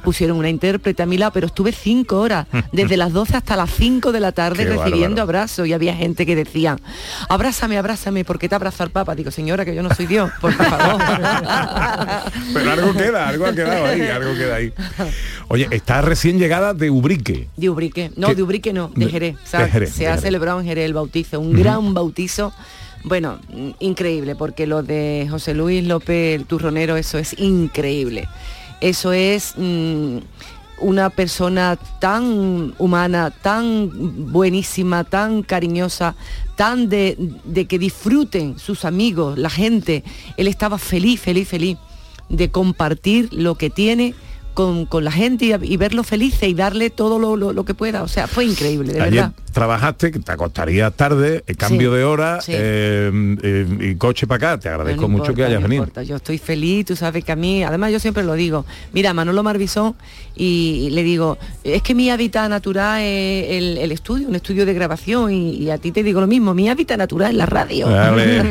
pusieron 0.04 0.36
una 0.36 0.48
intérprete 0.48 1.02
a 1.02 1.06
mi 1.06 1.18
lado, 1.18 1.32
pero 1.32 1.46
estuve 1.48 1.72
cinco 1.72 2.20
horas, 2.20 2.46
desde 2.72 2.96
las 2.96 3.12
12 3.12 3.36
hasta 3.36 3.56
las 3.56 3.70
5 3.70 4.12
de 4.12 4.20
la 4.20 4.32
tarde 4.32 4.64
Qué 4.64 4.70
recibiendo 4.70 5.16
bárbaro. 5.16 5.22
abrazos 5.22 5.66
y 5.66 5.72
había 5.72 5.94
gente 5.94 6.24
que 6.26 6.36
decía, 6.36 6.76
abrázame, 7.28 7.78
abrázame, 7.78 8.24
¿por 8.24 8.38
qué 8.38 8.48
te 8.48 8.54
abraza 8.54 8.84
el 8.84 8.90
Papa? 8.90 9.14
Digo, 9.14 9.30
señora, 9.30 9.64
que 9.64 9.74
yo 9.74 9.82
no 9.82 9.92
soy 9.94 10.06
Dios, 10.06 10.30
por 10.40 10.52
favor. 10.52 11.02
Pero 12.54 12.70
algo 12.70 12.92
queda, 12.94 13.28
algo 13.28 13.46
ha 13.46 13.52
quedado 13.52 13.86
ahí, 13.86 14.02
algo 14.02 14.34
queda 14.34 14.54
ahí. 14.56 14.72
Oye, 15.48 15.68
está 15.70 16.00
recién 16.02 16.38
llegada 16.38 16.74
de 16.74 16.90
Ubrique. 16.90 17.48
De 17.56 17.68
Ubrique, 17.70 18.10
no, 18.16 18.28
¿Qué? 18.28 18.34
de 18.34 18.42
Ubrique 18.42 18.72
no, 18.72 18.90
de 18.94 19.08
Jerez. 19.08 19.36
de 19.36 19.50
se 19.50 19.56
de 19.56 19.62
ha 19.64 19.68
Jerez. 19.68 20.20
celebrado 20.20 20.60
en 20.60 20.66
Jerez 20.66 20.84
el 20.86 20.94
bautizo, 20.94 21.40
un 21.40 21.52
gran 21.52 21.94
bautizo. 21.94 22.52
Bueno, 23.05 23.40
increíble, 23.80 24.36
porque 24.36 24.66
lo 24.66 24.82
de 24.82 25.26
José 25.28 25.55
Luis 25.55 25.84
López, 25.84 26.38
el 26.38 26.46
turronero, 26.46 26.96
eso 26.96 27.18
es 27.18 27.38
increíble. 27.38 28.28
Eso 28.80 29.12
es 29.12 29.55
mm, 29.57 30.18
una 30.78 31.11
persona 31.11 31.76
tan 31.98 32.74
humana, 32.78 33.30
tan 33.30 34.32
buenísima, 34.32 35.03
tan 35.05 35.42
cariñosa, 35.42 36.14
tan 36.57 36.88
de 36.88 37.66
que 37.68 37.78
disfruten 37.78 38.59
sus 38.59 38.84
amigos, 38.84 39.36
la 39.36 39.50
gente. 39.50 40.05
Él 40.36 40.46
estaba 40.46 40.78
feliz, 40.78 41.20
feliz, 41.20 41.48
feliz 41.48 41.78
de 42.28 42.50
compartir 42.50 43.28
lo 43.32 43.57
que 43.57 43.68
tiene 43.68 44.14
con, 44.55 44.86
con 44.86 45.05
la 45.05 45.12
gente 45.12 45.44
y, 45.46 45.53
y 45.72 45.76
verlo 45.76 46.03
felices 46.05 46.48
y 46.48 46.55
darle 46.55 46.90
todo 46.90 47.18
lo, 47.18 47.36
lo- 47.36 47.53
lo 47.53 47.64
que 47.64 47.74
pueda. 47.74 48.03
O 48.03 48.09
sea, 48.09 48.26
fue 48.26 48.44
increíble, 48.44 48.92
de 48.92 49.00
Ayer 49.00 49.14
verdad. 49.14 49.32
trabajaste, 49.53 50.11
que 50.12 50.18
te 50.18 50.32
acostaría 50.32 50.90
tarde, 50.90 51.42
el 51.46 51.57
cambio 51.57 51.90
Sí, 51.90 51.96
de 51.96 52.05
hora 52.05 52.40
sí. 52.40 52.53
eh, 52.55 53.36
eh, 53.42 53.66
y 53.80 53.94
coche 53.96 54.26
para 54.26 54.53
acá. 54.53 54.61
Te 54.61 54.68
agradezco 54.68 55.03
No 55.03 55.09
mucho 55.09 55.24
importa, 55.32 55.36
que 55.36 55.44
hayas 55.44 55.61
no 55.61 55.68
venido. 55.68 55.82
importa, 55.84 56.03
Yo 56.03 56.16
estoy 56.16 56.38
feliz, 56.38 56.86
tú 56.86 56.96
sabes 56.96 57.24
que 57.24 57.32
a 57.32 57.36
mí, 57.36 57.62
además 57.64 57.92
yo 57.92 57.98
siempre 58.00 58.22
lo 58.24 58.34
digo, 58.34 58.64
mira, 58.92 59.12
Manolo 59.14 59.42
Marbizón, 59.42 59.94
y 60.34 60.88
le 60.92 61.03
digo, 61.03 61.38
es 61.64 61.82
que 61.82 61.94
mi 61.94 62.11
hábitat 62.11 62.48
natural 62.48 63.00
es 63.03 63.50
el, 63.50 63.78
el 63.78 63.92
estudio, 63.92 64.28
un 64.28 64.34
estudio 64.34 64.64
de 64.66 64.74
grabación, 64.74 65.32
y, 65.32 65.50
y 65.57 65.70
a 65.70 65.78
ti 65.78 65.92
te 65.92 66.03
digo 66.03 66.20
lo 66.20 66.26
mismo, 66.26 66.55
mi 66.55 66.68
hábitat 66.68 66.98
natural 66.98 67.30
es 67.32 67.36
la 67.36 67.46
radio. 67.46 67.88
Dale. 67.88 68.42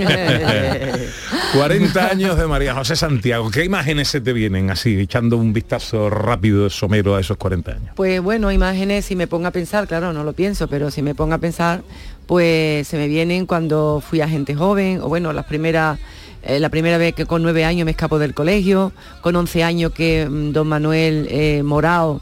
40 1.54 2.08
años 2.12 2.38
de 2.38 2.48
María 2.48 2.74
José 2.76 2.96
Santiago. 2.96 3.50
¿Qué 3.52 3.64
imágenes 3.66 4.08
se 4.08 4.22
te 4.22 4.34
vienen 4.34 4.70
así, 4.70 5.00
echando 5.00 5.38
un 5.38 5.54
vistazo 5.54 5.91
rápido, 6.10 6.70
somero 6.70 7.16
a 7.16 7.20
esos 7.20 7.38
40 7.38 7.72
años? 7.72 7.90
Pues 7.96 8.22
bueno, 8.22 8.52
imágenes, 8.52 9.06
si 9.06 9.16
me 9.16 9.28
pongo 9.28 9.48
a 9.48 9.52
pensar, 9.52 9.88
claro, 9.88 10.14
no 10.14 10.24
lo 10.24 10.34
pienso, 10.34 10.68
pero 10.68 10.92
si 10.92 11.02
me 11.02 11.16
pongo 11.16 11.34
a 11.34 11.38
pensar, 11.38 11.84
pues 12.28 12.88
se 12.88 12.98
me 12.98 13.08
vienen 13.08 13.46
cuando 13.46 14.02
fui 14.06 14.22
a 14.22 14.28
gente 14.28 14.56
joven, 14.56 15.02
o 15.02 15.10
bueno, 15.10 15.34
las 15.34 15.46
primeras, 15.46 16.00
eh, 16.44 16.60
la 16.60 16.70
primera 16.70 16.98
vez 16.98 17.14
que 17.14 17.26
con 17.26 17.44
nueve 17.44 17.66
años 17.66 17.86
me 17.86 17.92
escapo 17.92 18.20
del 18.20 18.34
colegio, 18.34 18.92
con 19.22 19.36
11 19.36 19.64
años 19.64 19.92
que 19.92 20.28
mm, 20.30 20.52
don 20.52 20.68
Manuel 20.68 21.28
eh, 21.30 21.64
Morao 21.64 22.22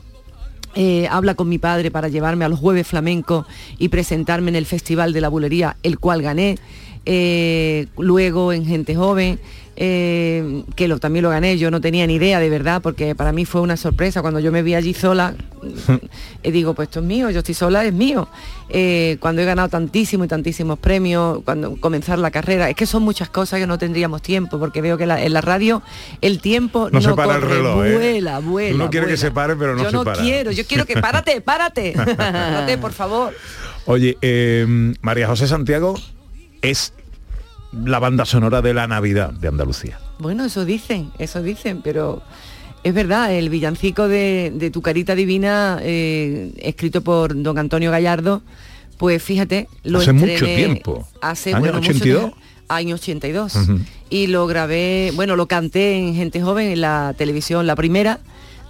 eh, 0.76 1.08
habla 1.10 1.34
con 1.34 1.50
mi 1.50 1.58
padre 1.58 1.90
para 1.90 2.10
llevarme 2.10 2.46
a 2.46 2.50
los 2.50 2.60
jueves 2.60 2.88
flamencos 2.88 3.46
y 3.80 3.90
presentarme 3.90 4.50
en 4.50 4.56
el 4.56 4.66
Festival 4.66 5.14
de 5.14 5.22
la 5.22 5.30
Bulería, 5.30 5.78
el 5.84 6.00
cual 6.00 6.22
gané. 6.22 6.58
Eh, 7.06 7.88
luego 7.98 8.54
en 8.54 8.66
Gente 8.66 8.96
Joven, 8.96 9.40
eh, 9.82 10.64
que 10.76 10.90
lo, 10.90 11.00
también 11.00 11.24
lo 11.24 11.30
gané, 11.30 11.58
yo 11.58 11.72
no 11.72 11.80
tenía 11.80 12.06
ni 12.06 12.16
idea 12.16 12.40
de 12.42 12.50
verdad, 12.50 12.82
porque 12.82 13.16
para 13.16 13.32
mí 13.32 13.46
fue 13.46 13.62
una 13.62 13.78
sorpresa. 13.78 14.22
Cuando 14.22 14.42
yo 14.42 14.52
me 14.52 14.62
vi 14.62 14.76
allí 14.76 14.94
sola, 14.94 15.36
eh, 16.44 16.52
digo, 16.52 16.74
pues 16.74 16.90
esto 16.90 17.00
es 17.00 17.06
mío, 17.06 17.30
yo 17.30 17.40
estoy 17.40 17.56
sola, 17.56 17.86
es 17.86 17.94
mío. 17.94 18.28
Eh, 18.68 19.16
cuando 19.22 19.42
he 19.42 19.46
ganado 19.46 19.70
tantísimos 19.70 20.26
y 20.26 20.28
tantísimos 20.28 20.78
premios, 20.80 21.40
cuando 21.46 21.78
comenzar 21.78 22.20
la 22.20 22.30
carrera, 22.30 22.70
es 22.70 22.76
que 22.76 22.86
son 22.86 23.04
muchas 23.04 23.30
cosas 23.30 23.60
que 23.62 23.68
no 23.68 23.78
tendríamos 23.78 24.22
tiempo, 24.22 24.60
porque 24.60 24.82
veo 24.82 24.98
que 24.98 25.06
la- 25.06 25.24
en 25.24 25.32
la 25.32 25.40
radio 25.42 25.82
el 26.20 26.42
tiempo 26.42 26.90
No 26.92 27.00
no, 27.00 27.10
se 27.10 27.16
para 27.16 27.36
el 27.36 27.40
corre, 27.42 27.56
reloj, 27.56 27.86
¿eh? 27.86 27.94
vuela, 27.96 28.40
vuela. 28.40 28.76
Uno 28.76 28.90
quiere 28.90 29.06
que 29.08 29.12
vuela. 29.14 29.22
se 29.22 29.32
pare, 29.32 29.56
pero 29.56 29.76
no 29.78 29.84
yo 29.84 29.90
se 29.92 29.96
no 29.96 30.04
para. 30.04 30.22
quiero, 30.22 30.52
yo 30.52 30.66
quiero 30.68 30.86
que 30.86 30.96
párate, 31.02 31.40
párate, 31.40 31.94
párate, 32.18 32.78
por 32.78 32.92
favor. 32.92 33.34
Oye, 33.86 34.18
María 35.02 35.26
José 35.28 35.48
Santiago 35.48 35.96
es 36.62 36.94
la 37.72 38.00
banda 38.00 38.26
sonora 38.26 38.62
de 38.62 38.74
la 38.74 38.88
Navidad 38.88 39.32
de 39.32 39.48
Andalucía. 39.48 40.00
Bueno, 40.20 40.46
eso 40.46 40.66
dicen, 40.66 41.12
eso 41.20 41.42
dicen, 41.42 41.82
pero 41.84 42.22
es 42.84 42.94
verdad, 42.94 43.34
el 43.34 43.50
villancico 43.50 44.08
de, 44.08 44.52
de 44.56 44.72
Tu 44.72 44.82
Carita 44.82 45.16
Divina, 45.16 45.80
eh, 45.82 46.52
escrito 46.58 47.02
por 47.02 47.40
don 47.42 47.58
Antonio 47.58 47.92
Gallardo, 47.92 48.42
pues 48.98 49.22
fíjate, 49.22 49.68
lo 49.84 50.00
Hace 50.00 50.14
mucho 50.14 50.46
tiempo. 50.46 51.08
Hace, 51.22 51.52
¿Año 51.52 51.60
bueno, 51.60 51.78
mucho 51.78 51.92
82? 51.92 52.22
tiempo, 52.22 52.38
año 52.68 52.96
82. 52.96 53.56
Ujú. 53.56 53.80
Y 54.10 54.28
lo 54.28 54.48
grabé, 54.48 55.12
bueno, 55.16 55.36
lo 55.36 55.48
canté 55.48 55.98
en 55.98 56.16
Gente 56.16 56.42
Joven, 56.42 56.70
en 56.70 56.82
la 56.82 57.14
televisión, 57.18 57.68
la 57.68 57.76
primera, 57.76 58.20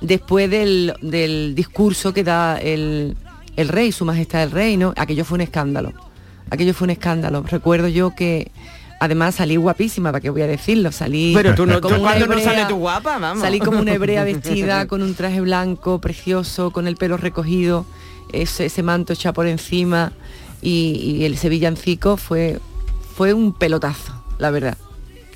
después 0.01 0.49
del, 0.49 0.93
del 1.01 1.55
discurso 1.55 2.13
que 2.13 2.23
da 2.23 2.57
el, 2.57 3.15
el 3.55 3.67
rey, 3.67 3.91
su 3.91 4.05
majestad 4.05 4.43
el 4.43 4.51
rey, 4.51 4.77
¿no? 4.77 4.93
Aquello 4.97 5.25
fue 5.25 5.35
un 5.35 5.41
escándalo. 5.41 5.93
Aquello 6.49 6.73
fue 6.73 6.85
un 6.85 6.91
escándalo. 6.91 7.43
Recuerdo 7.43 7.87
yo 7.87 8.15
que 8.15 8.51
además 8.99 9.35
salí 9.35 9.55
guapísima, 9.55 10.11
¿para 10.11 10.21
qué 10.21 10.29
voy 10.29 10.41
a 10.41 10.47
decirlo? 10.47 10.91
Salí 10.91 11.33
Pero 11.35 11.55
tú 11.55 11.65
no- 11.65 11.79
como 11.81 11.95
tú 11.95 12.01
una 12.01 12.09
cuando 12.11 12.27
no 12.27 12.33
hebrea- 12.39 12.67
tú 12.67 12.75
guapa, 12.77 13.17
vamos. 13.17 13.43
Salí 13.43 13.59
como 13.59 13.79
una 13.79 13.93
hebrea 13.93 14.23
vestida 14.25 14.87
con 14.87 15.01
un 15.01 15.15
traje 15.15 15.41
blanco 15.41 15.99
precioso, 15.99 16.71
con 16.71 16.87
el 16.87 16.95
pelo 16.97 17.17
recogido, 17.17 17.85
ese, 18.33 18.65
ese 18.65 18.83
manto 18.83 19.13
echado 19.13 19.33
por 19.33 19.47
encima 19.47 20.11
y, 20.61 21.17
y 21.19 21.25
el 21.25 21.37
sevillancico 21.37 22.17
fue 22.17 22.59
fue 23.15 23.33
un 23.33 23.53
pelotazo, 23.53 24.13
la 24.37 24.49
verdad. 24.51 24.77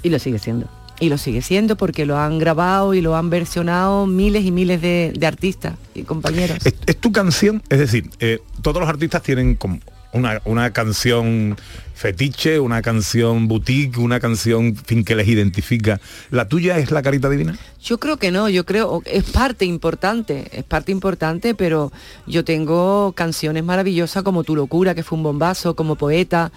Y 0.03 0.09
lo 0.09 0.20
sigue 0.20 0.39
siendo. 0.39 0.68
Y 0.99 1.09
lo 1.09 1.18
sigue 1.18 1.41
siendo 1.41 1.76
porque 1.76 2.05
lo 2.05 2.18
han 2.18 2.38
grabado 2.39 2.93
y 2.93 3.01
lo 3.01 3.16
han 3.18 3.30
versionado 3.30 4.05
miles 4.05 4.45
y 4.45 4.51
miles 4.51 4.82
de, 4.82 5.11
de 5.18 5.28
artistas 5.28 5.74
y 5.95 6.03
compañeros. 6.03 6.59
¿Es, 6.66 6.76
es 6.86 6.97
tu 6.97 7.11
canción? 7.11 7.61
Es 7.70 7.80
decir, 7.80 8.09
eh, 8.20 8.39
todos 8.61 8.80
los 8.80 8.88
artistas 8.88 9.22
tienen 9.24 9.55
como 9.55 9.80
una, 10.14 10.41
una 10.45 10.72
canción 10.72 11.57
fetiche, 11.93 12.59
una 12.59 12.82
canción 12.82 13.47
boutique, 13.47 13.97
una 13.97 14.20
canción 14.20 14.76
fin, 14.76 15.05
que 15.05 15.16
les 15.16 15.28
identifica. 15.28 15.99
¿La 16.32 16.47
tuya 16.47 16.78
es 16.78 16.91
la 16.91 17.01
carita 17.01 17.30
divina? 17.30 17.57
Yo 17.82 17.97
creo 17.99 18.18
que 18.18 18.32
no, 18.32 18.49
yo 18.49 18.66
creo, 18.66 19.01
es 19.05 19.24
parte 19.26 19.66
importante, 19.66 20.47
es 20.51 20.64
parte 20.64 20.91
importante, 20.91 21.55
pero 21.55 21.91
yo 22.26 22.43
tengo 22.43 23.14
canciones 23.14 23.64
maravillosas 23.64 24.24
como 24.24 24.43
Tu 24.43 24.55
locura, 24.55 24.95
que 24.95 25.03
fue 25.03 25.18
un 25.18 25.24
bombazo, 25.24 25.76
como 25.76 25.95
poeta, 25.95 26.51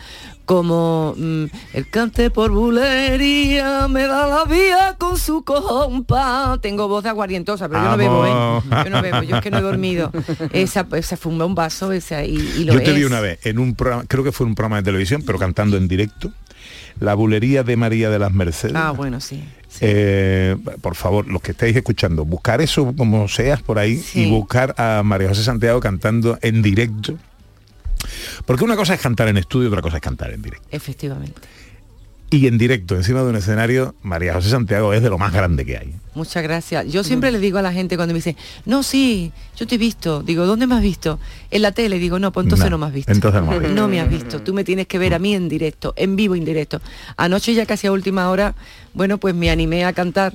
como 0.46 1.14
mm, 1.18 1.44
El 1.74 1.88
cante 1.90 2.30
por 2.30 2.50
bulería, 2.52 3.86
me 3.88 4.04
da 4.04 4.26
la 4.26 4.44
vía 4.44 4.94
con 4.96 5.18
su 5.18 5.44
compa. 5.44 6.58
Tengo 6.62 6.88
voz 6.88 7.02
de 7.04 7.10
aguardientosa, 7.10 7.68
pero 7.68 7.82
yo 7.82 7.90
no 7.90 7.96
bebo. 7.98 8.26
¿eh? 8.26 8.62
Yo 8.84 8.90
no 8.90 9.02
bebo, 9.02 9.22
yo 9.22 9.36
es 9.36 9.42
que 9.42 9.50
no 9.50 9.58
he 9.58 9.62
dormido. 9.62 10.10
Esa, 10.52 10.86
esa 10.94 11.18
un 11.26 11.38
bombazo, 11.38 11.92
esa, 11.92 12.24
y, 12.24 12.36
y 12.36 12.64
lo 12.64 12.74
Yo 12.74 12.82
te 12.82 12.92
vi 12.92 13.04
una 13.04 13.20
vez 13.20 13.44
en 13.44 13.58
un 13.58 13.74
programa, 13.74 14.04
creo 14.06 14.22
que 14.22 14.30
fue 14.32 14.46
un 14.46 14.54
programa 14.54 14.76
de 14.76 14.84
televisión, 14.84 15.22
pero 15.26 15.38
cantando 15.38 15.76
en 15.76 15.88
directo, 15.88 16.30
La 17.00 17.14
bulería 17.14 17.62
de 17.64 17.76
María 17.76 18.08
de 18.08 18.18
las 18.18 18.32
Mercedes. 18.32 18.76
Ah, 18.76 18.92
bueno, 18.92 19.20
sí. 19.20 19.42
Eh, 19.80 20.56
por 20.80 20.94
favor, 20.94 21.26
los 21.26 21.42
que 21.42 21.50
estáis 21.50 21.76
escuchando, 21.76 22.24
buscar 22.24 22.60
eso 22.60 22.94
como 22.96 23.28
seas 23.28 23.60
por 23.62 23.78
ahí 23.78 23.96
Sí. 23.96 24.22
y 24.22 24.30
buscar 24.30 24.74
a 24.78 25.02
María 25.04 25.28
José 25.28 25.42
Santiago 25.42 25.80
cantando 25.80 26.38
en 26.40 26.62
directo. 26.62 27.14
Porque 28.44 28.64
una 28.64 28.76
cosa 28.76 28.94
es 28.94 29.00
cantar 29.00 29.28
en 29.28 29.36
estudio, 29.36 29.68
otra 29.68 29.82
cosa 29.82 29.96
es 29.96 30.02
cantar 30.02 30.30
en 30.32 30.42
directo. 30.42 30.66
Efectivamente. 30.70 31.40
Y 32.28 32.48
en 32.48 32.58
directo, 32.58 32.96
encima 32.96 33.22
de 33.22 33.28
un 33.28 33.36
escenario, 33.36 33.94
María 34.02 34.34
José 34.34 34.50
Santiago 34.50 34.92
es 34.92 35.00
de 35.00 35.08
lo 35.10 35.16
más 35.16 35.32
grande 35.32 35.64
que 35.64 35.78
hay. 35.78 35.94
Muchas 36.16 36.42
gracias. 36.42 36.84
Yo 36.90 37.04
siempre 37.04 37.30
le 37.30 37.38
digo 37.38 37.58
a 37.58 37.62
la 37.62 37.72
gente 37.72 37.94
cuando 37.94 38.14
me 38.14 38.18
dice, 38.18 38.36
no, 38.64 38.82
sí, 38.82 39.30
yo 39.56 39.64
te 39.68 39.76
he 39.76 39.78
visto. 39.78 40.24
Digo, 40.24 40.44
¿dónde 40.44 40.66
me 40.66 40.74
has 40.74 40.82
visto? 40.82 41.20
En 41.52 41.62
la 41.62 41.70
tele. 41.70 42.00
Digo, 42.00 42.18
no, 42.18 42.32
pues 42.32 42.46
entonces 42.46 42.64
No, 42.64 42.70
no, 42.70 42.78
me 42.78 42.86
has 42.86 42.92
visto. 42.94 43.12
entonces 43.12 43.40
no 43.40 43.46
me 43.46 43.54
has 43.54 43.60
visto. 43.60 43.74
No 43.80 43.88
me 43.88 44.00
has 44.00 44.10
visto. 44.10 44.42
Tú 44.42 44.54
me 44.54 44.64
tienes 44.64 44.88
que 44.88 44.98
ver 44.98 45.14
a 45.14 45.20
mí 45.20 45.34
en 45.34 45.48
directo, 45.48 45.94
en 45.96 46.16
vivo, 46.16 46.34
en 46.34 46.44
directo. 46.44 46.80
Anoche 47.16 47.54
ya 47.54 47.64
casi 47.64 47.86
a 47.86 47.92
última 47.92 48.28
hora, 48.28 48.56
bueno, 48.92 49.18
pues 49.18 49.32
me 49.34 49.48
animé 49.50 49.84
a 49.84 49.92
cantar 49.92 50.34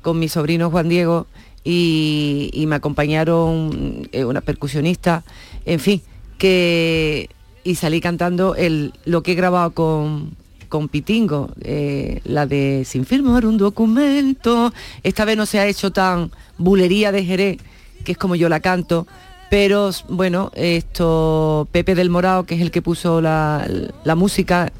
con 0.00 0.20
mi 0.20 0.28
sobrino 0.28 0.70
Juan 0.70 0.88
Diego 0.88 1.26
y, 1.64 2.50
y 2.52 2.66
me 2.66 2.76
acompañaron 2.76 4.08
eh, 4.12 4.24
una 4.24 4.42
percusionista, 4.42 5.24
en 5.64 5.80
fin, 5.80 6.02
y 6.42 7.74
salí 7.74 8.00
cantando 8.00 8.54
el, 8.54 8.92
lo 9.04 9.22
que 9.22 9.32
he 9.32 9.34
grabado 9.34 9.72
con, 9.72 10.36
con 10.68 10.88
Pitingo, 10.88 11.50
eh, 11.60 12.20
la 12.24 12.46
de 12.46 12.84
Sin 12.86 13.04
firmar 13.04 13.46
un 13.46 13.58
documento. 13.58 14.72
Esta 15.02 15.24
vez 15.24 15.36
no 15.36 15.46
se 15.46 15.60
ha 15.60 15.66
hecho 15.66 15.92
tan 15.92 16.30
bulería 16.58 17.12
de 17.12 17.24
Jerez, 17.24 17.58
que 18.04 18.12
es 18.12 18.18
como 18.18 18.34
yo 18.34 18.48
la 18.48 18.60
canto, 18.60 19.06
pero 19.50 19.90
bueno, 20.08 20.50
esto 20.54 21.68
Pepe 21.70 21.94
del 21.94 22.10
Morao, 22.10 22.44
que 22.44 22.54
es 22.54 22.60
el 22.60 22.70
que 22.70 22.82
puso 22.82 23.20
la, 23.20 23.68
la 24.02 24.14
música, 24.14 24.72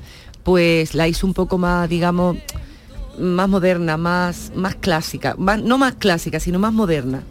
pues 0.43 0.95
la 0.95 1.09
hizo 1.09 1.27
un 1.27 1.35
poco 1.35 1.59
más, 1.59 1.89
digamos, 1.89 2.39
más 3.19 3.49
moderna, 3.49 3.97
más, 3.97 4.51
más 4.55 4.75
clásica, 4.77 5.37
no 5.39 5.79
más 5.79 5.95
clásica, 5.97 6.41
sino 6.41 6.59
más 6.59 6.73
moderna. 6.73 7.23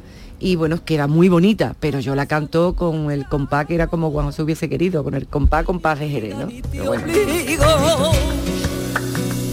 Y 0.43 0.55
bueno, 0.55 0.73
es 0.75 0.81
que 0.81 0.95
era 0.95 1.05
muy 1.05 1.29
bonita, 1.29 1.75
pero 1.79 1.99
yo 1.99 2.15
la 2.15 2.25
canto 2.25 2.75
con 2.75 3.11
el 3.11 3.27
compás 3.27 3.67
que 3.67 3.75
era 3.75 3.85
como 3.85 4.09
Juan 4.09 4.25
José 4.25 4.41
hubiese 4.41 4.67
querido, 4.67 5.03
con 5.03 5.13
el 5.13 5.27
compás, 5.27 5.63
compás 5.65 5.99
de 5.99 6.09
Jerez, 6.09 6.35
¿no? 6.35 6.47
Pero 6.71 6.85
bueno. 6.85 7.05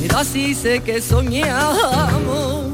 Pero 0.01 0.17
así 0.17 0.55
sé 0.55 0.81
que 0.81 1.03
soñamos, 1.03 2.69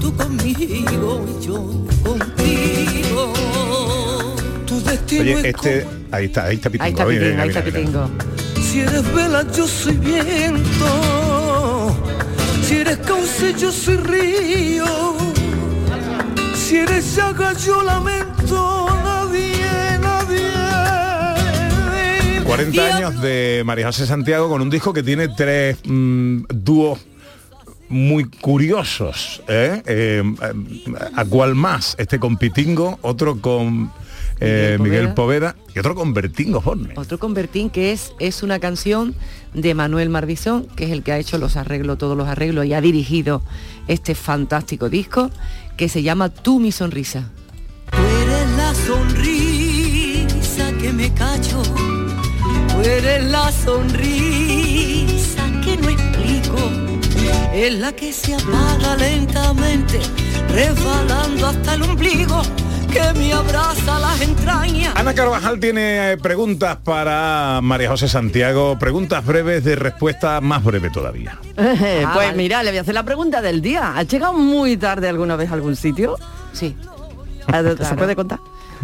tú 0.00 0.14
conmigo 0.14 0.62
y 0.62 1.44
yo 1.44 1.56
contigo. 2.04 3.32
Tu 4.64 4.80
destino 4.82 5.22
Oye, 5.22 5.32
es 5.32 5.44
este, 5.46 5.86
ahí 6.12 6.26
está, 6.26 6.44
ahí 6.44 6.54
está 6.56 6.70
Pitingo. 6.70 6.84
Ahí 6.84 6.92
está 6.92 7.06
Pitingo, 7.06 7.42
ahí 7.42 7.48
está 7.48 7.62
mira, 7.62 7.80
mira. 7.80 8.08
Pitingo. 8.08 8.62
Si 8.62 8.80
eres 8.80 9.12
vela, 9.12 9.44
yo 9.52 9.66
soy 9.66 9.96
viento. 9.96 10.86
Si 12.62 12.76
eres 12.76 12.98
cauce, 12.98 13.54
yo 13.58 13.72
soy 13.72 13.96
río. 13.96 14.84
Si 16.66 16.76
eres 16.78 17.14
llaga, 17.14 17.52
yo 17.52 17.80
lamento. 17.80 18.88
Nadie, 19.04 19.98
nadie. 20.00 20.50
40 22.44 22.96
años 22.96 23.22
de 23.22 23.62
María 23.64 23.86
José 23.86 24.04
Santiago 24.04 24.48
con 24.48 24.60
un 24.60 24.68
disco 24.68 24.92
que 24.92 25.04
tiene 25.04 25.28
tres 25.28 25.78
mm, 25.84 26.42
dúos 26.48 26.98
muy 27.88 28.24
curiosos. 28.24 29.44
¿eh? 29.46 29.80
Eh, 29.86 30.24
¿A 31.14 31.24
cuál 31.26 31.54
más? 31.54 31.94
Este 31.98 32.18
con 32.18 32.36
Pitingo, 32.36 32.98
otro 33.02 33.40
con 33.40 33.92
eh, 34.40 34.76
Miguel 34.78 35.02
Miguel 35.02 35.14
Poveda 35.14 35.56
y 35.74 35.78
otro 35.78 35.94
con 35.94 36.12
Bertingo 36.14 36.60
Forne. 36.60 36.94
Otro 36.96 37.18
convertín 37.18 37.70
que 37.70 37.92
es, 37.92 38.12
es 38.18 38.42
una 38.42 38.58
canción 38.58 39.14
de 39.54 39.74
Manuel 39.74 40.10
Marbizón, 40.10 40.66
que 40.76 40.84
es 40.84 40.90
el 40.90 41.02
que 41.02 41.12
ha 41.12 41.18
hecho 41.18 41.38
los 41.38 41.56
arreglos, 41.56 41.98
todos 41.98 42.16
los 42.16 42.28
arreglos 42.28 42.66
y 42.66 42.74
ha 42.74 42.80
dirigido 42.80 43.42
este 43.88 44.14
fantástico 44.14 44.88
disco 44.88 45.30
que 45.76 45.88
se 45.88 46.02
llama 46.02 46.28
Tú 46.28 46.60
mi 46.60 46.72
sonrisa. 46.72 47.30
Tú 47.90 47.98
eres 47.98 48.50
la 48.56 48.74
sonrisa 48.74 50.72
que 50.80 50.92
me 50.92 51.12
cacho. 51.14 51.62
Tú 51.62 52.80
eres 52.82 53.24
la 53.24 53.50
sonrisa 53.52 55.44
que 55.64 55.76
no 55.76 55.88
explico. 55.88 56.58
Es 57.52 57.74
la 57.78 57.92
que 57.92 58.12
se 58.12 58.34
apaga 58.34 58.96
lentamente, 58.96 59.98
resbalando 60.48 61.46
hasta 61.46 61.74
el 61.74 61.82
ombligo, 61.82 62.42
que 62.96 63.18
me 63.18 63.32
abraza 63.32 63.98
las 63.98 64.20
entrañas. 64.20 64.94
Ana 64.96 65.14
Carvajal 65.14 65.60
tiene 65.60 66.12
eh, 66.12 66.16
preguntas 66.16 66.78
para 66.82 67.60
María 67.62 67.90
José 67.90 68.08
Santiago, 68.08 68.78
preguntas 68.78 69.24
breves 69.24 69.64
de 69.64 69.76
respuesta 69.76 70.40
más 70.40 70.64
breve 70.64 70.90
todavía. 70.90 71.38
pues 72.14 72.36
mira, 72.36 72.62
le 72.62 72.70
voy 72.70 72.78
a 72.78 72.80
hacer 72.80 72.94
la 72.94 73.02
pregunta 73.02 73.42
del 73.42 73.60
día. 73.60 73.92
¿Has 73.96 74.08
llegado 74.08 74.32
muy 74.32 74.76
tarde 74.76 75.08
alguna 75.08 75.36
vez 75.36 75.50
a 75.50 75.54
algún 75.54 75.76
sitio? 75.76 76.16
Sí. 76.52 76.74
¿Se 77.46 77.74
Claro. 77.76 77.96
puede 77.96 78.16
contar? 78.16 78.38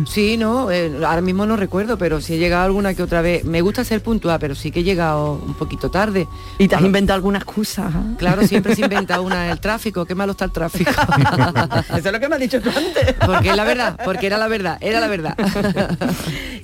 Sí, 0.06 0.36
no, 0.36 0.70
eh, 0.70 0.90
ahora 1.06 1.20
mismo 1.20 1.44
no 1.46 1.56
recuerdo, 1.56 1.98
pero 1.98 2.20
sí 2.20 2.34
he 2.34 2.38
llegado 2.38 2.64
alguna 2.64 2.94
que 2.94 3.02
otra 3.02 3.22
vez. 3.22 3.44
Me 3.44 3.60
gusta 3.60 3.84
ser 3.84 4.02
puntual, 4.02 4.38
pero 4.40 4.54
sí 4.54 4.70
que 4.70 4.80
he 4.80 4.82
llegado 4.82 5.34
un 5.34 5.54
poquito 5.54 5.90
tarde. 5.90 6.26
¿Y 6.58 6.66
te 6.68 6.74
has 6.74 6.80
Bueno, 6.80 6.86
inventado 6.88 7.16
alguna 7.16 7.38
excusa? 7.38 7.90
Claro, 8.18 8.46
siempre 8.46 8.74
se 8.74 8.82
inventa 8.82 9.20
una 9.20 9.50
el 9.52 9.60
tráfico, 9.60 10.04
qué 10.06 10.14
malo 10.14 10.32
está 10.32 10.46
el 10.46 10.52
tráfico. 10.52 10.90
Eso 11.88 11.96
es 11.96 12.12
lo 12.12 12.20
que 12.20 12.28
me 12.28 12.34
has 12.36 12.40
dicho 12.40 12.60
tú 12.60 12.70
antes. 12.70 13.14
Porque 13.24 13.50
es 13.50 13.56
la 13.56 13.64
verdad, 13.64 13.98
porque 14.04 14.26
era 14.26 14.38
la 14.38 14.48
verdad, 14.48 14.78
era 14.80 15.00
la 15.00 15.08
verdad. 15.08 15.36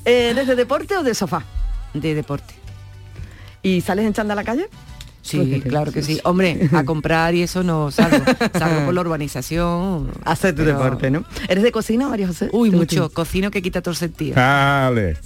Eh, 0.04 0.32
¿Desde 0.34 0.54
deporte 0.56 0.96
o 0.96 1.02
de 1.02 1.14
sofá? 1.14 1.42
De 1.92 2.14
deporte. 2.14 2.54
¿Y 3.62 3.82
sales 3.82 4.06
en 4.06 4.14
chanda 4.14 4.32
a 4.32 4.36
la 4.36 4.44
calle? 4.44 4.68
Sí, 5.28 5.60
claro 5.60 5.92
que 5.92 6.02
sí. 6.02 6.20
Hombre, 6.24 6.68
a 6.72 6.84
comprar 6.84 7.34
y 7.34 7.42
eso 7.42 7.62
no 7.62 7.90
salgo. 7.90 8.24
Salgo 8.58 8.86
por 8.86 8.94
la 8.94 9.00
urbanización. 9.02 10.10
Hacer 10.24 10.54
tu 10.54 10.62
pero- 10.64 10.78
deporte, 10.78 11.10
¿no? 11.10 11.24
¿Eres 11.48 11.62
de 11.62 11.72
cocina, 11.72 12.08
María 12.08 12.26
José? 12.26 12.48
Uy, 12.52 12.70
¿Te 12.70 12.76
mucho. 12.76 13.10
Cocino 13.10 13.50
que 13.50 13.60
quita 13.62 13.82
todo 13.82 13.90
el 13.92 13.96
sentido. 13.96 14.36
Vale. 14.36 15.16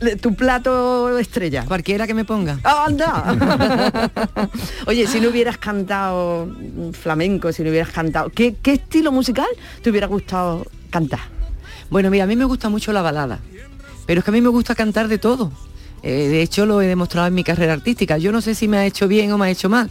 Le- 0.00 0.16
¿Tu 0.16 0.34
plato 0.34 1.18
estrella? 1.18 1.64
Cualquiera 1.66 2.06
que 2.06 2.14
me 2.14 2.24
ponga. 2.24 2.58
¡Ah, 2.64 2.84
¡Anda! 2.86 4.50
Oye, 4.86 5.06
si 5.06 5.20
no 5.20 5.28
hubieras 5.30 5.58
cantado 5.58 6.48
flamenco, 6.92 7.52
si 7.52 7.62
no 7.62 7.70
hubieras 7.70 7.90
cantado, 7.90 8.30
¿qué, 8.30 8.54
qué 8.62 8.72
estilo 8.74 9.12
musical 9.12 9.46
te 9.82 9.90
hubiera 9.90 10.06
gustado 10.06 10.66
cantar? 10.90 11.20
Bueno, 11.90 12.10
mira, 12.10 12.24
a 12.24 12.26
mí 12.26 12.36
me 12.36 12.44
gusta 12.44 12.68
mucho 12.68 12.92
la 12.92 13.02
balada, 13.02 13.38
pero 14.06 14.18
es 14.20 14.24
que 14.24 14.30
a 14.30 14.32
mí 14.32 14.40
me 14.40 14.48
gusta 14.48 14.74
cantar 14.74 15.08
de 15.08 15.18
todo. 15.18 15.52
Eh, 16.06 16.28
de 16.28 16.42
hecho, 16.42 16.66
lo 16.66 16.82
he 16.82 16.86
demostrado 16.86 17.26
en 17.26 17.34
mi 17.34 17.42
carrera 17.42 17.72
artística. 17.72 18.18
Yo 18.18 18.30
no 18.30 18.42
sé 18.42 18.54
si 18.54 18.68
me 18.68 18.76
ha 18.76 18.84
hecho 18.84 19.08
bien 19.08 19.32
o 19.32 19.38
me 19.38 19.46
ha 19.46 19.50
hecho 19.50 19.70
mal, 19.70 19.88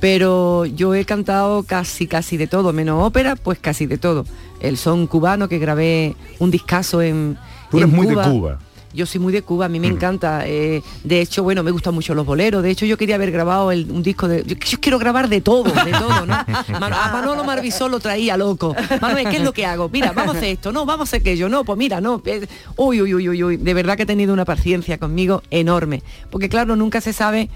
pero 0.00 0.66
yo 0.66 0.92
he 0.92 1.04
cantado 1.04 1.62
casi, 1.62 2.08
casi 2.08 2.36
de 2.36 2.48
todo, 2.48 2.72
menos 2.72 3.00
ópera, 3.00 3.36
pues 3.36 3.60
casi 3.60 3.86
de 3.86 3.96
todo. 3.96 4.26
El 4.58 4.76
son 4.76 5.06
cubano, 5.06 5.48
que 5.48 5.60
grabé 5.60 6.16
un 6.40 6.50
discazo 6.50 7.00
en 7.00 7.38
Tú 7.70 7.78
eres 7.78 7.88
en 7.88 7.96
muy 7.96 8.08
de 8.08 8.14
Cuba. 8.14 8.58
Yo 8.94 9.06
soy 9.06 9.20
muy 9.20 9.32
de 9.32 9.42
Cuba, 9.42 9.66
a 9.66 9.68
mí 9.68 9.80
me 9.80 9.86
encanta. 9.86 10.46
eh, 10.46 10.82
de 11.02 11.20
hecho, 11.20 11.42
bueno, 11.42 11.62
me 11.62 11.70
gustan 11.70 11.94
mucho 11.94 12.14
los 12.14 12.26
boleros. 12.26 12.62
De 12.62 12.70
hecho, 12.70 12.84
yo 12.86 12.98
quería 12.98 13.14
haber 13.14 13.30
grabado 13.32 13.72
el- 13.72 13.90
un 13.90 14.02
disco 14.02 14.28
de. 14.28 14.44
Yo, 14.44 14.56
yo 14.56 14.78
quiero 14.80 14.98
grabar 14.98 15.28
de 15.28 15.40
todo, 15.40 15.64
de 15.64 15.92
todo, 15.92 16.26
¿no? 16.26 16.36
Mano- 16.80 16.96
a 16.96 17.10
Manolo 17.12 17.42
Marvisol 17.44 17.90
lo 17.90 18.00
traía 18.00 18.36
loco. 18.36 18.74
Manuel, 19.00 19.28
¿qué 19.28 19.36
es 19.38 19.42
lo 19.42 19.52
que 19.52 19.64
hago? 19.64 19.88
Mira, 19.88 20.12
vamos 20.12 20.34
a 20.34 20.38
hacer 20.38 20.50
esto, 20.50 20.72
no, 20.72 20.84
vamos 20.84 21.08
a 21.08 21.10
hacer 21.10 21.20
aquello, 21.22 21.48
no, 21.48 21.64
pues 21.64 21.78
mira, 21.78 22.00
no. 22.00 22.22
eh, 22.26 22.46
Uy, 22.76 23.00
uy, 23.02 23.14
uy, 23.14 23.28
uy, 23.30 23.44
uy. 23.44 23.56
De 23.56 23.74
verdad 23.74 23.96
que 23.96 24.02
he 24.02 24.06
tenido 24.06 24.32
una 24.34 24.44
paciencia 24.44 24.98
conmigo 24.98 25.42
enorme. 25.50 26.02
Porque 26.30 26.48
claro, 26.48 26.76
nunca 26.76 27.00
se 27.00 27.12
sabe 27.12 27.48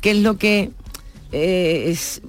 qué 0.00 0.12
es 0.12 0.18
lo 0.18 0.38
que 0.38 0.70
eh, 1.32 1.86
es. 1.88 2.22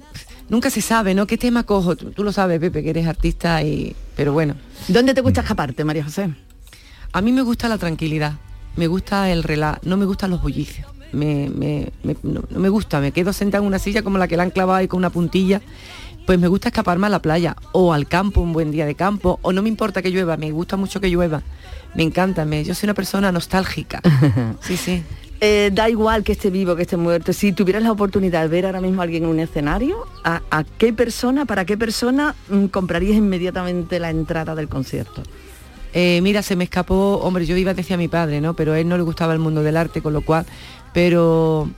Nunca 0.48 0.70
se 0.70 0.80
sabe, 0.80 1.14
¿no? 1.14 1.26
¿Qué 1.26 1.36
tema 1.38 1.64
cojo? 1.64 1.96
Tú, 1.96 2.10
tú 2.12 2.22
lo 2.24 2.32
sabes, 2.32 2.60
Pepe, 2.60 2.82
que 2.82 2.90
eres 2.90 3.06
artista 3.06 3.62
y. 3.62 3.94
Pero 4.16 4.32
bueno. 4.32 4.54
¿Dónde 4.88 5.12
te 5.14 5.20
gusta 5.20 5.40
escaparte, 5.42 5.84
María 5.84 6.04
José? 6.04 6.30
A 7.12 7.20
mí 7.22 7.32
me 7.32 7.42
gusta 7.42 7.68
la 7.68 7.78
tranquilidad, 7.78 8.34
me 8.76 8.86
gusta 8.86 9.30
el 9.30 9.42
relax, 9.42 9.84
no 9.84 9.96
me 9.96 10.04
gustan 10.04 10.30
los 10.30 10.42
bullicios. 10.42 10.86
Me, 11.12 11.48
me- 11.48 11.90
me- 12.02 12.16
no, 12.22 12.42
no 12.50 12.58
me 12.60 12.68
gusta, 12.68 13.00
me 13.00 13.12
quedo 13.12 13.32
sentada 13.32 13.62
en 13.62 13.68
una 13.68 13.78
silla 13.78 14.02
como 14.02 14.18
la 14.18 14.28
que 14.28 14.36
la 14.36 14.42
han 14.42 14.50
clavado 14.50 14.78
ahí 14.78 14.88
con 14.88 14.98
una 14.98 15.10
puntilla. 15.10 15.60
Pues 16.26 16.40
me 16.40 16.48
gusta 16.48 16.68
escaparme 16.70 17.06
a 17.06 17.10
la 17.10 17.20
playa 17.22 17.56
o 17.72 17.92
al 17.92 18.08
campo, 18.08 18.40
un 18.40 18.52
buen 18.52 18.72
día 18.72 18.84
de 18.84 18.96
campo, 18.96 19.38
o 19.42 19.52
no 19.52 19.62
me 19.62 19.68
importa 19.68 20.02
que 20.02 20.10
llueva, 20.10 20.36
me 20.36 20.50
gusta 20.50 20.76
mucho 20.76 21.00
que 21.00 21.08
llueva. 21.08 21.42
Me 21.94 22.02
encanta, 22.02 22.44
me, 22.44 22.64
yo 22.64 22.74
soy 22.74 22.88
una 22.88 22.94
persona 22.94 23.30
nostálgica. 23.32 24.00
Sí, 24.60 24.76
sí. 24.76 25.02
Eh, 25.40 25.70
da 25.72 25.88
igual 25.90 26.24
que 26.24 26.32
esté 26.32 26.48
vivo, 26.50 26.74
que 26.74 26.82
esté 26.82 26.96
muerto. 26.96 27.32
Si 27.34 27.52
tuvieras 27.52 27.82
la 27.82 27.92
oportunidad 27.92 28.40
de 28.42 28.48
ver 28.48 28.66
ahora 28.66 28.80
mismo 28.80 29.02
a 29.02 29.04
alguien 29.04 29.24
en 29.24 29.28
un 29.28 29.38
escenario, 29.38 30.06
¿a, 30.24 30.40
a 30.50 30.64
qué 30.64 30.92
persona, 30.94 31.44
para 31.44 31.64
qué 31.66 31.76
persona 31.76 32.34
mm, 32.48 32.66
comprarías 32.66 33.16
inmediatamente 33.18 34.00
la 34.00 34.08
entrada 34.10 34.54
del 34.54 34.68
concierto? 34.68 35.22
Eh, 35.98 36.20
mira, 36.20 36.42
se 36.42 36.56
me 36.56 36.64
escapó, 36.64 37.16
hombre, 37.22 37.46
yo 37.46 37.56
iba 37.56 37.70
a 37.70 37.74
decir 37.74 37.94
a 37.94 37.96
mi 37.96 38.06
padre, 38.06 38.42
¿no? 38.42 38.52
Pero 38.54 38.74
a 38.74 38.78
él 38.78 38.86
no 38.86 38.98
le 38.98 39.02
gustaba 39.02 39.32
el 39.32 39.38
mundo 39.38 39.62
del 39.62 39.78
arte, 39.78 40.02
con 40.02 40.12
lo 40.12 40.20
cual, 40.20 40.44
pero 40.92 41.70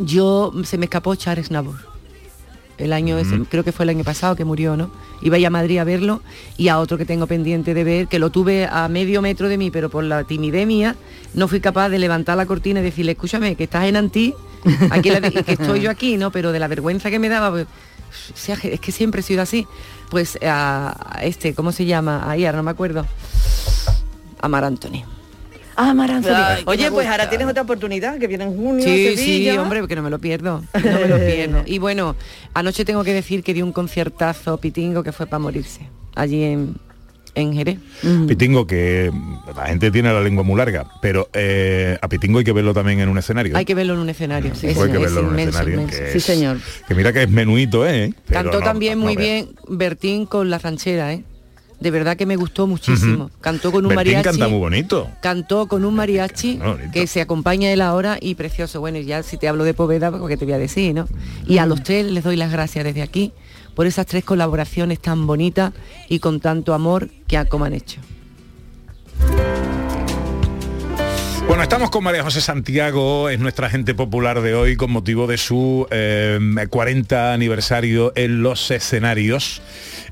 yo 0.00 0.52
se 0.64 0.78
me 0.78 0.86
escapó 0.86 1.14
Charles 1.14 1.52
Nabor. 1.52 1.76
El 2.76 2.92
año 2.92 3.16
ese, 3.18 3.38
creo 3.48 3.62
que 3.62 3.70
fue 3.70 3.84
el 3.84 3.90
año 3.90 4.02
pasado 4.02 4.34
que 4.34 4.44
murió, 4.44 4.76
¿no? 4.76 4.90
Iba 5.22 5.36
a 5.36 5.38
ir 5.38 5.46
a 5.46 5.50
Madrid 5.50 5.78
a 5.78 5.84
verlo 5.84 6.22
y 6.56 6.66
a 6.66 6.80
otro 6.80 6.98
que 6.98 7.04
tengo 7.04 7.28
pendiente 7.28 7.72
de 7.72 7.84
ver, 7.84 8.08
que 8.08 8.18
lo 8.18 8.30
tuve 8.30 8.66
a 8.66 8.88
medio 8.88 9.22
metro 9.22 9.48
de 9.48 9.58
mí, 9.58 9.70
pero 9.70 9.90
por 9.90 10.02
la 10.02 10.24
timidez 10.24 10.66
mía 10.66 10.96
no 11.34 11.46
fui 11.46 11.60
capaz 11.60 11.90
de 11.90 12.00
levantar 12.00 12.36
la 12.36 12.46
cortina 12.46 12.80
y 12.80 12.82
decirle, 12.82 13.12
escúchame, 13.12 13.54
que 13.54 13.62
estás 13.64 13.84
en 13.84 13.94
Antí, 13.94 14.34
aquí 14.90 15.10
la- 15.10 15.18
y 15.28 15.44
que 15.44 15.52
estoy 15.52 15.82
yo 15.82 15.90
aquí, 15.90 16.16
¿no? 16.16 16.32
Pero 16.32 16.50
de 16.50 16.58
la 16.58 16.66
vergüenza 16.66 17.10
que 17.12 17.20
me 17.20 17.28
daba, 17.28 17.52
pues, 17.52 17.66
es 18.62 18.80
que 18.80 18.92
siempre 18.92 19.20
he 19.20 19.24
sido 19.24 19.42
así. 19.42 19.66
Pues 20.10 20.38
a, 20.42 21.16
a 21.18 21.24
este, 21.24 21.54
¿cómo 21.54 21.72
se 21.72 21.86
llama? 21.86 22.30
Ahí, 22.30 22.44
ahora 22.46 22.58
no 22.58 22.64
me 22.64 22.70
acuerdo. 22.70 23.06
A 24.40 24.48
Mar 24.48 24.64
Anthony. 24.64 25.04
Ah. 25.76 25.92
Ay, 26.56 26.62
Oye, 26.66 26.90
pues 26.90 27.06
ahora 27.08 27.28
tienes 27.28 27.46
otra 27.48 27.62
oportunidad, 27.62 28.18
que 28.18 28.26
viene 28.26 28.44
en 28.44 28.56
junio, 28.56 28.84
Sí, 28.84 29.16
sí, 29.16 29.50
hombre, 29.50 29.80
porque 29.80 29.96
no 29.96 30.02
me 30.02 30.10
lo 30.10 30.18
pierdo. 30.18 30.62
No 30.72 31.00
me 31.00 31.08
lo 31.08 31.16
pierdo. 31.16 31.62
Y 31.66 31.78
bueno, 31.78 32.14
anoche 32.52 32.84
tengo 32.84 33.02
que 33.04 33.12
decir 33.12 33.42
que 33.42 33.54
di 33.54 33.62
un 33.62 33.72
conciertazo 33.72 34.58
pitingo 34.58 35.02
que 35.02 35.12
fue 35.12 35.26
para 35.26 35.40
morirse. 35.40 35.88
Allí 36.14 36.44
en, 36.44 36.76
en 37.34 37.52
Jerez. 37.54 37.78
Pitingo, 38.28 38.66
que 38.66 39.10
mm, 39.12 39.38
la 39.56 39.66
gente 39.66 39.90
tiene 39.90 40.12
la 40.12 40.20
lengua 40.20 40.42
muy 40.44 40.56
larga, 40.56 40.86
pero 41.02 41.28
eh, 41.32 41.98
a 42.00 42.08
Pitingo 42.08 42.38
hay 42.38 42.44
que 42.44 42.52
verlo 42.52 42.72
también 42.74 43.00
en 43.00 43.08
un 43.08 43.18
escenario. 43.18 43.56
Hay 43.56 43.64
que 43.64 43.74
verlo 43.74 43.94
en 43.94 44.00
un 44.00 44.08
escenario. 44.08 44.52
Hay 44.52 44.60
que 44.74 44.98
verlo 44.98 45.20
en 45.20 45.26
un 45.26 45.30
inmenso, 45.32 45.50
escenario. 45.58 45.74
inmenso. 45.74 45.98
que 45.98 46.10
Sí, 46.12 46.18
es- 46.18 46.24
señor. 46.24 46.58
Que 46.86 46.94
mira 46.94 47.12
que 47.12 47.22
es 47.24 47.30
menuito, 47.30 47.86
¿eh? 47.86 48.12
Pero 48.26 48.42
Cantó 48.42 48.58
no- 48.60 48.64
también 48.64 48.98
no 48.98 49.04
muy 49.06 49.16
bien 49.16 49.48
Bertín 49.68 50.26
con 50.26 50.50
la 50.50 50.58
ranchera, 50.58 51.12
¿eh? 51.12 51.24
De 51.80 51.90
verdad 51.90 52.16
que 52.16 52.24
me 52.24 52.36
gustó 52.36 52.66
muchísimo. 52.66 53.30
Cantó 53.40 53.70
con 53.72 53.84
un 53.84 53.90
Bertín 53.94 54.14
mariachi. 54.14 54.24
canta 54.38 54.48
muy 54.48 54.58
bonito. 54.60 55.10
Cantó 55.20 55.66
con 55.66 55.84
un 55.84 55.94
mariachi 55.94 56.58
que 56.92 57.06
se 57.06 57.20
acompaña 57.20 57.70
él 57.72 57.82
ahora 57.82 58.16
y 58.20 58.36
precioso. 58.36 58.80
Bueno, 58.80 58.98
y 58.98 59.04
ya 59.04 59.22
si 59.22 59.36
te 59.36 59.48
hablo 59.48 59.64
de 59.64 59.74
Poveda, 59.74 60.10
porque 60.10 60.36
te 60.36 60.44
voy 60.46 60.54
a 60.54 60.58
decir, 60.58 60.94
¿no? 60.94 61.06
Y 61.46 61.58
a 61.58 61.66
los 61.66 61.82
tres 61.82 62.06
les 62.10 62.24
doy 62.24 62.36
las 62.36 62.50
gracias 62.52 62.84
desde 62.84 63.02
aquí 63.02 63.32
por 63.74 63.86
esas 63.86 64.06
tres 64.06 64.24
colaboraciones 64.24 65.00
tan 65.00 65.26
bonitas 65.26 65.72
y 66.08 66.18
con 66.18 66.40
tanto 66.40 66.74
amor 66.74 67.10
que 67.26 67.44
como 67.48 67.64
han 67.64 67.74
hecho. 67.74 68.00
Bueno, 71.46 71.62
estamos 71.62 71.90
con 71.90 72.02
María 72.02 72.22
José 72.22 72.40
Santiago, 72.40 73.28
es 73.28 73.38
nuestra 73.38 73.68
gente 73.68 73.94
popular 73.94 74.40
de 74.40 74.54
hoy 74.54 74.76
con 74.76 74.90
motivo 74.90 75.26
de 75.26 75.36
su 75.36 75.86
eh, 75.90 76.38
40 76.70 77.32
aniversario 77.34 78.12
en 78.16 78.42
los 78.42 78.70
escenarios. 78.70 79.60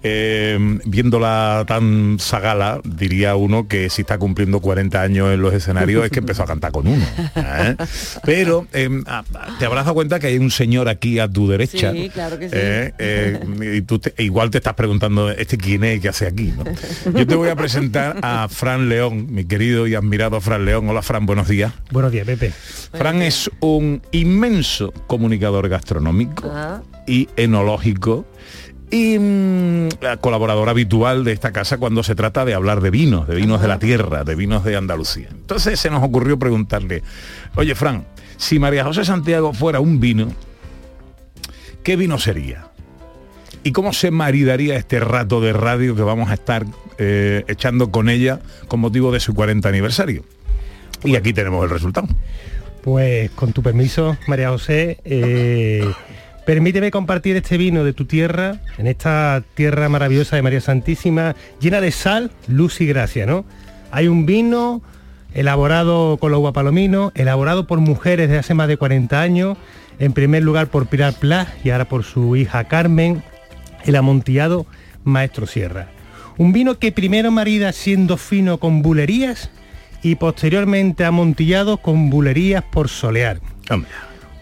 Eh, 0.05 0.59
viéndola 0.85 1.65
tan 1.69 2.17
sagala, 2.19 2.81
diría 2.85 3.37
uno 3.37 3.69
que 3.69 3.89
si 3.89 4.03
está 4.03 4.19
cumpliendo 4.19 4.59
40 4.61 5.01
años 5.01 5.33
en 5.33 5.41
los 5.41 5.55
escenarios 5.55 6.05
es 6.05 6.11
que 6.11 6.19
empezó 6.19 6.43
a 6.43 6.47
cantar 6.47 6.73
con 6.73 6.89
uno. 6.89 7.05
¿eh? 7.37 7.77
Pero 8.25 8.67
eh, 8.73 8.89
ah, 9.07 9.23
te 9.61 9.65
habrás 9.67 9.85
dado 9.85 9.95
cuenta 9.95 10.19
que 10.19 10.27
hay 10.27 10.39
un 10.39 10.51
señor 10.51 10.89
aquí 10.89 11.19
a 11.21 11.29
tu 11.29 11.49
derecha. 11.49 11.93
Sí, 11.93 12.11
claro 12.13 12.37
que 12.39 12.49
sí. 12.49 12.55
¿eh? 12.59 13.41
Y 13.79 13.83
tú 13.83 14.01
te- 14.01 14.13
igual 14.23 14.51
te 14.51 14.59
estás 14.59 14.75
preguntando, 14.75 15.31
¿este 15.31 15.57
quién 15.57 15.85
es? 15.85 16.01
¿Qué 16.01 16.09
hace 16.09 16.27
aquí? 16.27 16.53
no? 16.57 16.65
Yo 17.19 17.25
te 17.27 17.35
voy 17.37 17.49
a 17.49 17.55
presentar 17.57 18.19
a 18.23 18.49
Fran 18.51 18.89
León, 18.89 19.29
mi 19.33 19.45
querido 19.45 19.87
y 19.87 19.95
admirado 19.95 20.41
Fran 20.41 20.65
León. 20.65 20.89
Hola 20.89 21.03
Fran, 21.03 21.22
buenos 21.27 21.49
días. 21.49 21.73
Buenos 21.91 22.13
días, 22.13 22.27
Pepe. 22.27 22.51
Fran 22.51 23.23
es 23.23 23.51
un 23.61 24.03
inmenso 24.13 24.93
comunicador 25.07 25.69
gastronómico 25.69 26.51
Ah. 26.55 26.83
y 27.07 27.29
enológico 27.37 28.27
y 28.91 29.19
mm, 29.19 29.89
colaborador 30.21 30.69
habitual 30.69 31.25
de 31.25 31.33
esta 31.33 31.51
casa 31.53 31.79
cuando 31.79 32.03
se 32.03 32.15
trata 32.15 32.45
de 32.45 32.53
hablar 32.55 32.81
de 32.83 32.91
vinos, 32.91 33.27
de 33.27 33.35
vinos 33.37 33.63
de 33.63 33.69
la 33.69 33.79
tierra, 33.79 34.23
de 34.25 34.35
vinos 34.35 34.65
de 34.65 34.77
Andalucía. 34.77 35.29
Entonces 35.31 35.81
se 35.81 35.89
nos 35.91 36.03
ocurrió 36.03 36.39
preguntarle, 36.39 37.03
oye 37.57 37.75
Fran, 37.75 38.05
si 38.37 38.59
María 38.59 38.85
José 38.85 39.05
Santiago 39.05 39.55
fuera 39.55 39.81
un 39.81 39.99
vino, 40.01 40.29
¿qué 41.83 41.97
vino 41.97 42.19
sería? 42.19 42.67
¿Y 43.65 43.73
cómo 43.73 43.93
se 43.93 44.11
maridaría 44.11 44.77
este 44.77 45.01
rato 45.01 45.41
de 45.41 45.53
radio 45.53 45.95
que 45.95 46.03
vamos 46.03 46.31
a 46.31 46.35
estar 46.35 46.67
eh, 46.99 47.45
echando 47.49 47.91
con 47.93 48.09
ella 48.09 48.41
con 48.69 48.81
motivo 48.81 49.13
de 49.13 49.21
su 49.21 49.35
40 49.35 49.69
aniversario? 49.69 50.25
Y 51.05 51.17
aquí 51.17 51.33
tenemos 51.33 51.65
el 51.65 51.71
resultado. 51.71 52.09
Pues 52.83 53.31
con 53.31 53.53
tu 53.53 53.63
permiso, 53.63 54.17
María 54.27 54.51
José, 54.51 54.99
eh, 55.05 55.89
permíteme 56.45 56.91
compartir 56.91 57.37
este 57.37 57.57
vino 57.57 57.85
de 57.85 57.93
tu 57.93 58.07
tierra, 58.07 58.61
en 58.77 58.87
esta 58.89 59.43
tierra 59.55 59.89
maravillosa 59.89 60.37
de 60.37 60.43
María 60.43 60.61
Santísima, 60.61 61.37
llena 61.61 61.81
de 61.81 61.93
sal, 61.93 62.33
luz 62.49 62.81
y 62.81 62.87
gracia, 62.87 63.25
¿no? 63.25 63.45
Hay 63.93 64.09
un 64.09 64.27
vino 64.27 64.83
elaborado 65.35 66.17
con 66.17 66.33
los 66.33 66.41
guapalominos, 66.41 67.13
elaborado 67.15 67.67
por 67.67 67.79
mujeres 67.79 68.29
de 68.29 68.39
hace 68.39 68.55
más 68.55 68.69
de 68.69 68.77
40 68.77 69.21
años, 69.21 69.59
en 69.99 70.13
primer 70.13 70.43
lugar 70.43 70.67
por 70.67 70.87
Pilar 70.87 71.15
Plas 71.15 71.49
y 71.63 71.71
ahora 71.71 71.89
por 71.89 72.03
su 72.03 72.35
hija 72.35 72.65
Carmen, 72.65 73.23
el 73.85 73.97
amontillado 73.97 74.67
Maestro 75.05 75.47
Sierra. 75.47 75.89
Un 76.37 76.53
vino 76.53 76.79
que 76.79 76.91
primero 76.91 77.31
marida 77.31 77.73
siendo 77.73 78.17
fino 78.17 78.59
con 78.59 78.83
bulerías 78.83 79.51
y 80.03 80.17
posteriormente 80.17 81.05
amontillado 81.05 81.79
con 81.79 82.11
bulerías 82.11 82.65
por 82.65 82.89
solear. 82.89 83.41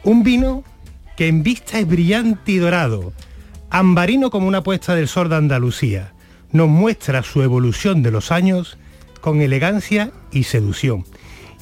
Un 0.04 0.22
vino 0.22 0.64
que 1.16 1.28
en 1.28 1.42
vista 1.42 1.78
es 1.78 1.86
brillante 1.86 2.52
y 2.52 2.56
dorado, 2.56 3.12
ambarino 3.68 4.30
como 4.30 4.48
una 4.48 4.62
puesta 4.62 4.94
del 4.94 5.08
sol 5.08 5.28
de 5.28 5.36
Andalucía, 5.36 6.12
nos 6.52 6.68
muestra 6.68 7.22
su 7.22 7.42
evolución 7.42 8.02
de 8.02 8.10
los 8.10 8.32
años 8.32 8.78
con 9.20 9.40
elegancia 9.40 10.12
y 10.32 10.44
seducción. 10.44 11.04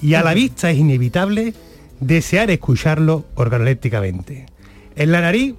Y 0.00 0.14
a 0.14 0.22
la 0.22 0.32
vista 0.34 0.70
es 0.70 0.78
inevitable 0.78 1.54
desear 2.00 2.50
escucharlo 2.50 3.26
organolépticamente. 3.34 4.46
En 4.94 5.12
la 5.12 5.20
nariz, 5.20 5.54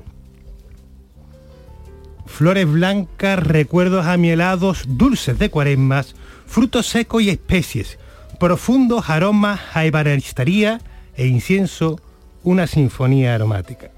flores 2.26 2.72
blancas, 2.72 3.40
recuerdos 3.40 4.06
amielados, 4.06 4.84
dulces 4.88 5.38
de 5.38 5.50
cuaresmas, 5.50 6.16
frutos 6.46 6.88
secos 6.88 7.22
y 7.24 7.30
especies, 7.30 8.00
profundos 8.40 9.10
aromas 9.10 9.60
a 9.74 9.86
ebanistería 9.86 10.80
e 11.16 11.28
incienso, 11.28 12.00
una 12.44 12.68
sinfonía 12.68 13.36
aromática. 13.36 13.92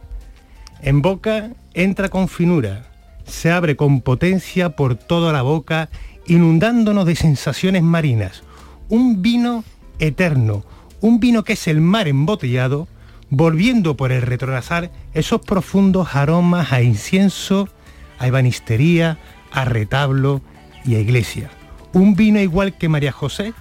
En 0.82 1.04
boca 1.04 1.52
entra 1.76 2.10
con 2.10 2.28
finura, 2.28 2.92
se 3.24 3.52
abre 3.52 3.76
con 3.76 4.02
potencia 4.02 4.76
por 4.76 4.96
toda 4.96 5.32
la 5.32 5.44
boca, 5.44 5.90
inundándonos 6.26 7.06
de 7.06 7.16
sensaciones 7.16 7.84
marinas. 7.84 8.42
Un 8.90 9.22
vino 9.22 9.64
eterno, 10.00 10.64
un 11.02 11.20
vino 11.20 11.44
que 11.44 11.54
es 11.54 11.68
el 11.68 11.80
mar 11.80 12.08
embotellado, 12.08 12.88
volviendo 13.30 13.96
por 13.96 14.12
el 14.12 14.24
retrasar 14.24 14.92
esos 15.14 15.42
profundos 15.42 16.16
aromas 16.16 16.74
a 16.74 16.82
incienso, 16.82 17.70
a 18.18 18.28
ebanistería, 18.28 19.20
a 19.52 19.66
retablo 19.66 20.42
y 20.84 20.96
a 20.96 21.00
iglesia. 21.00 21.52
Un 21.94 22.16
vino 22.16 22.40
igual 22.40 22.76
que 22.78 22.90
María 22.90 23.12
José, 23.12 23.54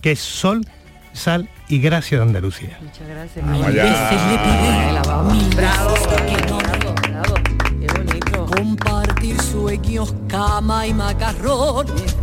que 0.00 0.12
es 0.12 0.20
sol, 0.20 0.66
sal 1.12 1.48
y 1.68 1.80
gracia 1.80 2.18
de 2.18 2.24
Andalucía. 2.24 2.78
Muchas 2.80 3.08
gracias. 3.08 3.44
Vamos 3.44 3.66
Mil 3.66 3.76
veces 3.76 4.20
le 4.26 5.56
Bravo, 5.56 5.94
veces 5.94 6.20
que 6.22 6.46
no. 6.46 6.58
bravo, 6.58 6.94
bravo. 7.02 7.34
Qué 7.80 7.86
bonito. 7.86 8.46
Compartir 8.46 9.40
sueños, 9.42 10.14
cama 10.28 10.86
y 10.86 10.94
macarrones. 10.94 12.16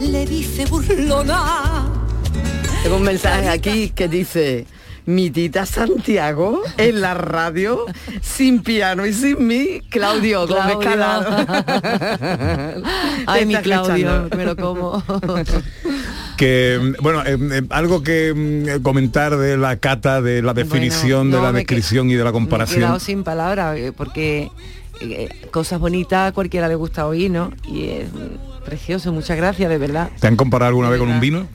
Le 0.00 0.26
dice 0.26 0.66
burlona. 0.66 1.86
Tengo 2.82 2.96
un 2.96 3.02
mensaje 3.02 3.48
aquí 3.48 3.90
que 3.90 4.08
dice, 4.08 4.66
mi 5.06 5.30
tita 5.30 5.64
Santiago 5.66 6.62
en 6.76 7.00
la 7.00 7.14
radio, 7.14 7.86
sin 8.20 8.62
piano 8.62 9.06
y 9.06 9.12
sin 9.12 9.46
mí, 9.46 9.80
Claudio 9.88 10.46
Gómez 10.46 10.76
Claudio. 10.76 10.80
Calado. 10.80 11.46
Ay, 13.26 13.46
mi 13.46 13.54
Claudio, 13.56 14.28
me 14.36 14.44
lo 14.44 14.56
como. 14.56 15.02
Que, 16.36 16.94
bueno, 17.00 17.22
eh, 17.24 17.38
eh, 17.40 17.62
algo 17.70 18.02
que 18.02 18.34
mm, 18.78 18.82
comentar 18.82 19.36
de 19.38 19.56
la 19.56 19.76
cata, 19.76 20.20
de 20.20 20.42
la 20.42 20.52
definición, 20.52 21.30
no, 21.30 21.38
de 21.38 21.42
la 21.42 21.52
descripción 21.52 22.10
y 22.10 22.14
de 22.14 22.24
la 22.24 22.24
Me 22.24 22.30
he 22.30 22.32
comparación. 22.32 22.80
quedado 22.80 23.00
sin 23.00 23.24
palabras, 23.24 23.78
eh, 23.78 23.92
porque 23.96 24.50
eh, 25.00 25.28
cosas 25.50 25.80
bonitas 25.80 26.28
a 26.30 26.32
cualquiera 26.32 26.68
le 26.68 26.74
gusta 26.74 27.06
oír, 27.06 27.30
¿no? 27.30 27.52
Y 27.66 27.88
es 27.88 28.12
mm, 28.12 28.64
precioso, 28.66 29.12
muchas 29.12 29.36
gracias, 29.38 29.70
de 29.70 29.78
verdad. 29.78 30.10
¿Te 30.20 30.26
han 30.26 30.36
comparado 30.36 30.68
alguna 30.68 30.90
vez 30.90 30.98
con 30.98 31.08
un 31.08 31.20
vino? 31.20 31.46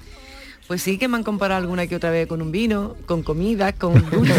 Pues 0.72 0.84
sí 0.84 0.98
que 0.98 1.10
me 1.10 1.18
han 1.18 1.24
comparado 1.24 1.60
alguna 1.60 1.86
que 1.86 1.98
otra 1.98 2.12
vez 2.12 2.28
con 2.28 2.42
un 2.42 2.50
vino, 2.50 2.96
con 3.06 3.24
comida, 3.24 3.74
con 3.74 4.10
dulce. 4.10 4.34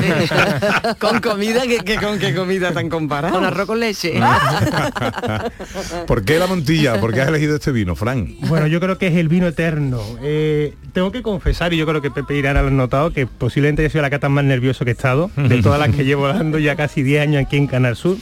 con 0.98 1.20
comida, 1.20 1.60
¿qué, 1.66 1.80
qué- 1.84 1.96
con 1.96 2.18
qué 2.18 2.34
comida 2.34 2.72
tan 2.72 2.88
comparado? 2.88 3.34
Con 3.34 3.44
arroz 3.44 3.66
con 3.66 3.78
leche. 3.78 4.14
¿Por 6.06 6.24
qué 6.24 6.38
la 6.38 6.46
Montilla? 6.46 6.98
¿Por 6.98 7.12
qué 7.12 7.20
has 7.20 7.28
elegido 7.28 7.56
este 7.56 7.70
vino, 7.70 7.96
Fran? 7.96 8.34
Bueno, 8.48 8.66
yo 8.66 8.80
creo 8.80 8.96
que 8.96 9.08
es 9.08 9.16
el 9.16 9.28
vino 9.28 9.46
eterno. 9.46 10.00
Eh, 10.22 10.72
tengo 10.94 11.12
que 11.12 11.20
confesar, 11.20 11.74
y 11.74 11.76
yo 11.76 11.84
creo 11.86 12.00
que 12.00 12.10
Pepe 12.10 12.34
Irán 12.38 12.54
lo 12.54 12.60
ha 12.68 12.70
notado, 12.70 13.12
que 13.12 13.26
posiblemente 13.26 13.82
haya 13.82 13.90
sido 13.90 14.00
la 14.00 14.08
cata 14.08 14.30
más 14.30 14.44
nervioso 14.44 14.86
que 14.86 14.92
he 14.92 14.94
estado, 14.94 15.30
de 15.36 15.60
todas 15.62 15.78
las 15.78 15.94
que 15.94 16.06
llevo 16.06 16.28
dando 16.28 16.58
ya 16.58 16.76
casi 16.76 17.02
10 17.02 17.20
años 17.24 17.44
aquí 17.44 17.58
en 17.58 17.66
Canal 17.66 17.94
Sur. 17.94 18.16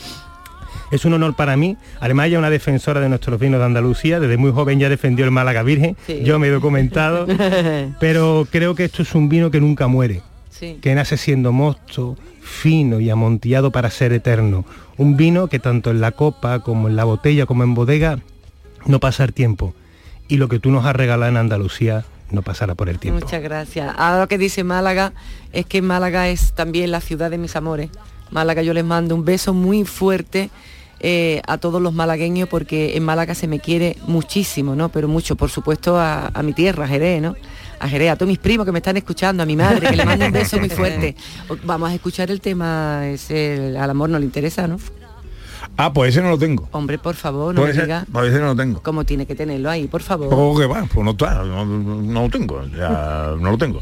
Es 0.90 1.04
un 1.04 1.12
honor 1.14 1.34
para 1.34 1.56
mí. 1.56 1.76
Además, 2.00 2.26
ella 2.26 2.36
es 2.36 2.40
una 2.40 2.50
defensora 2.50 3.00
de 3.00 3.08
nuestros 3.08 3.38
vinos 3.38 3.60
de 3.60 3.66
Andalucía. 3.66 4.20
Desde 4.20 4.36
muy 4.36 4.52
joven 4.52 4.78
ya 4.78 4.88
defendió 4.88 5.24
el 5.24 5.30
Málaga 5.30 5.62
Virgen. 5.62 5.96
Sí. 6.06 6.22
Yo 6.24 6.38
me 6.38 6.48
he 6.48 6.50
documentado. 6.50 7.26
pero 8.00 8.46
creo 8.50 8.74
que 8.74 8.84
esto 8.84 9.02
es 9.02 9.14
un 9.14 9.28
vino 9.28 9.50
que 9.50 9.60
nunca 9.60 9.86
muere. 9.86 10.22
Sí. 10.50 10.78
que 10.82 10.94
nace 10.94 11.16
siendo 11.16 11.52
mosto, 11.52 12.18
fino 12.42 13.00
y 13.00 13.08
amontillado 13.08 13.70
para 13.70 13.90
ser 13.90 14.12
eterno. 14.12 14.66
Un 14.98 15.16
vino 15.16 15.48
que 15.48 15.58
tanto 15.58 15.90
en 15.90 16.02
la 16.02 16.12
copa 16.12 16.58
como 16.58 16.88
en 16.88 16.96
la 16.96 17.04
botella 17.04 17.46
como 17.46 17.64
en 17.64 17.74
bodega 17.74 18.18
no 18.84 19.00
pasa 19.00 19.24
el 19.24 19.32
tiempo. 19.32 19.74
Y 20.28 20.36
lo 20.36 20.48
que 20.48 20.58
tú 20.58 20.70
nos 20.70 20.84
has 20.84 20.94
regalado 20.94 21.30
en 21.30 21.38
Andalucía 21.38 22.04
no 22.30 22.42
pasará 22.42 22.74
por 22.74 22.88
el 22.88 22.98
tiempo. 22.98 23.20
Muchas 23.20 23.42
gracias. 23.42 23.94
Ahora 23.96 24.20
lo 24.20 24.28
que 24.28 24.38
dice 24.38 24.64
Málaga 24.64 25.12
es 25.52 25.66
que 25.66 25.82
Málaga 25.82 26.28
es 26.28 26.52
también 26.52 26.90
la 26.90 27.00
ciudad 27.00 27.30
de 27.30 27.38
mis 27.38 27.56
amores. 27.56 27.90
Málaga 28.30 28.62
yo 28.62 28.74
les 28.74 28.84
mando 28.84 29.14
un 29.14 29.24
beso 29.24 29.54
muy 29.54 29.84
fuerte 29.84 30.50
eh, 31.00 31.40
a 31.46 31.58
todos 31.58 31.80
los 31.80 31.92
malagueños 31.94 32.48
porque 32.48 32.96
en 32.96 33.02
Málaga 33.04 33.34
se 33.34 33.48
me 33.48 33.58
quiere 33.60 33.96
muchísimo, 34.06 34.74
¿no? 34.76 34.88
Pero 34.90 35.08
mucho, 35.08 35.36
por 35.36 35.50
supuesto, 35.50 35.98
a, 35.98 36.28
a 36.28 36.42
mi 36.42 36.52
tierra, 36.52 36.84
a 36.84 36.88
Jerez, 36.88 37.22
¿no? 37.22 37.34
A 37.78 37.88
Jerez, 37.88 38.10
a 38.10 38.16
todos 38.16 38.28
mis 38.28 38.38
primos 38.38 38.66
que 38.66 38.72
me 38.72 38.78
están 38.80 38.96
escuchando, 38.98 39.42
a 39.42 39.46
mi 39.46 39.56
madre, 39.56 39.88
que 39.88 39.96
le 39.96 40.04
mando 40.04 40.26
un 40.26 40.32
beso 40.32 40.58
muy 40.58 40.68
fuerte. 40.68 41.16
Vamos 41.64 41.90
a 41.90 41.94
escuchar 41.94 42.30
el 42.30 42.40
tema, 42.42 43.08
es 43.08 43.30
el, 43.30 43.76
al 43.76 43.88
amor 43.88 44.10
no 44.10 44.18
le 44.18 44.26
interesa, 44.26 44.66
¿no? 44.68 44.76
Ah, 45.76 45.92
pues 45.92 46.10
ese 46.10 46.22
no 46.22 46.30
lo 46.30 46.38
tengo. 46.38 46.68
Hombre, 46.72 46.98
por 46.98 47.14
favor, 47.14 47.54
no 47.54 47.62
Pues 47.62 47.76
me 47.76 47.82
diga 47.82 48.04
pues 48.12 48.28
ese 48.30 48.38
no 48.40 48.46
lo 48.46 48.56
tengo. 48.56 48.82
cómo 48.82 49.04
tiene 49.04 49.24
que 49.24 49.34
tenerlo 49.34 49.70
ahí, 49.70 49.86
por 49.86 50.02
favor. 50.02 50.28
¿Cómo 50.28 50.58
que 50.58 50.66
va? 50.66 50.84
Pues 50.92 51.04
no 51.04 51.12
está, 51.12 51.42
no, 51.44 51.64
no 51.64 52.22
lo 52.22 52.28
tengo, 52.28 52.62
ya, 52.76 53.34
no 53.38 53.50
lo 53.52 53.56
tengo. 53.58 53.80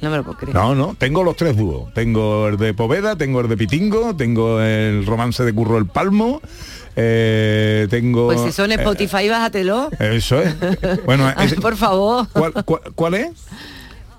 No 0.00 0.10
me 0.10 0.16
lo 0.18 0.24
puedo 0.24 0.38
creer. 0.38 0.54
No, 0.54 0.74
no, 0.74 0.94
tengo 0.98 1.24
los 1.24 1.34
tres 1.36 1.56
dúos. 1.56 1.92
Tengo 1.94 2.48
el 2.48 2.56
de 2.56 2.72
Poveda, 2.74 3.16
tengo 3.16 3.40
el 3.40 3.48
de 3.48 3.56
Pitingo, 3.56 4.14
tengo 4.16 4.60
el 4.60 5.04
romance 5.06 5.44
de 5.44 5.52
Curro 5.52 5.76
el 5.78 5.86
Palmo, 5.86 6.40
eh, 6.94 7.86
tengo... 7.90 8.26
Pues 8.26 8.40
si 8.42 8.52
son 8.52 8.70
eh, 8.72 8.76
Spotify, 8.76 9.28
bájatelo. 9.28 9.90
eso 9.98 10.40
es. 10.40 10.54
Bueno, 11.04 11.28
ese- 11.40 11.56
por 11.56 11.76
favor. 11.76 12.26
¿cuál, 12.32 12.52
cuál, 12.64 12.80
cuál 12.94 13.14
es? 13.14 13.30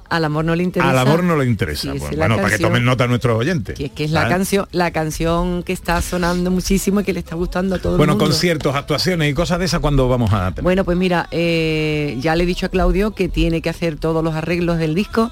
Al 0.09 0.25
amor 0.25 0.43
no 0.43 0.55
le 0.55 0.63
interesa. 0.63 0.89
Al 0.89 0.97
amor 0.97 1.23
no 1.23 1.37
le 1.37 1.45
interesa. 1.45 1.81
Sí, 1.93 1.99
Bueno, 1.99 2.17
bueno, 2.17 2.35
para 2.37 2.49
que 2.49 2.57
tomen 2.57 2.83
nota 2.83 3.05
nuestros 3.05 3.37
oyentes. 3.37 3.77
Que 3.77 3.85
es 3.85 3.91
que 3.91 4.05
es 4.05 4.11
la 4.11 4.27
canción, 4.27 4.65
la 4.71 4.89
canción 4.91 5.61
que 5.61 5.71
está 5.71 6.01
sonando 6.01 6.49
muchísimo 6.49 7.01
y 7.01 7.03
que 7.03 7.13
le 7.13 7.19
está 7.19 7.35
gustando 7.35 7.75
a 7.75 7.77
todo 7.79 7.95
Bueno, 7.95 8.13
el 8.13 8.17
mundo. 8.17 8.25
conciertos, 8.25 8.75
actuaciones 8.75 9.29
y 9.29 9.33
cosas 9.35 9.59
de 9.59 9.65
esas 9.65 9.81
cuando 9.81 10.09
vamos 10.09 10.33
a 10.33 10.49
tener. 10.49 10.63
Bueno, 10.63 10.83
pues 10.83 10.97
mira, 10.97 11.27
eh, 11.29 12.17
ya 12.19 12.35
le 12.35 12.43
he 12.43 12.47
dicho 12.47 12.65
a 12.65 12.69
Claudio 12.69 13.11
que 13.11 13.29
tiene 13.29 13.61
que 13.61 13.69
hacer 13.69 13.97
todos 13.97 14.23
los 14.23 14.33
arreglos 14.33 14.79
del 14.79 14.95
disco. 14.95 15.31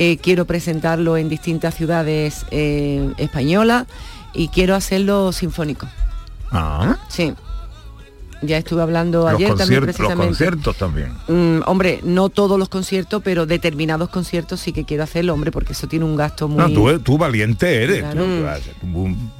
Eh, 0.00 0.16
quiero 0.22 0.46
presentarlo 0.46 1.16
en 1.16 1.28
distintas 1.28 1.74
ciudades 1.74 2.46
eh, 2.52 3.12
españolas 3.18 3.86
y 4.32 4.48
quiero 4.48 4.74
hacerlo 4.76 5.32
sinfónico. 5.32 5.88
Ah, 6.52 6.96
Sí. 7.08 7.34
Ya 8.42 8.56
estuve 8.58 8.82
hablando 8.82 9.24
los, 9.24 9.34
ayer 9.34 9.48
también 9.54 9.80
conciertos, 9.80 9.86
los 9.86 9.96
precisamente. 9.96 10.26
conciertos 10.28 10.76
también. 10.76 11.12
Mm, 11.28 11.62
hombre, 11.66 12.00
no 12.04 12.28
todos 12.28 12.58
los 12.58 12.68
conciertos, 12.68 13.20
pero 13.24 13.46
determinados 13.46 14.08
conciertos 14.10 14.60
sí 14.60 14.72
que 14.72 14.84
quiero 14.84 15.02
hacerlo, 15.02 15.34
hombre, 15.34 15.50
porque 15.50 15.72
eso 15.72 15.88
tiene 15.88 16.04
un 16.04 16.14
gasto 16.16 16.46
muy... 16.48 16.58
No, 16.58 16.70
tú, 16.70 16.98
tú 17.00 17.18
valiente 17.18 17.82
eres. 17.82 18.00
Claro. 18.00 18.24
Tú- 18.24 18.86
un- 18.98 19.30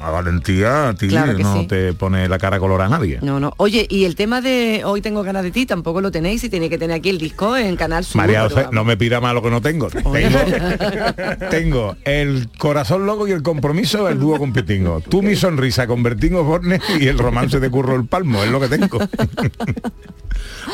a 0.00 0.10
valentía 0.10 0.90
a 0.90 0.94
ti 0.94 1.08
Claro 1.08 1.36
que 1.36 1.42
no 1.42 1.60
sí. 1.62 1.66
te 1.66 1.92
pone 1.92 2.28
la 2.28 2.38
cara 2.38 2.60
color 2.60 2.80
a 2.82 2.88
nadie. 2.88 3.18
No, 3.20 3.40
no. 3.40 3.52
Oye, 3.56 3.84
y 3.90 4.04
el 4.04 4.14
tema 4.14 4.40
de 4.40 4.82
hoy 4.84 5.00
tengo 5.02 5.24
ganas 5.24 5.42
de 5.42 5.50
ti, 5.50 5.66
tampoco 5.66 6.00
lo 6.00 6.12
tenéis 6.12 6.44
y 6.44 6.48
tiene 6.48 6.70
que 6.70 6.78
tener 6.78 6.96
aquí 6.98 7.08
el 7.08 7.18
disco 7.18 7.56
en 7.56 7.74
Canal 7.74 8.04
Sur. 8.04 8.16
María 8.20 8.42
José, 8.48 8.66
no 8.70 8.84
me 8.84 8.96
pida 8.96 9.20
más 9.20 9.34
lo 9.34 9.42
que 9.42 9.50
no 9.50 9.60
tengo. 9.60 9.88
Tengo, 9.90 10.38
tengo 11.50 11.96
el 12.04 12.48
corazón 12.58 13.06
loco 13.06 13.26
y 13.26 13.32
el 13.32 13.42
compromiso 13.42 14.08
el 14.08 14.18
dúo 14.20 14.38
con 14.38 14.52
Pitingo. 14.52 15.00
Tú 15.00 15.20
mi 15.22 15.34
sonrisa 15.36 15.86
con 15.88 16.02
Bertín 16.02 16.34
Osborne 16.36 16.80
y 17.00 17.08
el 17.08 17.18
romance 17.18 17.58
de 17.60 17.68
Curro 17.70 17.96
el 17.96 18.04
Palmo, 18.06 18.42
es 18.48 18.52
lo 18.52 18.60
que 18.60 18.68
tengo. 18.68 18.98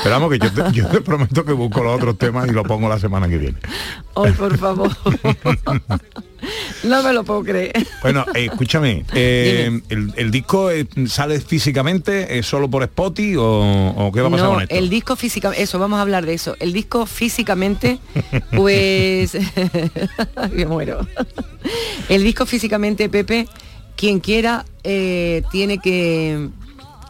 Pero 0.02 0.10
vamos 0.14 0.30
que 0.30 0.38
yo 0.38 0.52
te, 0.52 0.72
yo 0.72 0.88
te 0.88 1.00
prometo 1.00 1.44
que 1.44 1.52
busco 1.52 1.82
los 1.82 1.96
otros 1.96 2.18
temas 2.18 2.48
y 2.48 2.52
lo 2.52 2.62
pongo 2.64 2.88
la 2.88 2.98
semana 2.98 3.28
que 3.28 3.38
viene. 3.38 3.58
Ay, 4.16 4.32
por 4.32 4.58
favor. 4.58 4.90
no 6.82 7.02
me 7.02 7.12
lo 7.12 7.24
puedo 7.24 7.42
creer. 7.44 7.72
Bueno, 8.02 8.24
eh, 8.34 8.46
escúchame, 8.50 9.04
eh, 9.14 9.80
el, 9.88 10.12
el 10.16 10.30
disco 10.30 10.70
eh, 10.70 10.86
sale 11.06 11.40
físicamente 11.40 12.38
eh, 12.38 12.42
solo 12.42 12.68
por 12.68 12.82
Spotify 12.82 13.36
o, 13.36 13.94
o 13.96 14.12
qué 14.12 14.20
va 14.20 14.28
a 14.28 14.30
pasar 14.32 14.46
No, 14.46 14.52
con 14.54 14.62
esto? 14.64 14.74
el 14.74 14.90
disco 14.90 15.16
físicamente, 15.16 15.62
eso, 15.62 15.78
vamos 15.78 15.98
a 15.98 16.02
hablar 16.02 16.26
de 16.26 16.34
eso. 16.34 16.56
El 16.60 16.72
disco 16.72 17.06
físicamente, 17.06 17.98
pues... 18.54 19.32
me 20.52 20.66
muero. 20.66 21.06
El 22.08 22.24
disco 22.24 22.44
físicamente, 22.46 23.08
Pepe, 23.08 23.48
quien 23.96 24.20
quiera 24.20 24.64
tiene 24.82 25.78
que, 25.78 26.48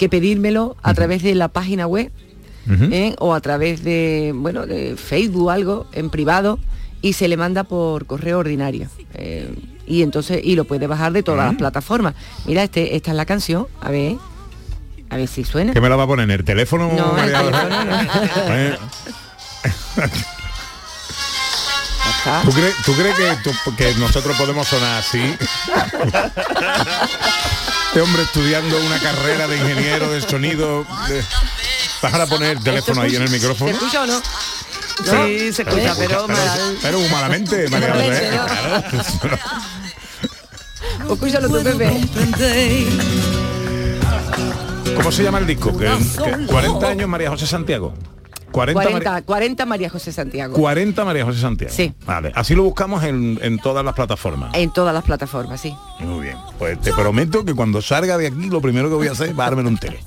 que 0.04 0.08
pedírmelo 0.10 0.76
a 0.82 0.92
través 0.92 1.22
de 1.22 1.34
la 1.34 1.48
página 1.48 1.86
web. 1.86 2.12
¿eh? 2.68 3.14
o 3.18 3.34
a 3.34 3.40
través 3.40 3.84
de, 3.84 4.32
bueno, 4.34 4.66
de 4.66 4.96
Facebook 4.96 5.50
algo, 5.50 5.86
en 5.92 6.10
privado, 6.10 6.58
y 7.02 7.12
se 7.14 7.28
le 7.28 7.36
manda 7.36 7.64
por 7.64 8.06
correo 8.06 8.38
ordinario. 8.38 8.88
Eh, 9.14 9.50
y 9.86 10.02
entonces, 10.02 10.40
y 10.42 10.56
lo 10.56 10.64
puede 10.64 10.86
bajar 10.86 11.12
de 11.12 11.22
todas 11.22 11.46
las 11.46 11.56
plataformas. 11.56 12.14
Mira, 12.46 12.62
este, 12.62 12.96
esta 12.96 13.10
es 13.12 13.16
la 13.16 13.26
canción, 13.26 13.66
a 13.80 13.90
ver, 13.90 14.16
a 15.10 15.16
ver 15.16 15.28
si 15.28 15.44
suena. 15.44 15.72
¿Qué 15.72 15.80
me 15.80 15.88
la 15.88 15.96
va 15.96 16.04
a 16.04 16.06
poner? 16.06 16.24
¿En 16.24 16.30
el 16.30 16.44
teléfono? 16.44 16.90
No, 16.94 17.18
el 17.18 17.32
teléfono 17.32 17.84
no. 17.84 17.94
¿Tú 22.44 22.50
crees, 22.52 22.74
tú 22.84 22.94
crees 22.94 23.14
que, 23.16 23.36
tú- 23.50 23.76
que 23.76 23.94
nosotros 23.96 24.36
podemos 24.36 24.66
sonar 24.66 24.98
así? 25.00 25.36
Este 27.88 28.00
hombre 28.00 28.22
estudiando 28.22 28.76
una 28.80 28.98
carrera 28.98 29.46
de 29.46 29.56
ingeniero 29.58 30.10
de 30.10 30.20
sonido. 30.22 30.84
de- 31.08 31.24
Vas 32.02 32.14
a 32.14 32.26
poner 32.26 32.56
el 32.56 32.62
teléfono 32.62 33.00
ahí 33.02 33.14
en 33.16 33.22
el 33.22 33.30
micrófono. 33.30 33.70
¿Se 33.70 33.76
escucha 33.76 34.02
o 34.02 34.06
no? 34.06 34.20
Sí, 35.26 35.52
se 35.52 35.62
escucha, 35.62 35.94
pero 35.98 36.26
mal. 36.28 36.78
Pero 36.82 36.98
humanamente, 37.00 37.68
María. 37.68 38.84
Escúchalo 41.10 41.48
tú, 41.48 41.62
Pepe. 41.62 42.00
¿Cómo 44.96 45.10
se 45.12 45.22
llama 45.22 45.38
el 45.38 45.46
disco? 45.46 45.76
Que 45.76 45.88
40 46.46 46.86
años 46.88 47.08
María 47.08 47.30
José 47.30 47.46
Santiago. 47.46 47.94
40, 48.54 48.72
40, 48.82 49.10
María, 49.10 49.22
40 49.26 49.66
María 49.66 49.90
José 49.90 50.12
Santiago. 50.12 50.54
40 50.54 51.04
María 51.04 51.24
José 51.24 51.40
Santiago. 51.40 51.74
Sí. 51.74 51.92
Vale, 52.06 52.30
así 52.36 52.54
lo 52.54 52.62
buscamos 52.62 53.02
en, 53.02 53.36
en 53.42 53.58
todas 53.58 53.84
las 53.84 53.94
plataformas. 53.94 54.54
En 54.54 54.72
todas 54.72 54.94
las 54.94 55.02
plataformas, 55.02 55.60
sí. 55.60 55.74
Muy 55.98 56.22
bien. 56.26 56.36
Pues 56.58 56.80
te 56.80 56.92
prometo 56.92 57.44
que 57.44 57.52
cuando 57.52 57.82
salga 57.82 58.16
de 58.16 58.28
aquí 58.28 58.48
lo 58.48 58.60
primero 58.60 58.88
que 58.88 58.94
voy 58.94 59.08
a 59.08 59.12
hacer 59.12 59.30
es 59.30 59.36
darme 59.36 59.62
un 59.62 59.76
tele. 59.76 59.98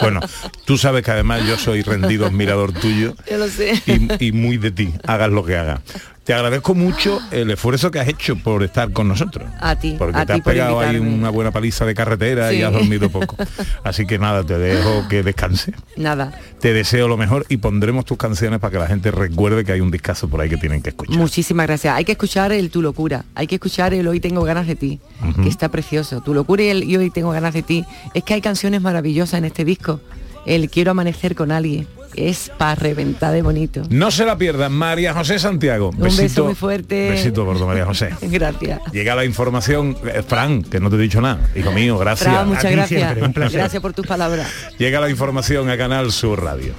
Bueno, 0.00 0.20
tú 0.64 0.78
sabes 0.78 1.02
que 1.04 1.10
además 1.10 1.42
yo 1.46 1.58
soy 1.58 1.82
rendido 1.82 2.26
admirador 2.26 2.72
tuyo 2.72 3.14
Yo 3.30 3.36
lo 3.36 3.48
sé. 3.48 3.74
y, 3.86 4.28
y 4.28 4.32
muy 4.32 4.56
de 4.56 4.70
ti, 4.70 4.94
hagas 5.06 5.30
lo 5.30 5.44
que 5.44 5.56
hagas. 5.56 5.80
Te 6.28 6.34
agradezco 6.34 6.74
mucho 6.74 7.20
el 7.30 7.50
esfuerzo 7.50 7.90
que 7.90 8.00
has 8.00 8.06
hecho 8.06 8.36
por 8.36 8.62
estar 8.62 8.92
con 8.92 9.08
nosotros. 9.08 9.48
A 9.60 9.76
ti, 9.76 9.94
Porque 9.98 10.18
a 10.18 10.26
te 10.26 10.34
ti 10.34 10.38
has 10.40 10.44
pegado 10.44 10.78
ahí 10.78 10.98
una 10.98 11.30
buena 11.30 11.52
paliza 11.52 11.86
de 11.86 11.94
carretera 11.94 12.52
y 12.52 12.60
has 12.60 12.70
dormido 12.70 13.08
poco. 13.08 13.34
Así 13.82 14.04
que 14.06 14.18
nada, 14.18 14.44
te 14.44 14.58
dejo 14.58 15.08
que 15.08 15.22
descanse. 15.22 15.72
Nada. 15.96 16.38
Te 16.60 16.74
deseo 16.74 17.08
lo 17.08 17.16
mejor 17.16 17.46
y 17.48 17.56
pondremos 17.56 18.04
tus 18.04 18.18
canciones 18.18 18.60
para 18.60 18.72
que 18.72 18.78
la 18.78 18.86
gente 18.88 19.10
recuerde 19.10 19.64
que 19.64 19.72
hay 19.72 19.80
un 19.80 19.90
discazo 19.90 20.28
por 20.28 20.42
ahí 20.42 20.50
que 20.50 20.58
tienen 20.58 20.82
que 20.82 20.90
escuchar. 20.90 21.16
Muchísimas 21.16 21.66
gracias. 21.66 21.96
Hay 21.96 22.04
que 22.04 22.12
escuchar 22.12 22.52
el 22.52 22.68
Tu 22.68 22.82
Locura. 22.82 23.24
Hay 23.34 23.46
que 23.46 23.54
escuchar 23.54 23.94
el 23.94 24.06
Hoy 24.06 24.20
Tengo 24.20 24.42
Ganas 24.42 24.66
de 24.66 24.76
Ti, 24.76 25.00
que 25.42 25.48
está 25.48 25.70
precioso. 25.70 26.20
Tu 26.20 26.34
Locura 26.34 26.62
y 26.62 26.68
el 26.68 26.84
y 26.84 26.94
Hoy 26.98 27.08
Tengo 27.08 27.30
Ganas 27.30 27.54
de 27.54 27.62
Ti. 27.62 27.86
Es 28.12 28.22
que 28.22 28.34
hay 28.34 28.42
canciones 28.42 28.82
maravillosas 28.82 29.38
en 29.38 29.46
este 29.46 29.64
disco. 29.64 30.02
El 30.44 30.68
Quiero 30.68 30.90
Amanecer 30.90 31.34
con 31.34 31.52
alguien. 31.52 31.86
Es 32.18 32.50
para 32.58 32.74
reventar 32.74 33.32
de 33.32 33.42
bonito. 33.42 33.82
No 33.90 34.10
se 34.10 34.24
la 34.24 34.36
pierdan, 34.36 34.72
María 34.72 35.14
José 35.14 35.38
Santiago. 35.38 35.90
Un 35.96 36.16
beso 36.16 36.46
muy 36.46 36.56
fuerte. 36.56 37.10
Besito 37.10 37.44
gordo, 37.44 37.64
María 37.64 37.86
José. 37.86 38.10
Gracias. 38.22 38.80
Llega 38.92 39.14
la 39.14 39.24
información, 39.24 39.96
eh, 40.04 40.24
Fran, 40.26 40.64
que 40.64 40.80
no 40.80 40.90
te 40.90 40.96
he 40.96 40.98
dicho 40.98 41.20
nada, 41.20 41.48
hijo 41.54 41.70
mío, 41.70 41.96
gracias. 41.96 42.32
Fran, 42.32 42.48
muchas 42.48 42.72
gracias. 42.72 43.00
siempre, 43.00 43.24
un 43.24 43.32
placer. 43.32 43.60
Gracias 43.60 43.80
por 43.80 43.92
tus 43.92 44.04
palabras. 44.04 44.48
Llega 44.78 44.98
la 44.98 45.08
información 45.08 45.70
a 45.70 45.78
Canal 45.78 46.10
Sur 46.10 46.42
Radio. 46.42 46.74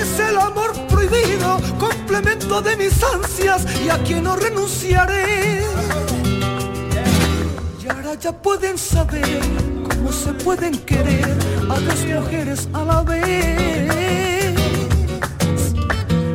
Es 0.00 0.20
el 0.20 0.36
amor 0.38 0.72
prohibido, 0.88 1.60
complemento 1.80 2.62
de 2.62 2.76
mis 2.76 3.02
ansias 3.02 3.66
y 3.84 3.88
a 3.88 3.98
quien 3.98 4.22
no 4.22 4.36
renunciaré. 4.36 5.62
Y 7.82 7.88
ahora 7.88 8.14
ya 8.14 8.32
pueden 8.32 8.78
saber 8.78 9.40
cómo 9.88 10.12
se 10.12 10.32
pueden 10.34 10.78
querer 10.78 11.47
a 11.70 11.80
dos 11.80 12.04
viajeros 12.04 12.68
a 12.72 12.84
la 12.84 13.02
vez. 13.02 14.54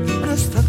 Y 0.08 0.18
no 0.26 0.32
está 0.32 0.62